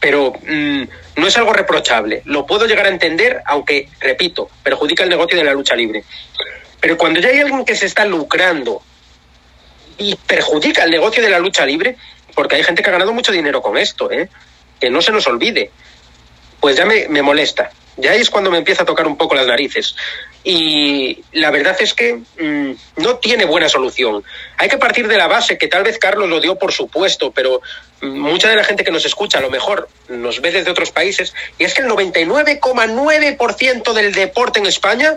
pero 0.00 0.32
mm, 0.32 0.82
no 1.16 1.26
es 1.26 1.36
algo 1.36 1.52
reprochable. 1.52 2.22
Lo 2.24 2.46
puedo 2.46 2.66
llegar 2.66 2.86
a 2.86 2.90
entender, 2.90 3.42
aunque, 3.46 3.88
repito, 4.00 4.50
perjudica 4.62 5.02
el 5.04 5.10
negocio 5.10 5.36
de 5.36 5.44
la 5.44 5.52
lucha 5.52 5.74
libre. 5.74 6.04
Pero 6.80 6.96
cuando 6.96 7.20
ya 7.20 7.28
hay 7.28 7.40
alguien 7.40 7.64
que 7.64 7.74
se 7.74 7.86
está 7.86 8.04
lucrando 8.04 8.82
y 9.98 10.14
perjudica 10.14 10.84
el 10.84 10.90
negocio 10.90 11.22
de 11.22 11.30
la 11.30 11.38
lucha 11.38 11.64
libre, 11.64 11.96
porque 12.34 12.56
hay 12.56 12.62
gente 12.62 12.82
que 12.82 12.90
ha 12.90 12.92
ganado 12.92 13.12
mucho 13.12 13.32
dinero 13.32 13.62
con 13.62 13.78
esto, 13.78 14.10
¿eh? 14.10 14.28
que 14.78 14.90
no 14.90 15.00
se 15.00 15.10
nos 15.10 15.26
olvide, 15.26 15.70
pues 16.60 16.76
ya 16.76 16.84
me, 16.84 17.08
me 17.08 17.22
molesta. 17.22 17.70
Ya 17.96 18.14
es 18.14 18.30
cuando 18.30 18.50
me 18.50 18.58
empieza 18.58 18.82
a 18.82 18.86
tocar 18.86 19.06
un 19.06 19.16
poco 19.16 19.34
las 19.34 19.46
narices. 19.46 19.96
Y 20.44 21.24
la 21.32 21.50
verdad 21.50 21.76
es 21.80 21.94
que 21.94 22.14
mmm, 22.14 22.72
no 22.98 23.16
tiene 23.16 23.46
buena 23.46 23.68
solución. 23.68 24.22
Hay 24.58 24.68
que 24.68 24.78
partir 24.78 25.08
de 25.08 25.16
la 25.16 25.26
base, 25.26 25.58
que 25.58 25.66
tal 25.66 25.82
vez 25.82 25.98
Carlos 25.98 26.28
lo 26.28 26.38
dio 26.40 26.56
por 26.56 26.72
supuesto, 26.72 27.32
pero 27.32 27.60
mucha 28.02 28.48
de 28.48 28.56
la 28.56 28.64
gente 28.64 28.84
que 28.84 28.92
nos 28.92 29.04
escucha 29.04 29.38
a 29.38 29.40
lo 29.40 29.50
mejor 29.50 29.88
nos 30.08 30.40
ve 30.40 30.52
desde 30.52 30.70
otros 30.70 30.92
países, 30.92 31.34
y 31.58 31.64
es 31.64 31.74
que 31.74 31.82
el 31.82 31.88
99,9% 31.88 33.92
del 33.92 34.12
deporte 34.12 34.60
en 34.60 34.66
España, 34.66 35.16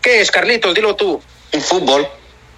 ¿qué 0.00 0.20
es, 0.20 0.30
Carlitos? 0.30 0.74
Dilo 0.74 0.96
tú. 0.96 1.22
El 1.52 1.60
fútbol. 1.60 2.08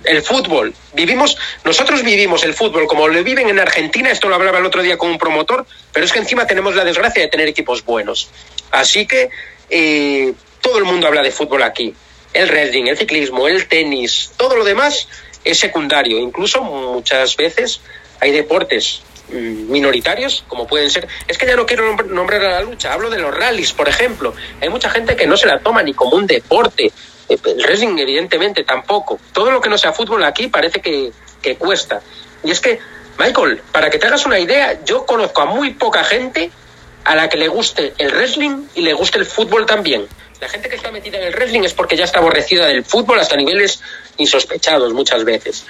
El 0.05 0.23
fútbol. 0.23 0.73
Vivimos, 0.95 1.37
nosotros 1.65 2.03
vivimos 2.03 2.45
el 2.45 2.55
fútbol 2.55 2.87
como 2.87 3.09
lo 3.09 3.25
viven 3.25 3.49
en 3.49 3.59
Argentina, 3.59 4.11
esto 4.11 4.29
lo 4.29 4.37
hablaba 4.37 4.59
el 4.59 4.67
otro 4.67 4.83
día 4.83 4.97
con 4.97 5.11
un 5.11 5.19
promotor, 5.19 5.67
pero 5.93 6.07
es 6.07 6.13
que 6.13 6.21
encima 6.21 6.47
tenemos 6.47 6.77
la 6.77 6.85
desgracia 6.85 7.23
de 7.23 7.29
tener 7.29 7.49
equipos 7.49 7.85
buenos. 7.85 8.31
Así 8.71 9.07
que 9.07 9.31
eh, 9.71 10.35
todo 10.61 10.79
el 10.79 10.85
mundo 10.85 11.07
habla 11.07 11.23
de 11.23 11.31
fútbol 11.31 11.63
aquí. 11.63 11.95
El 12.33 12.49
wrestling, 12.49 12.87
el 12.87 12.99
ciclismo, 12.99 13.49
el 13.49 13.67
tenis, 13.67 14.33
todo 14.37 14.57
lo 14.57 14.65
demás 14.65 15.09
es 15.45 15.59
secundario. 15.59 16.19
Incluso 16.19 16.63
muchas 16.63 17.37
veces 17.37 17.81
hay 18.21 18.33
deportes 18.33 19.03
minoritarios, 19.29 20.45
como 20.47 20.67
pueden 20.67 20.91
ser. 20.91 21.09
Es 21.27 21.39
que 21.39 21.47
ya 21.47 21.57
no 21.57 21.67
quiero 21.67 21.97
nombrar 22.05 22.45
a 22.45 22.51
la 22.51 22.61
lucha, 22.63 22.93
hablo 22.93 23.11
de 23.11 23.19
los 23.19 23.35
rallies, 23.35 23.73
por 23.73 23.89
ejemplo. 23.89 24.35
Hay 24.61 24.69
mucha 24.69 24.91
gente 24.91 25.17
que 25.17 25.27
no 25.27 25.37
se 25.37 25.47
la 25.47 25.59
toma 25.61 25.83
ni 25.83 25.95
como 25.95 26.17
un 26.17 26.27
deporte. 26.27 26.93
El 27.29 27.63
wrestling, 27.65 27.99
evidentemente, 27.99 28.65
tampoco. 28.65 29.19
Todo 29.33 29.51
lo 29.51 29.61
que 29.61 29.69
no 29.69 29.79
sea 29.79 29.93
fútbol 29.93 30.23
aquí 30.25 30.49
parece 30.49 30.81
que, 30.81 31.11
que 31.43 31.57
cuesta. 31.57 32.01
Y 32.45 32.51
es 32.51 32.61
que, 32.61 32.79
Michael, 33.19 33.63
para 33.73 33.91
que 33.91 33.99
te 33.99 34.07
hagas 34.07 34.27
una 34.27 34.39
idea, 34.39 34.85
yo 34.85 35.07
conozco 35.07 35.43
a 35.43 35.47
muy 35.47 35.75
poca 35.75 36.05
gente 36.05 36.51
a 37.07 37.15
la 37.15 37.29
que 37.29 37.37
le 37.37 37.49
guste 37.49 37.95
el 37.99 38.11
wrestling 38.11 38.67
y 38.75 38.83
le 38.83 38.93
guste 38.93 39.19
el 39.19 39.27
fútbol 39.27 39.65
también. 39.65 40.07
La 40.41 40.49
gente 40.49 40.69
que 40.69 40.77
está 40.77 40.91
metida 40.91 41.19
en 41.19 41.29
el 41.29 41.35
wrestling 41.35 41.63
es 41.63 41.73
porque 41.73 41.97
ya 41.97 42.05
está 42.05 42.19
aborrecida 42.19 42.67
del 42.67 42.85
fútbol 42.85 43.21
hasta 43.21 43.37
niveles 43.37 43.81
insospechados 44.17 44.93
muchas 44.93 45.25
veces. 45.25 45.65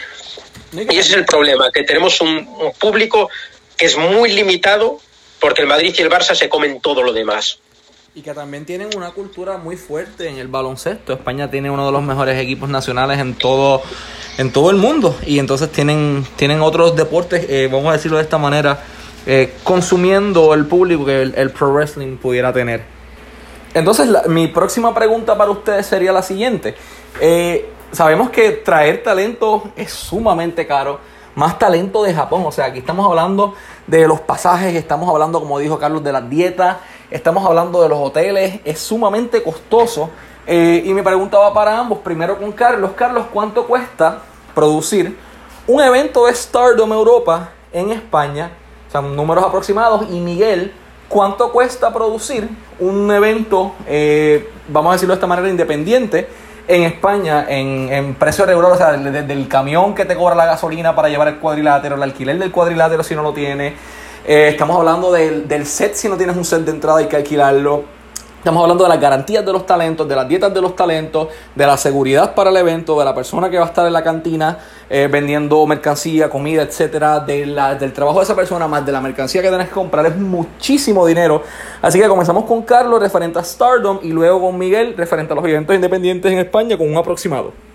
Y 0.72 0.99
ese 0.99 1.01
es 1.01 1.12
el 1.12 1.27
problema, 1.27 1.70
que 1.70 1.83
tenemos 1.85 2.20
un, 2.22 2.49
un, 2.59 2.72
público 2.79 3.29
que 3.77 3.87
es 3.87 3.96
muy 3.99 4.33
limitado 4.33 4.99
porque 5.38 5.61
el 5.61 5.68
Madrid 5.68 5.94
y 5.96 6.03
el 6.03 6.11
Barça 6.11 6.35
se 6.35 6.49
comen 6.49 6.81
todo 6.81 7.03
lo 7.03 7.12
demás. 7.12 7.59
Y 8.14 8.22
que 8.22 8.33
también 8.33 8.64
tienen 8.64 8.88
una 8.96 9.11
cultura 9.11 9.59
muy 9.59 9.77
fuerte 9.77 10.29
en 10.29 10.38
el 10.38 10.49
baloncesto. 10.49 11.12
España 11.12 11.51
tiene 11.51 11.70
uno 11.70 11.85
de 11.85 11.92
los 11.92 12.03
mejores 12.03 12.40
equipos 12.40 12.70
nacionales 12.70 13.18
en 13.18 13.35
todo, 13.35 13.83
en 14.38 14.51
todo 14.53 14.70
el 14.70 14.77
mundo. 14.77 15.18
Y 15.27 15.38
entonces 15.38 15.70
tienen, 15.70 16.27
tienen 16.37 16.62
otros 16.62 16.96
deportes, 16.96 17.44
eh, 17.51 17.68
vamos 17.70 17.90
a 17.90 17.92
decirlo 17.92 18.16
de 18.16 18.22
esta 18.22 18.38
manera, 18.38 18.83
eh, 19.28 19.54
consumiendo 19.64 20.54
el 20.54 20.66
público 20.66 21.04
que 21.04 21.22
el, 21.22 21.50
pro 21.50 21.72
wrestling 21.72 22.16
pudiera 22.16 22.52
tener. 22.52 22.84
Entonces, 23.74 24.08
mi 24.28 24.46
próxima 24.46 24.94
pregunta 24.94 25.36
para 25.36 25.50
ustedes 25.50 25.84
sería 25.86 26.12
la 26.12 26.22
siguiente. 26.22 26.76
Eh, 27.20 27.68
sabemos 27.90 28.30
que 28.30 28.52
traer 28.52 29.02
talento 29.02 29.64
es 29.74 29.90
sumamente 29.90 30.64
caro. 30.64 31.00
Más 31.34 31.58
talento 31.58 32.04
de 32.04 32.14
Japón. 32.14 32.44
O 32.46 32.52
sea, 32.52 32.66
aquí 32.66 32.78
estamos 32.78 33.04
hablando 33.04 33.54
de 33.88 34.06
los 34.06 34.20
pasajes, 34.20 34.74
estamos 34.76 35.10
hablando, 35.10 35.40
como 35.40 35.58
dijo 35.58 35.76
Carlos, 35.78 36.04
de 36.04 36.12
las 36.12 36.30
dietas, 36.30 36.76
estamos 37.10 37.44
hablando 37.44 37.82
de 37.82 37.88
los 37.88 37.98
hoteles. 37.98 38.60
Es 38.64 38.78
sumamente 38.78 39.42
costoso. 39.42 40.08
Eh, 40.46 40.82
y 40.84 40.94
mi 40.94 41.02
pregunta 41.02 41.36
va 41.38 41.52
para 41.52 41.76
ambos. 41.76 41.98
Primero 41.98 42.38
con 42.38 42.52
Carlos. 42.52 42.92
Carlos, 42.94 43.26
¿cuánto 43.32 43.66
cuesta 43.66 44.22
producir 44.54 45.18
un 45.66 45.82
evento 45.82 46.26
de 46.26 46.34
Stardom 46.34 46.92
Europa 46.92 47.50
en 47.72 47.90
España? 47.90 48.52
Números 49.02 49.44
aproximados. 49.44 50.06
Y 50.11 50.20
Miguel, 50.20 50.72
¿cuánto 51.09 51.52
cuesta 51.52 51.92
producir 51.92 52.48
un 52.78 53.11
evento, 53.11 53.74
eh, 53.87 54.50
vamos 54.68 54.90
a 54.90 54.92
decirlo 54.94 55.14
de 55.14 55.18
esta 55.18 55.26
manera, 55.26 55.48
independiente? 55.48 56.28
en 56.68 56.82
España 56.82 57.46
en, 57.48 57.92
en 57.92 58.14
precio 58.14 58.44
regular, 58.44 58.72
o 58.72 58.76
sea, 58.76 58.92
desde, 58.92 59.32
el 59.32 59.48
camión 59.48 59.94
que 59.94 60.04
te 60.04 60.16
cobra 60.16 60.35
la 60.35 60.46
gasolina 60.46 60.94
para 60.96 61.09
llevar 61.09 61.28
el 61.28 61.38
cuadrilátero, 61.38 61.94
el 61.94 62.02
alquiler 62.02 62.38
del 62.38 62.50
cuadrilátero 62.50 63.02
si 63.02 63.14
no 63.14 63.22
lo 63.22 63.32
tienes. 63.32 63.74
Eh, 64.26 64.48
estamos 64.48 64.76
hablando 64.76 65.12
del, 65.12 65.46
del 65.46 65.66
set 65.66 65.94
si 65.94 66.09
no 66.09 66.16
tienes 66.16 66.37
un 66.37 66.44
set 66.44 66.62
de 66.62 66.72
entrada 66.72 66.98
hay 66.98 67.06
que 67.06 67.16
alquilarlo. 67.16 67.85
Estamos 68.38 68.62
hablando 68.62 68.85
de 68.85 68.90
las 68.90 69.01
garantías 69.01 69.44
de 69.44 69.53
los 69.53 69.66
talentos, 69.66 70.09
de 70.09 70.14
las 70.14 70.29
dietas 70.29 70.55
de 70.55 70.61
los 70.61 70.77
talentos, 70.77 71.29
de 71.55 71.66
la 71.66 71.77
seguridad 71.77 72.35
para 72.35 72.51
el 72.51 72.57
evento, 72.57 72.96
de 72.99 73.05
la 73.05 73.14
persona 73.14 73.51
que 73.51 73.59
va 73.59 73.64
a 73.64 73.68
estar 73.68 73.85
en 73.87 73.92
la 73.92 74.05
cantina 74.05 74.59
eh, 74.88 75.09
vendiendo 75.11 75.66
mercancía, 75.66 76.31
comida, 76.31 76.62
etcétera, 76.62 77.18
de 77.18 77.44
la, 77.44 77.75
del 77.75 77.92
trabajo 77.92 78.18
de 78.18 78.25
esa 78.25 78.37
persona, 78.37 78.68
más 78.68 78.87
de 78.87 78.92
la 78.92 79.01
mercancía 79.01 79.42
que 79.42 79.49
tienes 79.49 79.68
que 79.68 79.75
comprar, 79.75 80.07
es 80.07 80.16
muchísimo 80.16 81.05
dinero. 81.05 81.42
Así 81.83 81.99
que 81.99 82.07
comenzamos 82.07 82.44
con 82.44 82.62
Carlos 82.62 83.01
referente 83.01 83.38
a 83.40 83.42
Stardom 83.42 83.99
y 84.03 84.11
luego 84.11 84.40
con 84.40 84.57
Miguel 84.57 84.94
referente 84.96 85.33
a 85.33 85.37
los 85.37 85.44
eventos 85.44 85.75
independientes 85.75 86.31
en 86.31 86.38
España 86.38 86.79
con 86.79 86.88
un 86.88 86.96
aproximado. 86.96 87.65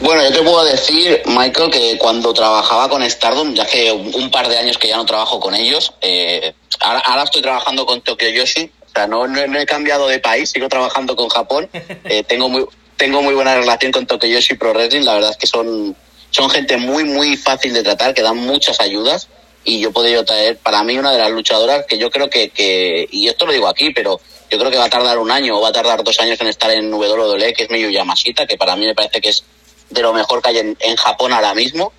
Bueno, 0.00 0.22
yo 0.22 0.32
te 0.32 0.42
puedo 0.42 0.64
decir, 0.64 1.22
Michael, 1.24 1.70
que 1.70 1.98
cuando 1.98 2.32
trabajaba 2.34 2.88
con 2.88 3.02
Stardom, 3.08 3.54
ya 3.54 3.64
que 3.64 3.90
un 3.90 4.30
par 4.30 4.48
de 4.48 4.58
años 4.58 4.76
que 4.76 4.88
ya 4.88 4.96
no 4.96 5.06
trabajo 5.06 5.40
con 5.40 5.54
ellos, 5.54 5.94
eh, 6.02 6.52
ahora, 6.80 7.00
ahora, 7.00 7.22
estoy 7.24 7.42
trabajando 7.42 7.86
con 7.86 8.02
Tokyo 8.02 8.28
Yoshi, 8.28 8.70
o 8.84 8.88
sea, 8.90 9.06
no, 9.06 9.26
no, 9.26 9.46
no, 9.46 9.58
he 9.58 9.66
cambiado 9.66 10.06
de 10.06 10.18
país, 10.18 10.50
sigo 10.50 10.68
trabajando 10.68 11.16
con 11.16 11.28
Japón, 11.28 11.68
eh, 12.04 12.22
tengo 12.24 12.48
muy 12.48 12.66
tengo 12.96 13.22
muy 13.22 13.34
buena 13.34 13.54
relación 13.54 13.92
con 13.92 14.06
Tokyo 14.06 14.28
Yoshi 14.28 14.54
Pro 14.54 14.72
Wrestling, 14.72 15.02
la 15.02 15.14
verdad 15.14 15.30
es 15.30 15.36
que 15.36 15.46
son, 15.46 15.94
son 16.30 16.50
gente 16.50 16.76
muy, 16.76 17.04
muy 17.04 17.36
fácil 17.36 17.72
de 17.72 17.82
tratar, 17.82 18.14
que 18.14 18.22
dan 18.22 18.38
muchas 18.38 18.80
ayudas, 18.80 19.28
y 19.64 19.80
yo 19.80 19.88
he 19.88 19.92
podido 19.92 20.24
traer, 20.24 20.58
para 20.58 20.82
mí, 20.82 20.96
una 20.96 21.12
de 21.12 21.18
las 21.18 21.30
luchadoras 21.30 21.84
que 21.86 21.98
yo 21.98 22.10
creo 22.10 22.30
que, 22.30 22.50
que, 22.50 23.08
y 23.10 23.28
esto 23.28 23.46
lo 23.46 23.52
digo 23.52 23.68
aquí, 23.68 23.90
pero 23.90 24.20
yo 24.50 24.58
creo 24.58 24.70
que 24.70 24.78
va 24.78 24.84
a 24.84 24.90
tardar 24.90 25.18
un 25.18 25.30
año 25.30 25.58
o 25.58 25.60
va 25.60 25.68
a 25.68 25.72
tardar 25.72 26.04
dos 26.04 26.18
años 26.20 26.40
en 26.40 26.46
estar 26.46 26.70
en 26.70 26.92
WWE, 26.92 27.52
que 27.52 27.64
es 27.64 27.70
Miyu 27.70 27.90
Yamashita, 27.90 28.46
que 28.46 28.56
para 28.56 28.76
mí 28.76 28.86
me 28.86 28.94
parece 28.94 29.20
que 29.20 29.30
es 29.30 29.44
de 29.90 30.02
lo 30.02 30.12
mejor 30.12 30.42
que 30.42 30.50
hay 30.50 30.58
en, 30.58 30.76
en 30.80 30.96
Japón 30.96 31.32
ahora 31.32 31.54
mismo. 31.54 31.92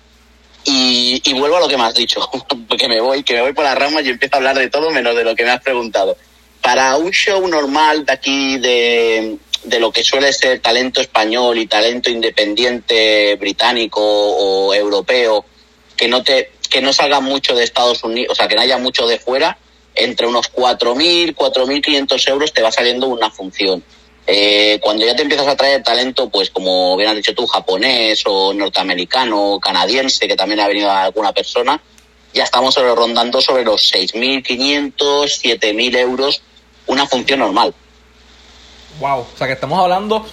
Y, 0.64 1.32
vuelvo 1.34 1.56
a 1.56 1.60
lo 1.60 1.68
que 1.68 1.76
me 1.76 1.84
has 1.84 1.94
dicho, 1.94 2.20
que 2.78 2.88
me 2.88 3.00
voy, 3.00 3.22
que 3.22 3.34
me 3.34 3.40
voy 3.40 3.52
por 3.52 3.64
las 3.64 3.78
ramas 3.78 4.04
y 4.04 4.10
empiezo 4.10 4.34
a 4.34 4.38
hablar 4.38 4.58
de 4.58 4.68
todo 4.68 4.90
menos 4.90 5.16
de 5.16 5.24
lo 5.24 5.34
que 5.34 5.44
me 5.44 5.50
has 5.50 5.62
preguntado. 5.62 6.16
Para 6.60 6.96
un 6.96 7.10
show 7.10 7.46
normal 7.48 8.04
de 8.04 8.12
aquí, 8.12 8.58
de, 8.58 9.38
de 9.64 9.80
lo 9.80 9.90
que 9.90 10.04
suele 10.04 10.32
ser 10.32 10.60
talento 10.60 11.00
español 11.00 11.58
y 11.58 11.66
talento 11.66 12.10
independiente 12.10 13.36
británico 13.36 14.00
o 14.02 14.74
europeo, 14.74 15.44
que 15.96 16.08
no 16.08 16.22
te, 16.22 16.52
que 16.68 16.82
no 16.82 16.92
salga 16.92 17.20
mucho 17.20 17.54
de 17.54 17.64
Estados 17.64 18.04
Unidos, 18.04 18.32
o 18.32 18.34
sea, 18.34 18.48
que 18.48 18.54
no 18.54 18.60
haya 18.60 18.78
mucho 18.78 19.06
de 19.06 19.18
fuera, 19.18 19.58
entre 19.94 20.26
unos 20.26 20.52
4.000, 20.52 21.34
4.500 21.34 22.28
euros 22.28 22.52
te 22.52 22.62
va 22.62 22.70
saliendo 22.70 23.08
una 23.08 23.30
función. 23.30 23.82
Eh, 24.30 24.78
cuando 24.82 25.06
ya 25.06 25.16
te 25.16 25.22
empiezas 25.22 25.48
a 25.48 25.56
traer 25.56 25.82
talento, 25.82 26.28
pues 26.28 26.50
como 26.50 26.94
bien 26.98 27.08
has 27.08 27.16
dicho 27.16 27.34
tú, 27.34 27.46
japonés 27.46 28.22
o 28.26 28.52
norteamericano, 28.52 29.58
canadiense, 29.58 30.28
que 30.28 30.36
también 30.36 30.60
ha 30.60 30.68
venido 30.68 30.90
alguna 30.90 31.32
persona, 31.32 31.80
ya 32.34 32.44
estamos 32.44 32.76
rondando 32.76 33.40
sobre 33.40 33.64
los 33.64 33.90
6.500, 33.90 34.92
7.000 34.98 35.96
euros 35.96 36.42
una 36.86 37.06
función 37.06 37.38
normal. 37.38 37.74
Wow, 39.00 39.20
o 39.20 39.38
sea 39.38 39.46
que 39.46 39.54
estamos 39.54 39.78
hablando 39.78 40.26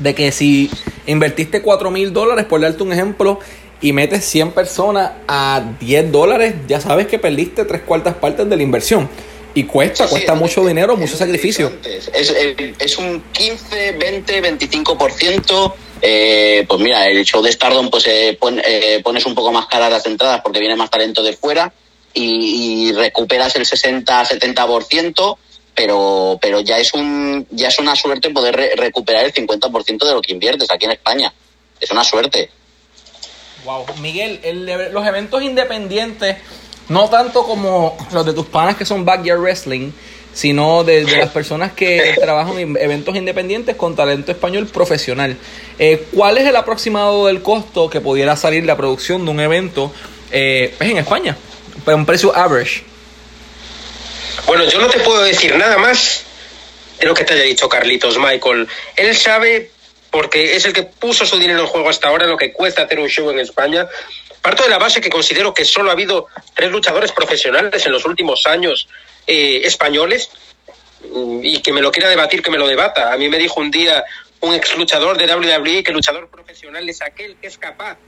de 0.00 0.14
que 0.16 0.32
si 0.32 0.68
invertiste 1.06 1.62
4.000 1.62 2.10
dólares, 2.10 2.44
por 2.46 2.60
darte 2.60 2.82
un 2.82 2.92
ejemplo, 2.92 3.38
y 3.80 3.92
metes 3.92 4.24
100 4.24 4.50
personas 4.50 5.12
a 5.28 5.62
10 5.78 6.10
dólares, 6.10 6.54
ya 6.66 6.80
sabes 6.80 7.06
que 7.06 7.20
perdiste 7.20 7.64
tres 7.64 7.82
cuartas 7.82 8.14
partes 8.16 8.50
de 8.50 8.56
la 8.56 8.62
inversión. 8.64 9.08
Y 9.54 9.64
cuesta, 9.64 10.04
sí, 10.04 10.10
cuesta 10.10 10.34
sí, 10.34 10.38
mucho 10.38 10.60
es, 10.62 10.68
dinero, 10.68 10.92
es, 10.94 10.98
mucho 10.98 11.16
sacrificio. 11.16 11.72
Es, 11.84 12.30
es, 12.78 12.98
un 12.98 13.22
15, 13.32 13.92
20, 13.92 14.58
25%. 14.58 15.74
Eh, 16.00 16.64
pues 16.68 16.80
mira, 16.80 17.06
el 17.08 17.24
show 17.24 17.42
de 17.42 17.50
Stardom, 17.50 17.90
pues 17.90 18.06
eh, 18.06 18.36
pon, 18.38 18.60
eh, 18.64 19.00
pones 19.02 19.26
un 19.26 19.34
poco 19.34 19.50
más 19.50 19.66
caras 19.66 19.90
las 19.90 20.06
entradas 20.06 20.40
porque 20.42 20.60
viene 20.60 20.76
más 20.76 20.90
talento 20.90 21.22
de 21.22 21.32
fuera 21.32 21.72
y, 22.14 22.88
y 22.88 22.92
recuperas 22.92 23.56
el 23.56 23.66
60, 23.66 24.24
70%. 24.24 25.38
Pero, 25.74 26.38
pero 26.42 26.60
ya 26.60 26.78
es 26.78 26.92
un 26.92 27.46
ya 27.50 27.68
es 27.68 27.78
una 27.78 27.94
suerte 27.94 28.30
poder 28.30 28.56
re 28.56 28.72
recuperar 28.74 29.24
el 29.24 29.32
50% 29.32 30.04
de 30.06 30.12
lo 30.12 30.20
que 30.20 30.32
inviertes 30.32 30.68
aquí 30.70 30.86
en 30.86 30.92
España. 30.92 31.32
Es 31.80 31.90
una 31.92 32.02
suerte. 32.02 32.50
Wow, 33.64 33.84
Miguel, 34.00 34.40
el, 34.42 34.92
los 34.92 35.06
eventos 35.06 35.42
independientes 35.42 36.36
no 36.88 37.08
tanto 37.10 37.44
como 37.44 37.96
los 38.12 38.24
de 38.24 38.32
tus 38.32 38.46
panas 38.46 38.76
que 38.76 38.84
son 38.84 39.04
Backyard 39.04 39.40
Wrestling, 39.40 39.92
sino 40.32 40.84
de, 40.84 41.02
las 41.02 41.30
personas 41.30 41.72
que 41.72 42.14
trabajan 42.20 42.58
en 42.58 42.76
eventos 42.76 43.16
independientes 43.16 43.76
con 43.76 43.96
talento 43.96 44.30
español 44.30 44.66
profesional. 44.66 45.36
Eh, 45.78 46.06
¿Cuál 46.14 46.38
es 46.38 46.46
el 46.46 46.56
aproximado 46.56 47.26
del 47.26 47.42
costo 47.42 47.90
que 47.90 48.00
pudiera 48.00 48.36
salir 48.36 48.64
la 48.64 48.76
producción 48.76 49.24
de 49.24 49.30
un 49.30 49.40
evento 49.40 49.92
eh, 50.30 50.74
pues, 50.78 50.90
en 50.90 50.98
España? 50.98 51.36
Para 51.84 51.96
un 51.96 52.06
precio 52.06 52.34
average. 52.36 52.84
Bueno, 54.46 54.64
yo 54.64 54.80
no 54.80 54.88
te 54.88 55.00
puedo 55.00 55.22
decir 55.22 55.56
nada 55.56 55.76
más 55.78 56.24
de 57.00 57.06
lo 57.06 57.14
que 57.14 57.24
te 57.24 57.34
haya 57.34 57.42
dicho 57.42 57.68
Carlitos, 57.68 58.18
Michael. 58.18 58.68
Él 58.96 59.16
sabe, 59.16 59.70
porque 60.10 60.56
es 60.56 60.64
el 60.64 60.72
que 60.72 60.84
puso 60.84 61.26
su 61.26 61.38
dinero 61.38 61.60
en 61.60 61.66
juego 61.66 61.88
hasta 61.88 62.08
ahora, 62.08 62.26
lo 62.26 62.36
que 62.36 62.52
cuesta 62.52 62.82
hacer 62.82 62.98
un 62.98 63.08
show 63.08 63.28
en 63.30 63.40
España. 63.40 63.88
Parto 64.48 64.62
de 64.62 64.70
la 64.70 64.78
base 64.78 65.02
que 65.02 65.10
considero 65.10 65.52
que 65.52 65.62
solo 65.66 65.90
ha 65.90 65.92
habido 65.92 66.28
tres 66.54 66.70
luchadores 66.70 67.12
profesionales 67.12 67.84
en 67.84 67.92
los 67.92 68.06
últimos 68.06 68.46
años 68.46 68.88
eh, 69.26 69.60
españoles 69.64 70.30
y 71.42 71.60
que 71.60 71.70
me 71.70 71.82
lo 71.82 71.92
quiera 71.92 72.08
debatir, 72.08 72.42
que 72.42 72.50
me 72.50 72.56
lo 72.56 72.66
debata. 72.66 73.12
A 73.12 73.18
mí 73.18 73.28
me 73.28 73.36
dijo 73.36 73.60
un 73.60 73.70
día 73.70 74.02
un 74.40 74.54
ex 74.54 74.74
luchador 74.78 75.18
de 75.18 75.26
WWE 75.30 75.84
que 75.84 75.92
luchador 75.92 76.30
profesional 76.30 76.88
es 76.88 77.02
aquel 77.02 77.36
que 77.36 77.46
es 77.46 77.58
capaz 77.58 77.98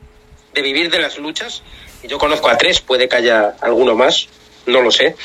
de 0.54 0.62
vivir 0.62 0.90
de 0.90 1.00
las 1.00 1.18
luchas. 1.18 1.62
Y 2.02 2.08
yo 2.08 2.16
conozco 2.16 2.48
a 2.48 2.56
tres, 2.56 2.80
puede 2.80 3.06
que 3.06 3.16
haya 3.16 3.56
alguno 3.60 3.94
más, 3.94 4.26
no 4.64 4.80
lo 4.80 4.90
sé. 4.90 5.16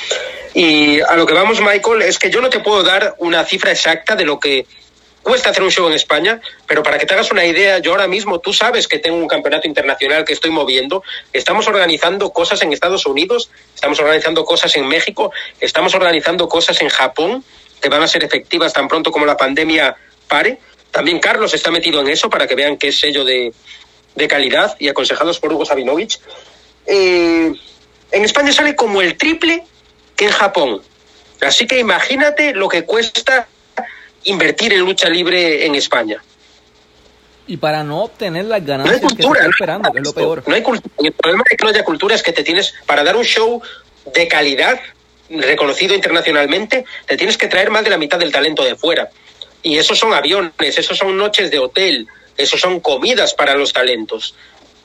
Y 0.54 1.00
a 1.00 1.16
lo 1.16 1.26
que 1.26 1.34
vamos, 1.34 1.62
Michael, 1.62 2.02
es 2.02 2.20
que 2.20 2.30
yo 2.30 2.42
no 2.42 2.50
te 2.50 2.60
puedo 2.60 2.84
dar 2.84 3.16
una 3.20 3.46
cifra 3.46 3.72
exacta 3.72 4.18
de 4.18 4.26
lo 4.26 4.38
que 4.38 4.66
cuesta 5.26 5.50
hacer 5.50 5.64
un 5.64 5.72
show 5.72 5.88
en 5.88 5.94
España, 5.94 6.40
pero 6.68 6.84
para 6.84 7.00
que 7.00 7.08
te 7.08 7.16
hagas 7.16 7.32
una 7.32 7.44
idea, 7.44 7.80
yo 7.80 7.92
ahora 7.92 8.08
mismo, 8.08 8.38
tú 8.38 8.54
sabes 8.54 8.88
que 8.88 9.00
tengo 9.00 9.18
un 9.18 9.28
campeonato 9.28 9.68
internacional 9.68 10.24
que 10.24 10.34
estoy 10.34 10.52
moviendo, 10.52 11.02
estamos 11.34 11.68
organizando 11.68 12.30
cosas 12.30 12.62
en 12.62 12.72
Estados 12.72 13.08
Unidos, 13.08 13.50
estamos 13.74 14.00
organizando 14.00 14.46
cosas 14.46 14.76
en 14.76 14.88
México, 14.88 15.32
estamos 15.60 15.96
organizando 15.96 16.48
cosas 16.48 16.80
en 16.84 16.90
Japón 16.90 17.44
que 17.82 17.90
van 17.90 18.04
a 18.04 18.08
ser 18.08 18.24
efectivas 18.24 18.72
tan 18.72 18.88
pronto 18.88 19.12
como 19.12 19.26
la 19.26 19.36
pandemia 19.36 19.96
pare. 20.28 20.60
También 20.92 21.20
Carlos 21.20 21.56
está 21.56 21.72
metido 21.72 22.02
en 22.02 22.08
eso 22.08 22.30
para 22.30 22.46
que 22.46 22.54
vean 22.54 22.78
que 22.78 22.90
es 22.90 23.00
sello 23.00 23.26
de, 23.26 23.52
de 24.14 24.28
calidad 24.28 24.76
y 24.78 24.90
aconsejados 24.90 25.40
por 25.40 25.52
Hugo 25.52 25.66
Sabinovich. 25.66 26.20
Eh, 26.86 27.52
en 28.12 28.24
España 28.24 28.52
sale 28.52 28.76
como 28.76 29.02
el 29.02 29.18
triple 29.18 29.64
que 30.16 30.26
en 30.26 30.32
Japón. 30.32 30.84
Así 31.42 31.66
que 31.66 31.80
imagínate 31.80 32.54
lo 32.54 32.70
que 32.70 32.86
cuesta 32.86 33.48
invertir 34.26 34.74
en 34.74 34.82
lucha 34.82 35.10
libre 35.10 35.66
en 35.66 35.76
España. 35.76 36.22
Y 37.48 37.58
para 37.58 37.84
no 37.84 38.04
obtener 38.04 38.46
las 38.46 38.66
ganancias 38.66 39.02
no 39.02 39.08
hay 39.08 39.16
cultura, 39.16 39.42
que 39.42 39.50
esperando, 39.50 39.92
que 39.92 40.00
es 40.00 40.04
lo 40.04 40.14
peor. 40.14 40.44
No 40.48 40.56
hay 40.56 40.64
cultura. 40.64 40.94
El 40.98 41.12
problema 41.12 41.44
de 41.50 41.56
que 41.56 41.64
no 41.64 41.70
haya 41.70 41.84
cultura 41.84 42.16
es 42.16 42.24
que 42.24 42.34
te 42.34 42.44
tienes, 42.44 42.74
para 42.86 43.04
dar 43.04 43.16
un 43.16 43.24
show 43.24 43.62
de 44.14 44.28
calidad, 44.28 44.80
reconocido 45.30 45.96
internacionalmente, 45.96 46.86
te 47.06 47.18
tienes 47.18 47.38
que 47.38 47.48
traer 47.48 47.70
más 47.70 47.84
de 47.84 47.92
la 47.92 47.98
mitad 47.98 48.18
del 48.18 48.32
talento 48.32 48.64
de 48.64 48.76
fuera. 48.76 49.10
Y 49.62 49.78
esos 49.78 49.98
son 49.98 50.14
aviones, 50.14 50.52
esos 50.60 50.98
son 50.98 51.18
noches 51.18 51.52
de 51.52 51.60
hotel, 51.60 52.08
esos 52.38 52.60
son 52.60 52.80
comidas 52.80 53.34
para 53.34 53.56
los 53.56 53.74
talentos. 53.74 54.36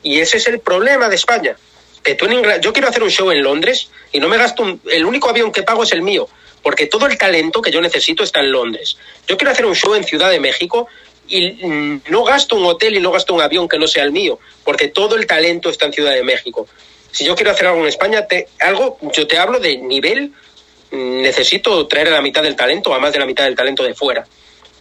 Y 0.03 0.19
ese 0.19 0.37
es 0.37 0.47
el 0.47 0.59
problema 0.59 1.09
de 1.09 1.15
España. 1.15 1.55
Que 2.03 2.15
tú 2.15 2.25
en 2.25 2.61
yo 2.61 2.73
quiero 2.73 2.87
hacer 2.87 3.03
un 3.03 3.11
show 3.11 3.31
en 3.31 3.43
Londres 3.43 3.89
y 4.11 4.19
no 4.19 4.27
me 4.27 4.37
gasto 4.37 4.79
el 4.91 5.05
único 5.05 5.29
avión 5.29 5.51
que 5.51 5.61
pago 5.61 5.83
es 5.83 5.91
el 5.91 6.01
mío, 6.01 6.27
porque 6.61 6.87
todo 6.87 7.07
el 7.07 7.17
talento 7.17 7.61
que 7.61 7.71
yo 7.71 7.81
necesito 7.81 8.23
está 8.23 8.39
en 8.39 8.51
Londres. 8.51 8.97
Yo 9.27 9.37
quiero 9.37 9.51
hacer 9.51 9.65
un 9.65 9.75
show 9.75 9.95
en 9.95 10.03
Ciudad 10.03 10.29
de 10.29 10.39
México 10.39 10.87
y 11.27 11.51
mm, 11.65 12.01
no 12.09 12.23
gasto 12.23 12.55
un 12.55 12.65
hotel 12.65 12.95
y 12.95 12.99
no 12.99 13.11
gasto 13.11 13.33
un 13.33 13.41
avión 13.41 13.67
que 13.67 13.79
no 13.79 13.87
sea 13.87 14.03
el 14.03 14.11
mío, 14.11 14.39
porque 14.63 14.87
todo 14.87 15.15
el 15.15 15.25
talento 15.25 15.69
está 15.69 15.85
en 15.85 15.93
Ciudad 15.93 16.13
de 16.13 16.23
México. 16.23 16.67
Si 17.11 17.25
yo 17.25 17.35
quiero 17.35 17.51
hacer 17.51 17.67
algo 17.67 17.81
en 17.81 17.87
España, 17.87 18.25
algo, 18.59 18.97
yo 19.13 19.27
te 19.27 19.37
hablo 19.37 19.59
de 19.59 19.77
nivel, 19.77 20.31
mm, 20.91 21.21
necesito 21.21 21.87
traer 21.87 22.09
a 22.09 22.11
la 22.11 22.21
mitad 22.21 22.43
del 22.43 22.55
talento, 22.55 22.93
a 22.93 22.99
más 22.99 23.13
de 23.13 23.19
la 23.19 23.25
mitad 23.25 23.45
del 23.45 23.55
talento 23.55 23.83
de 23.83 23.93
fuera. 23.93 24.25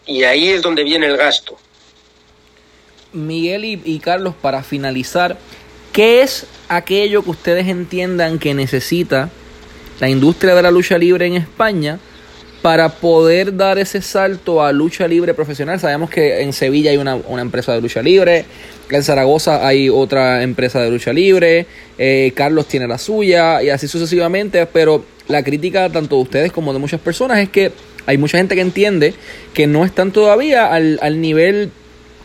Y 0.07 0.25
ahí 0.25 0.49
es 0.49 0.63
donde 0.63 0.83
viene 0.83 1.07
el 1.07 1.17
gasto. 1.17 1.59
Miguel 3.13 3.65
y, 3.65 3.99
Carlos, 3.99 4.35
para 4.41 4.63
finalizar, 4.63 5.37
¿qué 5.93 6.23
es 6.23 6.47
aquello 6.69 7.23
que 7.23 7.31
ustedes 7.31 7.67
entiendan 7.69 8.39
que 8.39 8.55
necesita 8.55 9.31
la 10.01 10.09
industria 10.09 10.55
de 10.55 10.63
la 10.63 10.71
lucha 10.71 10.99
libre 10.99 11.27
en 11.27 11.35
España 11.35 11.99
para 12.63 12.89
poder 12.89 13.57
dar 13.57 13.79
ese 13.79 14.03
salto 14.03 14.63
a 14.63 14.73
lucha 14.73 15.07
libre 15.07 15.35
profesional? 15.35 15.79
Sabemos 15.79 16.11
que 16.11 16.43
en 16.43 16.53
Sevilla 16.53 16.91
hay 16.91 16.97
una, 16.97 17.19
empresa 17.41 17.73
de 17.73 17.81
lucha 17.81 18.03
libre, 18.03 18.45
en 18.91 19.03
Zaragoza 19.03 19.67
hay 19.67 19.89
otra 19.89 20.43
empresa 20.43 20.81
de 20.81 20.91
lucha 20.91 21.13
libre, 21.13 21.67
eh, 21.97 22.33
Carlos 22.35 22.67
tiene 22.67 22.89
la 22.89 22.99
suya 22.99 23.63
y 23.63 23.71
así 23.71 23.87
sucesivamente, 23.87 24.67
pero 24.67 25.05
la 25.29 25.45
crítica 25.45 25.89
tanto 25.91 26.17
de 26.17 26.23
ustedes 26.23 26.53
como 26.53 26.73
de 26.73 26.79
muchas 26.81 27.01
personas 27.01 27.39
es 27.39 27.49
que 27.49 27.73
hay 28.07 28.19
mucha 28.19 28.39
gente 28.39 28.55
que 28.57 28.63
entiende 28.63 29.15
que 29.55 29.67
no 29.67 29.85
están 29.85 30.11
todavía 30.11 30.73
al, 30.73 30.99
al 31.03 31.21
nivel 31.21 31.71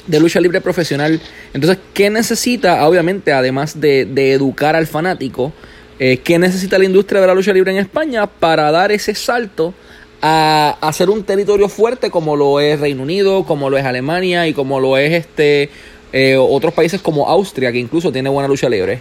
de 0.07 0.19
lucha 0.19 0.39
libre 0.39 0.61
profesional. 0.61 1.19
Entonces, 1.53 1.79
¿qué 1.93 2.09
necesita, 2.09 2.87
obviamente, 2.87 3.33
además 3.33 3.79
de, 3.79 4.01
educar 4.33 4.75
al 4.75 4.87
fanático, 4.87 5.53
eh, 5.99 6.17
qué 6.23 6.37
necesita 6.39 6.77
la 6.77 6.85
industria 6.85 7.21
de 7.21 7.27
la 7.27 7.33
lucha 7.33 7.53
libre 7.53 7.71
en 7.71 7.77
España 7.77 8.27
para 8.27 8.71
dar 8.71 8.91
ese 8.91 9.15
salto 9.15 9.73
a, 10.21 10.77
hacer 10.81 11.09
un 11.09 11.23
territorio 11.23 11.69
fuerte 11.69 12.09
como 12.09 12.35
lo 12.35 12.59
es 12.59 12.79
Reino 12.79 13.03
Unido, 13.03 13.45
como 13.45 13.69
lo 13.69 13.77
es 13.77 13.85
Alemania 13.85 14.47
y 14.47 14.53
como 14.53 14.79
lo 14.79 14.97
es 14.97 15.13
este 15.13 15.69
eh, 16.11 16.37
otros 16.37 16.73
países 16.73 17.01
como 17.01 17.27
Austria, 17.27 17.71
que 17.71 17.77
incluso 17.77 18.11
tiene 18.11 18.29
buena 18.29 18.47
lucha 18.47 18.69
libre? 18.69 18.99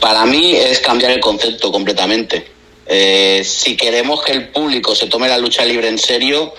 Para 0.00 0.26
mí 0.26 0.54
es 0.54 0.80
cambiar 0.80 1.12
el 1.12 1.20
concepto 1.20 1.72
completamente. 1.72 2.46
Eh, 2.86 3.42
si 3.44 3.76
queremos 3.76 4.22
que 4.22 4.32
el 4.32 4.48
público 4.48 4.94
se 4.94 5.06
tome 5.06 5.26
la 5.26 5.38
lucha 5.38 5.64
libre 5.64 5.88
en 5.88 5.98
serio, 5.98 6.52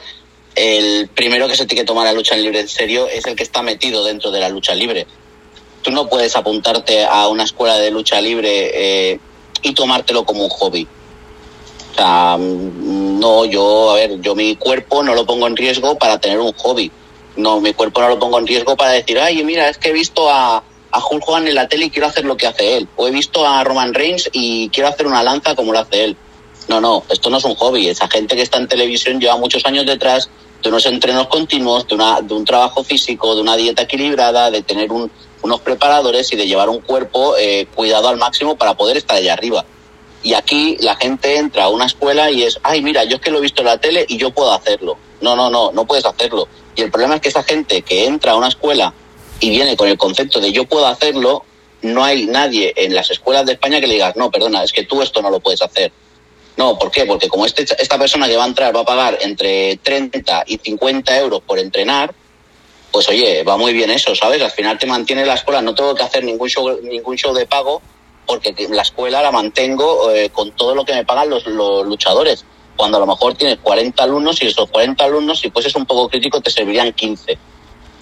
el 0.55 1.07
primero 1.07 1.47
que 1.47 1.55
se 1.55 1.65
tiene 1.65 1.83
que 1.83 1.85
tomar 1.85 2.05
la 2.05 2.13
lucha 2.13 2.35
libre 2.35 2.59
en 2.59 2.67
serio 2.67 3.07
es 3.07 3.25
el 3.27 3.35
que 3.35 3.43
está 3.43 3.61
metido 3.61 4.03
dentro 4.03 4.31
de 4.31 4.39
la 4.39 4.49
lucha 4.49 4.73
libre. 4.73 5.05
Tú 5.87 5.93
no 5.93 6.09
puedes 6.09 6.35
apuntarte 6.35 7.05
a 7.05 7.29
una 7.29 7.43
escuela 7.45 7.77
de 7.77 7.91
lucha 7.91 8.19
libre 8.19 8.71
eh, 9.13 9.19
y 9.61 9.73
tomártelo 9.73 10.25
como 10.25 10.43
un 10.43 10.49
hobby. 10.49 10.85
O 11.91 11.95
sea, 11.95 12.35
mm, 12.37 13.17
no, 13.17 13.45
yo, 13.45 13.91
a 13.91 13.95
ver, 13.95 14.19
yo 14.19 14.35
mi 14.35 14.57
cuerpo 14.57 15.01
no 15.01 15.15
lo 15.15 15.25
pongo 15.25 15.47
en 15.47 15.55
riesgo 15.55 15.97
para 15.97 16.19
tener 16.19 16.41
un 16.41 16.51
hobby. 16.51 16.91
No, 17.37 17.61
mi 17.61 17.73
cuerpo 17.73 18.01
no 18.01 18.09
lo 18.09 18.19
pongo 18.19 18.37
en 18.37 18.47
riesgo 18.47 18.75
para 18.75 18.91
decir, 18.91 19.17
ay, 19.17 19.41
mira, 19.45 19.69
es 19.69 19.77
que 19.77 19.87
he 19.87 19.93
visto 19.93 20.29
a, 20.29 20.61
a 20.91 21.05
Hulk 21.09 21.23
en 21.37 21.55
la 21.55 21.69
tele 21.69 21.85
y 21.85 21.89
quiero 21.89 22.07
hacer 22.07 22.25
lo 22.25 22.35
que 22.35 22.47
hace 22.47 22.75
él. 22.75 22.89
O 22.97 23.07
he 23.07 23.11
visto 23.11 23.47
a 23.47 23.63
Roman 23.63 23.93
Reigns 23.93 24.29
y 24.33 24.67
quiero 24.67 24.89
hacer 24.89 25.07
una 25.07 25.23
lanza 25.23 25.55
como 25.55 25.71
lo 25.71 25.79
hace 25.79 26.03
él. 26.03 26.17
No, 26.67 26.81
no, 26.81 27.05
esto 27.07 27.29
no 27.29 27.37
es 27.37 27.45
un 27.45 27.55
hobby. 27.55 27.87
Esa 27.87 28.09
gente 28.09 28.35
que 28.35 28.41
está 28.41 28.57
en 28.57 28.67
televisión 28.67 29.21
lleva 29.21 29.37
muchos 29.37 29.65
años 29.65 29.85
detrás 29.85 30.29
de 30.61 30.67
unos 30.67 30.85
entrenos 30.85 31.27
continuos, 31.27 31.87
de, 31.87 31.95
una, 31.95 32.19
de 32.19 32.33
un 32.33 32.43
trabajo 32.43 32.83
físico, 32.83 33.33
de 33.35 33.41
una 33.41 33.55
dieta 33.55 33.83
equilibrada, 33.83 34.51
de 34.51 34.63
tener 34.63 34.91
unos 35.47 35.61
preparadores 35.61 36.31
y 36.33 36.35
de 36.35 36.45
llevar 36.45 36.69
un 36.69 36.81
cuerpo 36.81 37.35
eh, 37.37 37.67
cuidado 37.73 38.09
al 38.09 38.17
máximo 38.17 38.57
para 38.57 38.75
poder 38.75 38.97
estar 38.97 39.17
allá 39.17 39.33
arriba. 39.33 39.65
Y 40.21 40.33
aquí 40.33 40.77
la 40.81 40.95
gente 40.95 41.37
entra 41.37 41.65
a 41.65 41.69
una 41.69 41.85
escuela 41.85 42.29
y 42.29 42.43
es, 42.43 42.59
ay, 42.63 42.81
mira, 42.81 43.05
yo 43.05 43.15
es 43.15 43.21
que 43.21 43.31
lo 43.31 43.37
he 43.37 43.41
visto 43.41 43.61
en 43.61 43.67
la 43.67 43.77
tele 43.77 44.05
y 44.07 44.17
yo 44.17 44.31
puedo 44.31 44.51
hacerlo. 44.51 44.97
No, 45.21 45.35
no, 45.35 45.49
no, 45.49 45.71
no 45.71 45.85
puedes 45.85 46.05
hacerlo. 46.05 46.47
Y 46.75 46.81
el 46.81 46.91
problema 46.91 47.15
es 47.15 47.21
que 47.21 47.29
esa 47.29 47.43
gente 47.43 47.81
que 47.81 48.05
entra 48.05 48.33
a 48.33 48.35
una 48.35 48.49
escuela 48.49 48.93
y 49.39 49.49
viene 49.49 49.77
con 49.77 49.87
el 49.87 49.97
concepto 49.97 50.39
de 50.39 50.51
yo 50.51 50.65
puedo 50.65 50.85
hacerlo, 50.85 51.45
no 51.81 52.03
hay 52.03 52.25
nadie 52.25 52.73
en 52.75 52.93
las 52.93 53.09
escuelas 53.09 53.45
de 53.45 53.53
España 53.53 53.79
que 53.79 53.87
le 53.87 53.93
digas, 53.93 54.15
no, 54.17 54.29
perdona, 54.29 54.63
es 54.63 54.73
que 54.73 54.83
tú 54.83 55.01
esto 55.01 55.21
no 55.21 55.29
lo 55.29 55.39
puedes 55.39 55.61
hacer. 55.61 55.91
No, 56.57 56.77
¿por 56.77 56.91
qué? 56.91 57.05
Porque 57.05 57.29
como 57.29 57.45
este, 57.45 57.63
esta 57.63 57.97
persona 57.97 58.27
que 58.27 58.35
va 58.35 58.43
a 58.43 58.47
entrar 58.47 58.75
va 58.75 58.81
a 58.81 58.85
pagar 58.85 59.17
entre 59.21 59.77
30 59.77 60.43
y 60.47 60.57
50 60.57 61.17
euros 61.19 61.41
por 61.45 61.59
entrenar, 61.59 62.13
pues 62.91 63.09
oye, 63.09 63.43
va 63.43 63.57
muy 63.57 63.73
bien 63.73 63.89
eso, 63.89 64.15
¿sabes? 64.15 64.41
Al 64.41 64.51
final 64.51 64.77
te 64.77 64.85
mantiene 64.85 65.25
la 65.25 65.35
escuela, 65.35 65.61
no 65.61 65.75
tengo 65.75 65.93
que 65.95 66.03
hacer 66.03 66.23
ningún 66.23 66.49
show, 66.49 66.79
ningún 66.81 67.15
show 67.15 67.33
de 67.33 67.45
pago 67.45 67.81
porque 68.25 68.53
la 68.69 68.81
escuela 68.81 69.21
la 69.21 69.31
mantengo 69.31 70.11
eh, 70.11 70.29
con 70.29 70.51
todo 70.51 70.75
lo 70.75 70.83
que 70.83 70.93
me 70.93 71.05
pagan 71.05 71.29
los, 71.29 71.45
luchadores. 71.47 72.45
Cuando 72.75 72.97
a 72.97 72.99
lo 72.99 73.07
mejor 73.07 73.33
tienes 73.35 73.57
40 73.63 74.03
alumnos 74.03 74.41
y 74.41 74.47
esos 74.47 74.69
40 74.69 75.03
alumnos, 75.03 75.39
si 75.39 75.49
fueses 75.49 75.73
un 75.75 75.85
poco 75.85 76.09
crítico, 76.09 76.41
te 76.41 76.51
servirían 76.51 76.91
15 76.91 77.37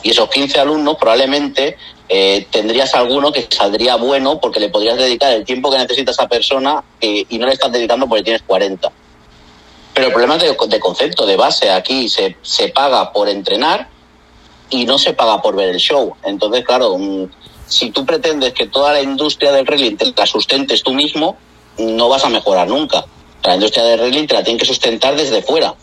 y 0.05 0.11
esos 0.11 0.29
15 0.29 0.59
alumnos 0.59 0.97
probablemente 0.99 1.77
eh, 2.09 2.45
tendrías 2.51 2.93
alguno 2.93 3.31
que 3.31 3.47
saldría 3.49 3.95
bueno 3.95 4.39
porque 4.39 4.59
le 4.59 4.69
podrías 4.69 4.97
dedicar 4.97 5.31
el 5.33 5.43
tiempo 5.45 5.71
que 5.71 5.79
necesita 5.79 6.11
esa 6.11 6.27
persona 6.27 6.83
eh, 7.01 7.25
y 7.27 7.39
no 7.39 7.47
le 7.47 7.53
estás 7.53 7.71
dedicando 7.71 8.07
porque 8.07 8.23
tienes 8.23 8.43
40. 8.43 8.91
Pero 9.95 10.07
el 10.07 10.13
problema 10.13 10.35
es 10.35 10.43
de, 10.69 10.79
concepto, 10.79 11.25
de 11.25 11.37
base. 11.37 11.71
Aquí 11.71 12.09
se, 12.09 12.35
se, 12.43 12.67
paga 12.67 13.13
por 13.13 13.29
entrenar 13.29 13.87
y 14.69 14.85
no 14.85 14.97
se 14.97 15.13
paga 15.13 15.41
por 15.41 15.55
ver 15.55 15.69
el 15.69 15.77
show. 15.77 16.15
Entonces, 16.23 16.63
claro, 16.65 16.97
mm, 16.97 17.29
si 17.67 17.91
tú 17.91 18.05
pretendes 18.05 18.53
que 18.53 18.67
toda 18.67 18.93
la 18.93 19.01
industria 19.01 19.51
del 19.51 19.65
wrestling 19.65 19.95
te 19.97 20.13
la 20.15 20.25
sustentes 20.25 20.83
tú 20.83 20.93
mismo, 20.93 21.37
no 21.77 22.09
vas 22.09 22.23
a 22.25 22.29
mejorar 22.29 22.67
nunca. 22.67 23.05
La 23.43 23.55
industria 23.55 23.83
del 23.83 23.99
wrestling 23.99 24.27
te 24.27 24.33
la 24.33 24.43
tienen 24.43 24.59
que 24.59 24.65
sustentar 24.65 25.15
desde 25.15 25.41
fuera 25.41 25.75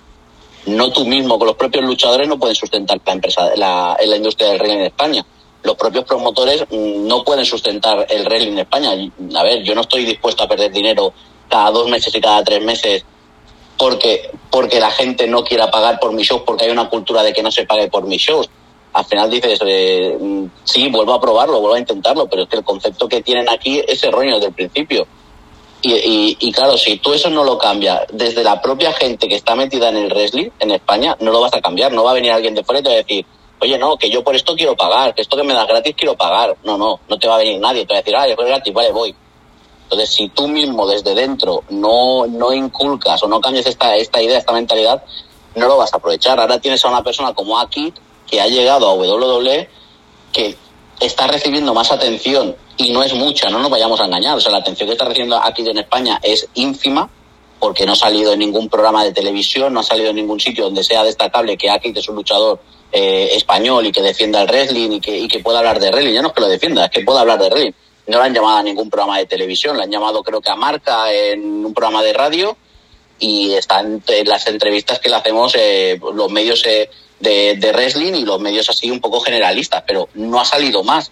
no 0.67 0.93
tú 0.93 1.05
mismo, 1.05 1.39
con 1.39 1.49
los 1.49 1.57
propios 1.57 1.85
luchadores 1.85 2.29
no 2.29 2.39
pueden 2.39 2.55
sustentar 2.55 3.01
la 3.05 3.13
empresa, 3.13 3.51
la, 3.57 3.97
la 4.05 4.17
industria 4.17 4.51
del 4.51 4.59
wrestling 4.59 4.79
en 4.79 4.87
España. 4.87 5.27
Los 5.63 5.77
propios 5.77 6.05
promotores 6.05 6.63
mm, 6.71 7.07
no 7.07 7.25
pueden 7.25 7.45
sustentar 7.45 8.07
el 8.09 8.25
wrestling 8.25 8.53
en 8.53 8.59
España. 8.61 8.91
A 8.91 9.43
ver, 9.43 9.63
yo 9.63 9.75
no 9.75 9.83
estoy 9.83 10.05
dispuesto 10.05 10.45
a 10.45 10.49
perder 10.49 10.73
dinero 10.73 11.13
cada 11.49 11.71
dos 11.71 11.89
meses 11.89 12.15
y 12.15 12.21
cada 12.21 12.43
tres 12.45 12.63
meses 12.63 13.05
porque, 13.77 14.31
porque 14.51 14.79
la 14.79 14.91
gente 14.91 15.27
no 15.27 15.43
quiera 15.43 15.71
pagar 15.71 15.99
por 15.99 16.13
mis 16.13 16.29
shows, 16.29 16.43
porque 16.47 16.65
hay 16.65 16.71
una 16.71 16.89
cultura 16.89 17.23
de 17.23 17.33
que 17.33 17.43
no 17.43 17.51
se 17.51 17.67
pague 17.67 17.89
por 17.89 18.05
mis 18.05 18.21
shows. 18.21 18.49
Al 18.93 19.05
final 19.05 19.31
dices, 19.31 19.59
eh, 19.65 20.19
sí, 20.65 20.89
vuelvo 20.91 21.15
a 21.15 21.21
probarlo, 21.21 21.61
vuelvo 21.61 21.77
a 21.77 21.81
intentarlo, 21.81 22.27
pero 22.29 22.43
es 22.43 22.49
que 22.49 22.57
el 22.57 22.65
concepto 22.65 23.09
que 23.09 23.23
tienen 23.23 23.49
aquí 23.49 23.83
es 23.87 24.03
erróneo 24.05 24.35
desde 24.37 24.49
el 24.49 24.55
principio. 24.55 25.07
Y, 25.85 26.37
y, 26.39 26.53
claro, 26.53 26.79
si 26.79 26.99
tú 26.99 27.13
eso 27.13 27.29
no 27.29 27.43
lo 27.43 27.59
cambias 27.59 28.03
desde 28.13 28.45
la 28.45 28.63
propia 28.63 28.93
gente 28.93 29.29
que 29.29 29.35
está 29.35 29.57
metida 29.57 29.89
en 29.89 29.97
el 29.97 30.11
wrestling 30.11 30.51
en 30.61 30.71
España, 30.71 31.17
no 31.19 31.33
lo 31.33 31.41
vas 31.41 31.55
a 31.55 31.61
cambiar. 31.61 31.93
No 31.93 32.05
va 32.05 32.13
a 32.13 32.15
venir 32.15 32.31
alguien 32.31 32.55
de 32.55 32.63
fuera 32.63 32.79
y 32.79 32.83
te 32.85 32.89
va 32.89 32.95
a 32.95 32.99
decir, 32.99 33.27
oye, 33.61 33.77
no, 33.79 33.97
que 33.97 34.09
yo 34.09 34.23
por 34.23 34.37
esto 34.37 34.55
quiero 34.55 34.77
pagar, 34.77 35.13
que 35.13 35.23
esto 35.23 35.37
que 35.37 35.43
me 35.43 35.55
das 35.55 35.67
gratis 35.67 35.97
quiero 35.97 36.17
pagar. 36.17 36.57
No, 36.63 36.79
no, 36.79 37.01
no 37.09 37.19
te 37.19 37.27
va 37.27 37.35
a 37.35 37.39
venir 37.39 37.59
nadie. 37.59 37.85
Te 37.85 37.95
va 37.95 37.99
a 37.99 38.03
decir, 38.03 38.15
ah, 38.15 38.29
yo 38.29 38.35
es 38.35 38.47
gratis, 38.47 38.73
vale, 38.73 38.93
voy. 38.93 39.15
Entonces, 39.85 40.11
si 40.11 40.29
tú 40.29 40.47
mismo 40.47 40.87
desde 40.87 41.15
dentro 41.15 41.65
no, 41.71 42.27
no 42.29 42.53
inculcas 42.53 43.21
o 43.25 43.29
no 43.29 43.41
cambias 43.41 43.67
esta, 43.67 43.97
esta 43.97 44.23
idea, 44.23 44.39
esta 44.39 44.53
mentalidad, 44.53 45.03
no 45.57 45.67
lo 45.67 45.79
vas 45.79 45.93
a 45.93 45.97
aprovechar. 45.97 46.39
Ahora 46.39 46.61
tienes 46.61 46.85
a 46.85 46.89
una 46.89 47.03
persona 47.03 47.35
como 47.35 47.59
Aki 47.59 47.93
que 48.33 48.41
ha 48.41 48.47
llegado 48.47 48.89
a 48.89 48.95
WWE 48.95 49.69
que 50.33 50.57
está 51.01 51.27
recibiendo 51.27 51.75
más 51.75 51.93
atención 51.93 52.57
y 52.79 52.91
no 52.91 53.03
es 53.03 53.13
mucha, 53.13 53.51
no 53.51 53.59
nos 53.59 53.71
vayamos 53.71 54.01
a 54.01 54.07
engañar. 54.07 54.39
O 54.39 54.41
sea, 54.41 54.51
la 54.51 54.59
atención 54.59 54.89
que 54.89 54.95
está 54.95 55.05
recibiendo 55.05 55.37
aquí 55.37 55.61
en 55.69 55.77
España 55.77 56.19
es 56.23 56.49
ínfima 56.55 57.11
porque 57.59 57.85
no 57.85 57.93
ha 57.93 57.97
salido 57.97 58.33
en 58.33 58.39
ningún 58.39 58.71
programa 58.71 59.05
de 59.05 59.13
televisión, 59.13 59.75
no 59.75 59.81
ha 59.81 59.83
salido 59.83 60.09
en 60.09 60.17
ningún 60.17 60.41
sitio 60.41 60.65
donde 60.65 60.83
sea 60.83 61.05
destacable 61.05 61.59
que 61.59 61.69
Aki 61.69 61.93
es 61.95 62.09
un 62.09 62.17
luchador 62.17 62.59
eh, 62.91 63.29
español 63.35 63.87
y 63.87 63.93
que 63.93 64.01
defienda 64.01 64.41
el 64.41 64.49
wrestling 64.49 64.93
y 64.93 65.01
que, 65.03 65.19
y 65.19 65.29
que 65.29 65.41
pueda 65.41 65.59
hablar 65.59 65.79
de 65.79 65.91
wrestling. 65.91 66.15
Ya 66.15 66.23
no 66.23 66.29
es 66.29 66.35
que 66.35 66.41
lo 66.41 66.49
defienda, 66.49 66.87
es 66.87 66.91
que 66.91 67.05
pueda 67.05 67.21
hablar 67.21 67.39
de 67.39 67.51
wrestling. 67.51 67.73
No 68.07 68.17
lo 68.17 68.25
han 68.25 68.33
llamado 68.33 68.57
a 68.57 68.63
ningún 68.63 68.89
programa 68.89 69.19
de 69.19 69.27
televisión, 69.27 69.77
lo 69.77 69.83
han 69.83 69.91
llamado 69.91 70.23
creo 70.23 70.41
que 70.41 70.51
a 70.51 70.57
Marca 70.57 71.13
en 71.13 71.67
un 71.67 71.75
programa 71.75 72.03
de 72.03 72.15
radio 72.15 72.57
y 73.19 73.53
están 73.53 74.03
en 74.07 74.27
las 74.27 74.47
entrevistas 74.47 75.01
que 75.01 75.11
le 75.11 75.17
hacemos 75.17 75.55
eh, 75.55 76.01
los 76.15 76.31
medios 76.33 76.65
eh, 76.65 76.89
de, 77.23 77.57
de 77.57 77.73
wrestling 77.73 78.13
y 78.15 78.25
los 78.25 78.41
medios 78.41 78.69
así 78.69 78.91
un 78.91 79.01
poco 79.01 79.21
generalistas, 79.21 79.85
pero 79.87 80.09
no 80.15 80.41
ha 80.41 80.45
salido 80.45 80.83
más 80.83 81.11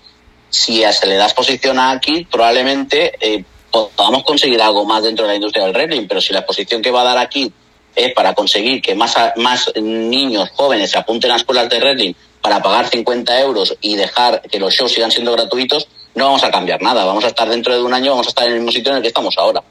si 0.50 0.82
se 0.92 1.06
le 1.06 1.14
da 1.14 1.26
exposición 1.26 1.78
a 1.78 1.92
aquí, 1.92 2.26
probablemente 2.30 3.12
eh, 3.20 3.44
podamos 3.70 4.24
conseguir 4.24 4.60
algo 4.60 4.84
más 4.84 5.04
dentro 5.04 5.24
de 5.24 5.30
la 5.30 5.36
industria 5.36 5.64
del 5.64 5.74
wrestling, 5.74 6.08
pero 6.08 6.20
si 6.20 6.32
la 6.32 6.40
exposición 6.40 6.82
que 6.82 6.90
va 6.90 7.02
a 7.02 7.04
dar 7.04 7.18
aquí 7.18 7.52
es 7.94 8.12
para 8.12 8.34
conseguir 8.34 8.82
que 8.82 8.94
más, 8.94 9.14
más 9.36 9.70
niños 9.80 10.50
jóvenes 10.54 10.90
se 10.90 10.98
apunten 10.98 11.30
a 11.30 11.36
escuelas 11.36 11.68
de 11.68 11.78
wrestling 11.78 12.14
para 12.42 12.60
pagar 12.60 12.88
50 12.88 13.40
euros 13.40 13.76
y 13.80 13.96
dejar 13.96 14.42
que 14.42 14.58
los 14.58 14.74
shows 14.74 14.92
sigan 14.92 15.10
siendo 15.10 15.32
gratuitos, 15.32 15.88
no 16.14 16.24
vamos 16.24 16.42
a 16.42 16.50
cambiar 16.50 16.82
nada. 16.82 17.04
Vamos 17.04 17.24
a 17.24 17.28
estar 17.28 17.48
dentro 17.48 17.74
de 17.74 17.82
un 17.82 17.94
año, 17.94 18.12
vamos 18.12 18.26
a 18.26 18.30
estar 18.30 18.46
en 18.46 18.54
el 18.54 18.58
mismo 18.58 18.72
sitio 18.72 18.90
en 18.90 18.96
el 18.96 19.02
que 19.02 19.08
estamos 19.08 19.36
ahora. 19.38 19.62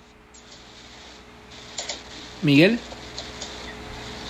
Miguel. 2.41 2.79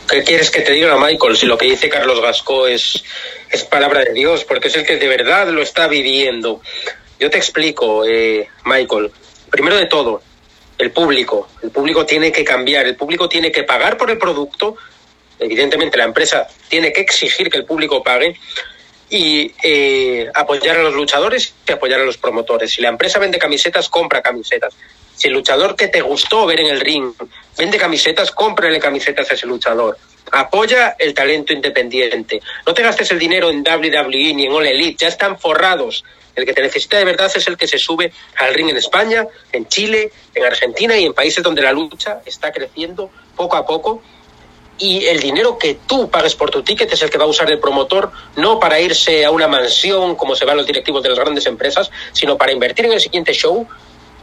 ¿Qué 0.09 0.23
quieres 0.23 0.49
que 0.49 0.61
te 0.61 0.71
diga, 0.73 0.97
Michael? 0.97 1.37
Si 1.37 1.45
lo 1.45 1.57
que 1.57 1.67
dice 1.67 1.87
Carlos 1.87 2.19
Gasco 2.19 2.65
es, 2.67 3.03
es 3.51 3.63
palabra 3.63 4.03
de 4.03 4.13
Dios, 4.13 4.43
porque 4.43 4.69
es 4.69 4.75
el 4.75 4.85
que 4.85 4.97
de 4.97 5.07
verdad 5.07 5.47
lo 5.49 5.61
está 5.61 5.87
viviendo. 5.87 6.61
Yo 7.19 7.29
te 7.29 7.37
explico, 7.37 8.03
eh, 8.05 8.47
Michael. 8.65 9.11
Primero 9.51 9.75
de 9.75 9.85
todo, 9.85 10.23
el 10.79 10.91
público. 10.91 11.49
El 11.61 11.69
público 11.69 12.07
tiene 12.07 12.31
que 12.31 12.43
cambiar, 12.43 12.87
el 12.87 12.95
público 12.95 13.29
tiene 13.29 13.51
que 13.51 13.63
pagar 13.63 13.97
por 13.97 14.09
el 14.09 14.17
producto. 14.17 14.77
Evidentemente, 15.37 15.97
la 15.97 16.05
empresa 16.05 16.47
tiene 16.67 16.91
que 16.91 17.01
exigir 17.01 17.49
que 17.51 17.57
el 17.57 17.65
público 17.65 18.01
pague 18.01 18.35
y 19.11 19.53
eh, 19.63 20.27
apoyar 20.33 20.77
a 20.77 20.83
los 20.83 20.95
luchadores 20.95 21.53
y 21.67 21.71
apoyar 21.71 21.99
a 21.99 22.05
los 22.05 22.17
promotores. 22.17 22.71
Si 22.71 22.81
la 22.81 22.89
empresa 22.89 23.19
vende 23.19 23.37
camisetas, 23.37 23.89
compra 23.89 24.21
camisetas. 24.21 24.73
Si 25.19 25.27
el 25.27 25.33
luchador 25.33 25.75
que 25.75 25.89
te 25.89 25.99
gustó 25.99 26.45
ver 26.45 26.61
en 26.61 26.67
el 26.67 26.79
ring 26.79 27.11
vende 27.57 27.77
camisetas, 27.77 28.31
cómprale 28.31 28.79
camisetas 28.79 29.29
a 29.29 29.33
ese 29.33 29.45
luchador. 29.47 29.97
Apoya 30.31 30.95
el 30.97 31.13
talento 31.13 31.51
independiente. 31.51 32.41
No 32.65 32.73
te 32.73 32.81
gastes 32.81 33.11
el 33.11 33.19
dinero 33.19 33.49
en 33.49 33.59
WWE 33.59 34.33
ni 34.33 34.45
en 34.45 34.53
All 34.53 34.65
Elite, 34.65 35.03
ya 35.03 35.09
están 35.09 35.37
forrados. 35.37 36.05
El 36.37 36.45
que 36.45 36.53
te 36.53 36.61
necesita 36.61 36.99
de 36.99 37.03
verdad 37.03 37.29
es 37.35 37.45
el 37.49 37.57
que 37.57 37.67
se 37.67 37.77
sube 37.77 38.13
al 38.37 38.53
ring 38.53 38.69
en 38.69 38.77
España, 38.77 39.27
en 39.51 39.67
Chile, 39.67 40.09
en 40.33 40.45
Argentina 40.45 40.95
y 40.95 41.03
en 41.03 41.13
países 41.13 41.43
donde 41.43 41.63
la 41.63 41.73
lucha 41.73 42.21
está 42.25 42.53
creciendo 42.53 43.11
poco 43.35 43.57
a 43.57 43.65
poco. 43.65 44.01
Y 44.77 45.05
el 45.07 45.19
dinero 45.19 45.57
que 45.57 45.79
tú 45.85 46.09
pagues 46.09 46.35
por 46.35 46.49
tu 46.49 46.63
ticket 46.63 46.93
es 46.93 47.01
el 47.01 47.09
que 47.09 47.17
va 47.17 47.25
a 47.25 47.27
usar 47.27 47.51
el 47.51 47.59
promotor, 47.59 48.09
no 48.37 48.57
para 48.57 48.79
irse 48.79 49.25
a 49.25 49.31
una 49.31 49.49
mansión 49.49 50.15
como 50.15 50.33
se 50.33 50.45
van 50.45 50.55
los 50.55 50.65
directivos 50.65 51.03
de 51.03 51.09
las 51.09 51.19
grandes 51.19 51.45
empresas, 51.45 51.91
sino 52.13 52.37
para 52.37 52.53
invertir 52.53 52.85
en 52.85 52.93
el 52.93 53.01
siguiente 53.01 53.33
show 53.33 53.67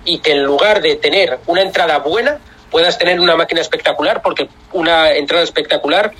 y 0.06 0.18
que 0.20 0.32
en 0.32 0.44
lugar 0.44 0.80
de 0.80 0.96
tener 0.96 1.38
una 1.46 1.60
entrada 1.60 1.98
buena, 1.98 2.38
puedas 2.70 2.98
tener 2.98 3.20
una 3.20 3.36
máquina 3.36 3.60
espectacular, 3.60 4.22
porque 4.22 4.48
una 4.72 5.12
entrada 5.12 5.44
espectacular, 5.44 6.12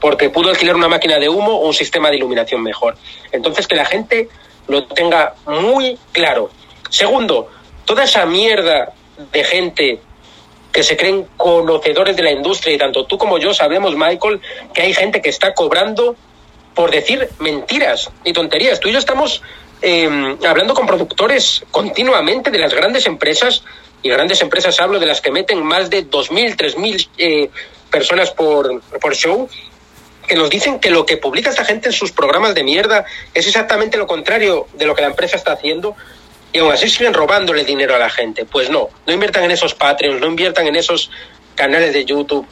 porque 0.00 0.30
pudo 0.30 0.50
alquilar 0.50 0.74
una 0.74 0.88
máquina 0.88 1.18
de 1.18 1.28
humo 1.28 1.52
o 1.52 1.68
un 1.68 1.74
sistema 1.74 2.10
de 2.10 2.16
iluminación 2.16 2.62
mejor. 2.62 2.96
Entonces, 3.30 3.68
que 3.68 3.76
la 3.76 3.84
gente 3.84 4.28
lo 4.66 4.84
tenga 4.86 5.34
muy 5.46 5.98
claro. 6.12 6.50
Segundo, 6.90 7.50
toda 7.84 8.04
esa 8.04 8.26
mierda 8.26 8.92
de 9.32 9.44
gente 9.44 10.00
que 10.72 10.82
se 10.82 10.96
creen 10.96 11.26
conocedores 11.36 12.16
de 12.16 12.22
la 12.22 12.32
industria, 12.32 12.74
y 12.74 12.78
tanto 12.78 13.04
tú 13.04 13.16
como 13.16 13.38
yo 13.38 13.54
sabemos, 13.54 13.94
Michael, 13.94 14.40
que 14.72 14.82
hay 14.82 14.92
gente 14.92 15.22
que 15.22 15.28
está 15.28 15.54
cobrando 15.54 16.16
por 16.74 16.90
decir 16.90 17.28
mentiras 17.38 18.10
y 18.24 18.32
tonterías. 18.32 18.80
Tú 18.80 18.88
y 18.88 18.92
yo 18.92 18.98
estamos 18.98 19.40
eh, 19.84 20.36
hablando 20.48 20.72
con 20.72 20.86
productores 20.86 21.62
continuamente 21.70 22.50
de 22.50 22.58
las 22.58 22.72
grandes 22.72 23.06
empresas, 23.06 23.62
y 24.02 24.08
grandes 24.08 24.40
empresas 24.40 24.80
hablo 24.80 24.98
de 24.98 25.06
las 25.06 25.20
que 25.20 25.30
meten 25.30 25.62
más 25.62 25.90
de 25.90 26.08
2.000, 26.08 26.56
3.000 26.56 27.08
eh, 27.18 27.50
personas 27.90 28.30
por, 28.30 28.80
por 29.00 29.14
show, 29.14 29.48
que 30.26 30.36
nos 30.36 30.48
dicen 30.48 30.80
que 30.80 30.90
lo 30.90 31.04
que 31.04 31.18
publica 31.18 31.50
esta 31.50 31.66
gente 31.66 31.88
en 31.88 31.92
sus 31.92 32.12
programas 32.12 32.54
de 32.54 32.62
mierda 32.62 33.04
es 33.34 33.46
exactamente 33.46 33.98
lo 33.98 34.06
contrario 34.06 34.66
de 34.72 34.86
lo 34.86 34.94
que 34.94 35.02
la 35.02 35.08
empresa 35.08 35.36
está 35.36 35.52
haciendo 35.52 35.94
y 36.52 36.60
aún 36.60 36.72
así 36.72 36.88
siguen 36.88 37.12
robándole 37.12 37.64
dinero 37.64 37.94
a 37.94 37.98
la 37.98 38.08
gente. 38.08 38.46
Pues 38.46 38.70
no, 38.70 38.88
no 39.06 39.12
inviertan 39.12 39.44
en 39.44 39.50
esos 39.50 39.74
Patreons, 39.74 40.20
no 40.20 40.28
inviertan 40.28 40.66
en 40.66 40.76
esos 40.76 41.10
canales 41.54 41.92
de 41.92 42.04
YouTube. 42.04 42.46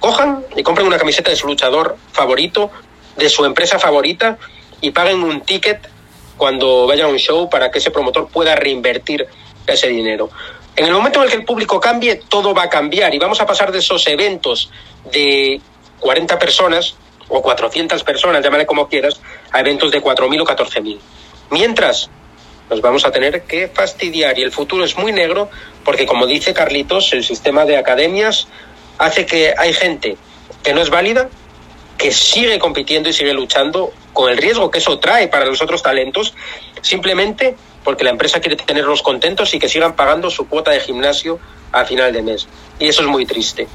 Cojan 0.00 0.44
y 0.56 0.62
compren 0.62 0.86
una 0.86 0.98
camiseta 0.98 1.30
de 1.30 1.36
su 1.36 1.46
luchador 1.46 1.96
favorito, 2.12 2.70
de 3.16 3.28
su 3.28 3.44
empresa 3.44 3.78
favorita 3.78 4.38
y 4.80 4.90
paguen 4.90 5.22
un 5.22 5.42
ticket 5.42 5.93
cuando 6.36 6.86
vaya 6.86 7.04
a 7.04 7.08
un 7.08 7.18
show 7.18 7.48
para 7.48 7.70
que 7.70 7.78
ese 7.78 7.90
promotor 7.90 8.28
pueda 8.28 8.54
reinvertir 8.54 9.26
ese 9.66 9.88
dinero. 9.88 10.30
En 10.76 10.86
el 10.86 10.92
momento 10.92 11.20
en 11.20 11.24
el 11.24 11.30
que 11.30 11.36
el 11.36 11.44
público 11.44 11.78
cambie, 11.80 12.16
todo 12.28 12.52
va 12.52 12.64
a 12.64 12.68
cambiar 12.68 13.14
y 13.14 13.18
vamos 13.18 13.40
a 13.40 13.46
pasar 13.46 13.70
de 13.70 13.78
esos 13.78 14.06
eventos 14.08 14.70
de 15.12 15.60
40 16.00 16.38
personas 16.38 16.96
o 17.28 17.40
400 17.40 18.02
personas, 18.02 18.42
llámale 18.42 18.66
como 18.66 18.88
quieras, 18.88 19.20
a 19.52 19.60
eventos 19.60 19.90
de 19.90 20.02
4.000 20.02 20.42
o 20.42 20.44
14.000. 20.44 20.98
Mientras, 21.50 22.10
nos 22.68 22.80
vamos 22.80 23.04
a 23.04 23.12
tener 23.12 23.42
que 23.42 23.68
fastidiar 23.68 24.38
y 24.38 24.42
el 24.42 24.50
futuro 24.50 24.84
es 24.84 24.96
muy 24.96 25.12
negro 25.12 25.48
porque, 25.84 26.06
como 26.06 26.26
dice 26.26 26.54
Carlitos, 26.54 27.12
el 27.12 27.24
sistema 27.24 27.64
de 27.64 27.76
academias 27.76 28.48
hace 28.98 29.26
que 29.26 29.54
hay 29.56 29.72
gente 29.72 30.16
que 30.62 30.74
no 30.74 30.80
es 30.80 30.90
válida, 30.90 31.28
que 31.98 32.12
sigue 32.12 32.58
compitiendo 32.58 33.08
y 33.08 33.12
sigue 33.12 33.32
luchando 33.32 33.92
con 34.12 34.30
el 34.30 34.36
riesgo 34.36 34.70
que 34.70 34.78
eso 34.78 34.98
trae 34.98 35.28
para 35.28 35.46
los 35.46 35.60
otros 35.62 35.82
talentos, 35.82 36.34
simplemente 36.82 37.56
porque 37.82 38.04
la 38.04 38.10
empresa 38.10 38.40
quiere 38.40 38.56
tenerlos 38.56 39.02
contentos 39.02 39.52
y 39.54 39.58
que 39.58 39.68
sigan 39.68 39.94
pagando 39.94 40.30
su 40.30 40.48
cuota 40.48 40.70
de 40.70 40.80
gimnasio 40.80 41.38
a 41.72 41.84
final 41.84 42.12
de 42.12 42.22
mes. 42.22 42.46
Y 42.78 42.86
eso 42.86 43.02
es 43.02 43.08
muy 43.08 43.26
triste. 43.26 43.68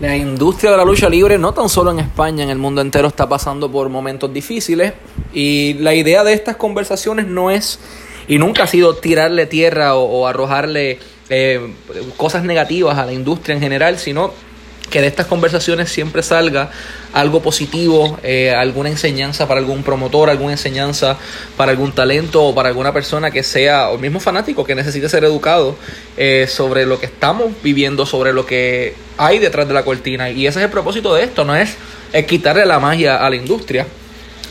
La 0.00 0.16
industria 0.16 0.70
de 0.70 0.78
la 0.78 0.84
lucha 0.84 1.10
libre, 1.10 1.36
no 1.36 1.52
tan 1.52 1.68
solo 1.68 1.90
en 1.90 1.98
España, 1.98 2.42
en 2.42 2.48
el 2.48 2.56
mundo 2.56 2.80
entero 2.80 3.08
está 3.08 3.28
pasando 3.28 3.70
por 3.70 3.90
momentos 3.90 4.32
difíciles 4.32 4.94
y 5.34 5.74
la 5.74 5.94
idea 5.94 6.24
de 6.24 6.32
estas 6.32 6.56
conversaciones 6.56 7.26
no 7.26 7.50
es 7.50 7.78
y 8.26 8.38
nunca 8.38 8.62
ha 8.62 8.66
sido 8.66 8.96
tirarle 8.96 9.44
tierra 9.44 9.96
o, 9.96 10.26
arrojarle 10.26 10.98
eh, 11.28 11.74
cosas 12.16 12.44
negativas 12.44 12.96
a 12.96 13.04
la 13.04 13.12
industria 13.12 13.54
en 13.54 13.60
general, 13.60 13.98
sino 13.98 14.32
que 14.90 15.00
de 15.00 15.06
estas 15.06 15.26
conversaciones 15.26 15.90
siempre 15.90 16.22
salga 16.22 16.70
algo 17.12 17.40
positivo, 17.40 18.18
eh, 18.22 18.50
alguna 18.50 18.90
enseñanza 18.90 19.48
para 19.48 19.60
algún 19.60 19.82
promotor, 19.82 20.28
alguna 20.28 20.52
enseñanza 20.52 21.16
para 21.56 21.70
algún 21.70 21.92
talento 21.92 22.42
o 22.42 22.54
para 22.54 22.68
alguna 22.68 22.92
persona 22.92 23.30
que 23.30 23.42
sea, 23.42 23.90
o 23.90 23.98
mismo 23.98 24.20
fanático 24.20 24.64
que 24.64 24.74
necesite 24.74 25.08
ser 25.08 25.24
educado 25.24 25.76
eh, 26.16 26.46
sobre 26.48 26.86
lo 26.86 26.98
que 27.00 27.06
estamos 27.06 27.52
viviendo, 27.62 28.04
sobre 28.04 28.32
lo 28.32 28.44
que 28.44 28.94
hay 29.16 29.38
detrás 29.38 29.66
de 29.66 29.74
la 29.74 29.84
cortina. 29.84 30.30
Y 30.30 30.46
ese 30.46 30.58
es 30.58 30.64
el 30.64 30.70
propósito 30.70 31.14
de 31.14 31.24
esto, 31.24 31.44
no 31.44 31.54
es, 31.54 31.76
es 32.12 32.26
quitarle 32.26 32.66
la 32.66 32.78
magia 32.80 33.16
a 33.16 33.30
la 33.30 33.36
industria, 33.36 33.86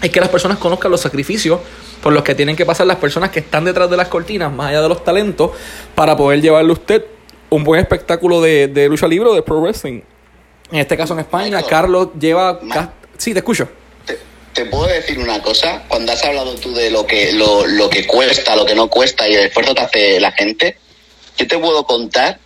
es 0.01 0.09
que 0.09 0.19
las 0.19 0.29
personas 0.29 0.57
conozcan 0.57 0.89
los 0.91 1.01
sacrificios 1.01 1.59
por 2.01 2.13
los 2.13 2.23
que 2.23 2.33
tienen 2.33 2.55
que 2.55 2.65
pasar 2.65 2.87
las 2.87 2.97
personas 2.97 3.29
que 3.29 3.39
están 3.39 3.65
detrás 3.65 3.89
de 3.89 3.97
las 3.97 4.07
cortinas, 4.07 4.51
más 4.51 4.69
allá 4.69 4.81
de 4.81 4.87
los 4.87 5.03
talentos, 5.03 5.51
para 5.95 6.15
poder 6.15 6.41
llevarle 6.41 6.69
a 6.69 6.73
usted 6.73 7.05
un 7.49 7.63
buen 7.63 7.81
espectáculo 7.81 8.41
de, 8.41 8.67
de 8.67 8.87
lucha 8.87 9.07
libre 9.07 9.29
o 9.29 9.33
de 9.33 9.41
pro 9.41 9.59
wrestling. 9.59 10.01
En 10.71 10.79
este 10.79 10.95
caso 10.95 11.13
en 11.13 11.19
España, 11.19 11.61
Carlos 11.63 12.09
lleva... 12.19 12.59
sí, 13.17 13.33
te 13.33 13.39
escucho. 13.39 13.67
Te, 14.53 14.65
puedo 14.65 14.87
decir 14.87 15.17
una 15.19 15.41
cosa, 15.41 15.83
cuando 15.87 16.11
has 16.11 16.23
hablado 16.23 16.53
tú 16.55 16.73
de 16.73 16.91
lo 16.91 17.07
que, 17.07 17.31
lo, 17.31 17.65
lo 17.65 17.89
que 17.89 18.05
cuesta, 18.05 18.55
lo 18.55 18.65
que 18.65 18.75
no 18.75 18.89
cuesta 18.89 19.27
y 19.27 19.33
el 19.33 19.45
esfuerzo 19.45 19.73
que 19.73 19.81
hace 19.81 20.19
la 20.19 20.31
gente, 20.31 20.77
yo 21.37 21.47
te 21.47 21.57
puedo 21.57 21.85
contar 21.85 22.39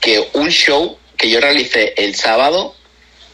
que 0.00 0.28
un 0.32 0.48
show 0.48 0.98
que 1.16 1.30
yo 1.30 1.40
realicé 1.40 1.94
el 1.96 2.16
sábado, 2.16 2.74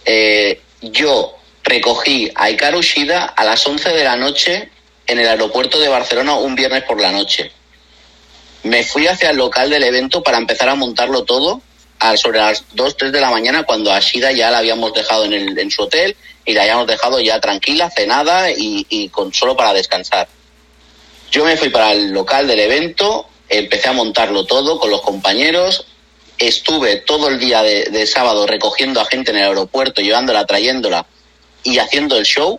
eh, 0.04 0.60
yo 0.82 1.34
recogí 1.64 2.30
a 2.34 2.50
Ikaru 2.50 2.82
Shida 2.82 3.24
a 3.24 3.44
las 3.44 3.66
11 3.66 3.90
de 3.90 4.04
la 4.04 4.16
noche 4.16 4.68
en 5.06 5.18
el 5.18 5.26
aeropuerto 5.26 5.80
de 5.80 5.88
Barcelona 5.88 6.34
un 6.34 6.54
viernes 6.54 6.82
por 6.84 7.00
la 7.00 7.10
noche. 7.10 7.50
Me 8.62 8.84
fui 8.84 9.06
hacia 9.06 9.30
el 9.30 9.38
local 9.38 9.70
del 9.70 9.84
evento 9.84 10.22
para 10.22 10.38
empezar 10.38 10.68
a 10.68 10.74
montarlo 10.74 11.24
todo 11.24 11.62
a 11.98 12.16
sobre 12.16 12.38
las 12.38 12.64
2, 12.72 12.96
3 12.96 13.12
de 13.12 13.20
la 13.20 13.30
mañana 13.30 13.64
cuando 13.64 13.92
a 13.92 14.00
Shida 14.00 14.32
ya 14.32 14.50
la 14.50 14.58
habíamos 14.58 14.92
dejado 14.92 15.24
en, 15.24 15.32
el, 15.32 15.58
en 15.58 15.70
su 15.70 15.82
hotel 15.82 16.16
y 16.44 16.52
la 16.52 16.62
habíamos 16.62 16.86
dejado 16.86 17.20
ya 17.20 17.40
tranquila, 17.40 17.90
cenada 17.90 18.50
y, 18.50 18.86
y 18.88 19.08
con 19.08 19.32
solo 19.32 19.56
para 19.56 19.72
descansar. 19.72 20.28
Yo 21.30 21.44
me 21.44 21.56
fui 21.56 21.68
para 21.68 21.92
el 21.92 22.10
local 22.10 22.46
del 22.46 22.60
evento, 22.60 23.26
empecé 23.48 23.88
a 23.88 23.92
montarlo 23.92 24.46
todo 24.46 24.78
con 24.78 24.90
los 24.90 25.02
compañeros, 25.02 25.86
estuve 26.38 26.96
todo 26.96 27.28
el 27.28 27.38
día 27.38 27.62
de, 27.62 27.84
de 27.84 28.06
sábado 28.06 28.46
recogiendo 28.46 29.00
a 29.00 29.04
gente 29.04 29.32
en 29.32 29.38
el 29.38 29.44
aeropuerto, 29.44 30.00
llevándola, 30.00 30.46
trayéndola 30.46 31.06
y 31.62 31.78
haciendo 31.78 32.16
el 32.16 32.24
show 32.24 32.58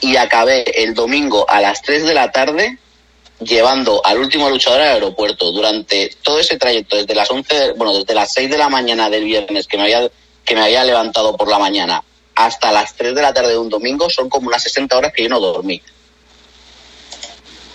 y 0.00 0.16
acabé 0.16 0.82
el 0.82 0.94
domingo 0.94 1.46
a 1.48 1.60
las 1.60 1.82
3 1.82 2.04
de 2.04 2.14
la 2.14 2.30
tarde 2.30 2.78
llevando 3.44 4.00
al 4.04 4.18
último 4.18 4.48
luchador 4.50 4.80
al 4.80 4.94
aeropuerto 4.94 5.52
durante 5.52 6.10
todo 6.22 6.40
ese 6.40 6.56
trayecto 6.56 6.96
desde 6.96 7.14
las 7.14 7.30
11 7.30 7.72
bueno 7.72 7.94
desde 7.94 8.14
las 8.14 8.32
6 8.32 8.50
de 8.50 8.58
la 8.58 8.68
mañana 8.68 9.10
del 9.10 9.24
viernes 9.24 9.66
que 9.66 9.76
me 9.76 9.84
había 9.84 10.10
que 10.44 10.54
me 10.54 10.62
había 10.62 10.84
levantado 10.84 11.36
por 11.36 11.48
la 11.48 11.58
mañana 11.58 12.02
hasta 12.34 12.72
las 12.72 12.94
3 12.96 13.14
de 13.14 13.22
la 13.22 13.32
tarde 13.32 13.50
de 13.50 13.58
un 13.58 13.68
domingo 13.68 14.10
son 14.10 14.28
como 14.28 14.48
unas 14.48 14.62
60 14.62 14.96
horas 14.96 15.12
que 15.14 15.22
yo 15.22 15.28
no 15.28 15.40
dormí 15.40 15.80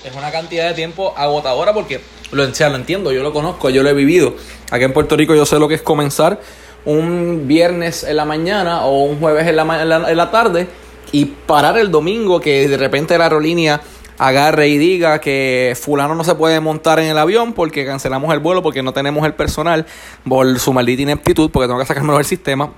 es 0.03 0.15
una 0.15 0.31
cantidad 0.31 0.69
de 0.69 0.73
tiempo 0.73 1.13
agotadora 1.15 1.73
porque 1.73 2.01
lo, 2.31 2.43
o 2.43 2.53
sea, 2.53 2.69
lo 2.69 2.75
entiendo, 2.75 3.11
yo 3.11 3.23
lo 3.23 3.33
conozco, 3.33 3.69
yo 3.69 3.83
lo 3.83 3.89
he 3.89 3.93
vivido. 3.93 4.35
Aquí 4.69 4.83
en 4.83 4.93
Puerto 4.93 5.15
Rico 5.15 5.35
yo 5.35 5.45
sé 5.45 5.57
lo 5.59 5.67
que 5.67 5.75
es 5.75 5.81
comenzar 5.81 6.39
un 6.85 7.47
viernes 7.47 8.03
en 8.03 8.15
la 8.15 8.25
mañana 8.25 8.85
o 8.85 9.03
un 9.03 9.19
jueves 9.19 9.47
en 9.47 9.55
la, 9.55 9.81
en 9.81 9.89
la, 9.89 10.09
en 10.09 10.17
la 10.17 10.31
tarde 10.31 10.67
y 11.11 11.25
parar 11.25 11.77
el 11.77 11.91
domingo 11.91 12.39
que 12.39 12.67
de 12.67 12.77
repente 12.77 13.17
la 13.17 13.25
aerolínea 13.25 13.81
agarre 14.19 14.67
y 14.67 14.77
diga 14.77 15.19
que 15.19 15.75
fulano 15.79 16.13
no 16.13 16.23
se 16.23 16.35
puede 16.35 16.59
montar 16.59 16.99
en 16.99 17.09
el 17.09 17.17
avión 17.17 17.53
porque 17.53 17.85
cancelamos 17.85 18.31
el 18.33 18.39
vuelo 18.39 18.61
porque 18.61 18.83
no 18.83 18.93
tenemos 18.93 19.25
el 19.25 19.33
personal 19.33 19.87
por 20.27 20.59
su 20.59 20.73
maldita 20.73 21.01
ineptitud 21.01 21.49
porque 21.49 21.67
tengo 21.67 21.79
que 21.79 21.85
sacármelo 21.85 22.17
del 22.17 22.25
sistema. 22.25 22.71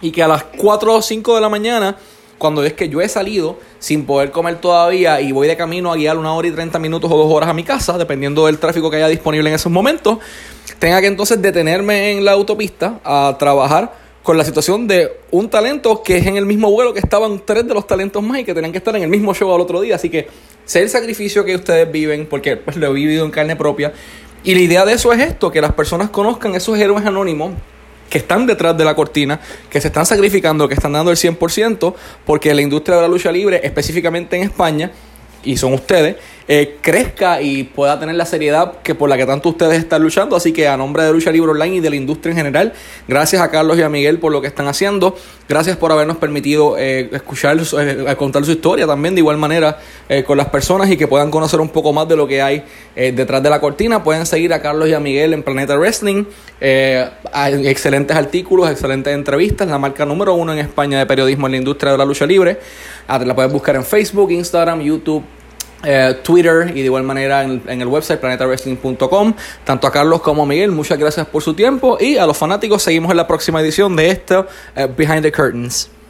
Y 0.00 0.12
que 0.12 0.22
a 0.22 0.28
las 0.28 0.44
4 0.44 0.94
o 0.94 1.02
5 1.02 1.34
de 1.34 1.40
la 1.40 1.48
mañana 1.48 1.96
cuando 2.42 2.64
es 2.64 2.72
que 2.72 2.88
yo 2.88 3.00
he 3.00 3.08
salido 3.08 3.56
sin 3.78 4.04
poder 4.04 4.32
comer 4.32 4.60
todavía 4.60 5.20
y 5.20 5.30
voy 5.30 5.46
de 5.46 5.56
camino 5.56 5.92
a 5.92 5.96
guiar 5.96 6.18
una 6.18 6.34
hora 6.34 6.48
y 6.48 6.50
30 6.50 6.78
minutos 6.80 7.08
o 7.10 7.16
dos 7.16 7.32
horas 7.32 7.48
a 7.48 7.54
mi 7.54 7.62
casa, 7.62 7.96
dependiendo 7.96 8.46
del 8.46 8.58
tráfico 8.58 8.90
que 8.90 8.96
haya 8.96 9.06
disponible 9.06 9.48
en 9.48 9.54
esos 9.54 9.70
momentos, 9.70 10.18
tenga 10.80 11.00
que 11.00 11.06
entonces 11.06 11.40
detenerme 11.40 12.10
en 12.10 12.24
la 12.24 12.32
autopista 12.32 12.98
a 13.04 13.36
trabajar 13.38 14.01
con 14.22 14.38
la 14.38 14.44
situación 14.44 14.86
de 14.86 15.20
un 15.30 15.48
talento 15.50 16.02
que 16.02 16.18
es 16.18 16.26
en 16.26 16.36
el 16.36 16.46
mismo 16.46 16.70
vuelo 16.70 16.94
que 16.94 17.00
estaban 17.00 17.42
tres 17.44 17.66
de 17.66 17.74
los 17.74 17.86
talentos 17.86 18.22
más 18.22 18.38
y 18.38 18.44
que 18.44 18.54
tenían 18.54 18.72
que 18.72 18.78
estar 18.78 18.94
en 18.94 19.02
el 19.02 19.08
mismo 19.08 19.34
show 19.34 19.52
al 19.52 19.60
otro 19.60 19.80
día. 19.80 19.96
Así 19.96 20.08
que 20.10 20.28
sé 20.64 20.80
el 20.82 20.88
sacrificio 20.88 21.44
que 21.44 21.56
ustedes 21.56 21.90
viven, 21.90 22.26
porque 22.26 22.56
pues, 22.56 22.76
lo 22.76 22.88
he 22.88 22.92
vivido 22.92 23.24
en 23.24 23.30
carne 23.30 23.56
propia. 23.56 23.92
Y 24.44 24.54
la 24.54 24.60
idea 24.60 24.84
de 24.84 24.94
eso 24.94 25.12
es 25.12 25.20
esto, 25.20 25.50
que 25.50 25.60
las 25.60 25.72
personas 25.72 26.10
conozcan 26.10 26.54
esos 26.54 26.78
héroes 26.78 27.04
anónimos 27.04 27.52
que 28.10 28.18
están 28.18 28.46
detrás 28.46 28.76
de 28.76 28.84
la 28.84 28.94
cortina, 28.94 29.40
que 29.70 29.80
se 29.80 29.88
están 29.88 30.04
sacrificando, 30.04 30.68
que 30.68 30.74
están 30.74 30.92
dando 30.92 31.10
el 31.10 31.16
100%, 31.16 31.94
porque 32.26 32.52
la 32.52 32.60
industria 32.60 32.96
de 32.96 33.02
la 33.02 33.08
lucha 33.08 33.32
libre, 33.32 33.60
específicamente 33.64 34.36
en 34.36 34.42
España, 34.42 34.90
y 35.42 35.56
son 35.56 35.72
ustedes, 35.72 36.16
eh, 36.48 36.76
crezca 36.80 37.40
y 37.40 37.64
pueda 37.64 37.98
tener 37.98 38.14
la 38.14 38.26
seriedad 38.26 38.74
que 38.82 38.94
por 38.94 39.08
la 39.08 39.16
que 39.16 39.26
tanto 39.26 39.50
ustedes 39.50 39.78
están 39.78 40.02
luchando. 40.02 40.36
Así 40.36 40.52
que 40.52 40.68
a 40.68 40.76
nombre 40.76 41.04
de 41.04 41.12
Lucha 41.12 41.30
Libre 41.30 41.50
Online 41.50 41.76
y 41.76 41.80
de 41.80 41.90
la 41.90 41.96
industria 41.96 42.32
en 42.32 42.36
general, 42.36 42.72
gracias 43.08 43.42
a 43.42 43.50
Carlos 43.50 43.78
y 43.78 43.82
a 43.82 43.88
Miguel 43.88 44.18
por 44.18 44.32
lo 44.32 44.40
que 44.40 44.46
están 44.46 44.68
haciendo. 44.68 45.16
Gracias 45.48 45.76
por 45.76 45.92
habernos 45.92 46.16
permitido 46.16 46.78
eh, 46.78 47.10
escuchar, 47.12 47.58
eh, 47.58 48.14
contar 48.16 48.44
su 48.44 48.52
historia 48.52 48.86
también 48.86 49.14
de 49.14 49.20
igual 49.20 49.36
manera 49.36 49.78
eh, 50.08 50.24
con 50.24 50.38
las 50.38 50.48
personas 50.48 50.90
y 50.90 50.96
que 50.96 51.06
puedan 51.06 51.30
conocer 51.30 51.60
un 51.60 51.68
poco 51.68 51.92
más 51.92 52.08
de 52.08 52.16
lo 52.16 52.26
que 52.26 52.40
hay 52.40 52.64
eh, 52.96 53.12
detrás 53.12 53.42
de 53.42 53.50
la 53.50 53.60
cortina. 53.60 54.02
Pueden 54.02 54.24
seguir 54.24 54.52
a 54.54 54.62
Carlos 54.62 54.88
y 54.88 54.94
a 54.94 55.00
Miguel 55.00 55.34
en 55.34 55.42
Planeta 55.42 55.76
Wrestling. 55.76 56.24
Hay 56.60 57.66
excelentes 57.66 58.16
artículos, 58.16 58.70
excelentes 58.70 59.14
entrevistas. 59.14 59.68
La 59.68 59.78
marca 59.78 60.06
número 60.06 60.34
uno 60.34 60.52
en 60.52 60.60
España 60.60 60.98
de 60.98 61.06
periodismo 61.06 61.46
en 61.46 61.52
la 61.52 61.58
industria 61.58 61.92
de 61.92 61.98
la 61.98 62.04
lucha 62.04 62.24
libre. 62.24 62.58
Ah, 63.06 63.18
La 63.18 63.34
puedes 63.34 63.52
buscar 63.52 63.76
en 63.76 63.84
Facebook, 63.84 64.30
Instagram, 64.30 64.80
YouTube. 64.80 65.22
Eh, 65.84 66.16
Twitter 66.22 66.70
y 66.70 66.80
de 66.80 66.86
igual 66.86 67.02
manera 67.02 67.42
en, 67.42 67.62
el 67.66 67.86
website 67.86 68.20
planetawrestling.com. 68.20 69.34
Tanto 69.64 69.86
a 69.86 69.92
Carlos 69.92 70.20
como 70.22 70.42
a 70.42 70.46
Miguel, 70.46 70.70
muchas 70.70 70.98
gracias 70.98 71.26
por 71.26 71.42
su 71.42 71.54
tiempo 71.54 71.98
y 72.00 72.16
a 72.16 72.26
los 72.26 72.36
fanáticos 72.36 72.82
seguimos 72.82 73.10
en 73.10 73.16
la 73.16 73.26
próxima 73.26 73.60
edición 73.60 73.96
de 73.96 74.10
esto, 74.10 74.46
eh, 74.76 74.88
Behind 74.96 75.22
the 75.22 75.32
Curtains. 75.32 76.01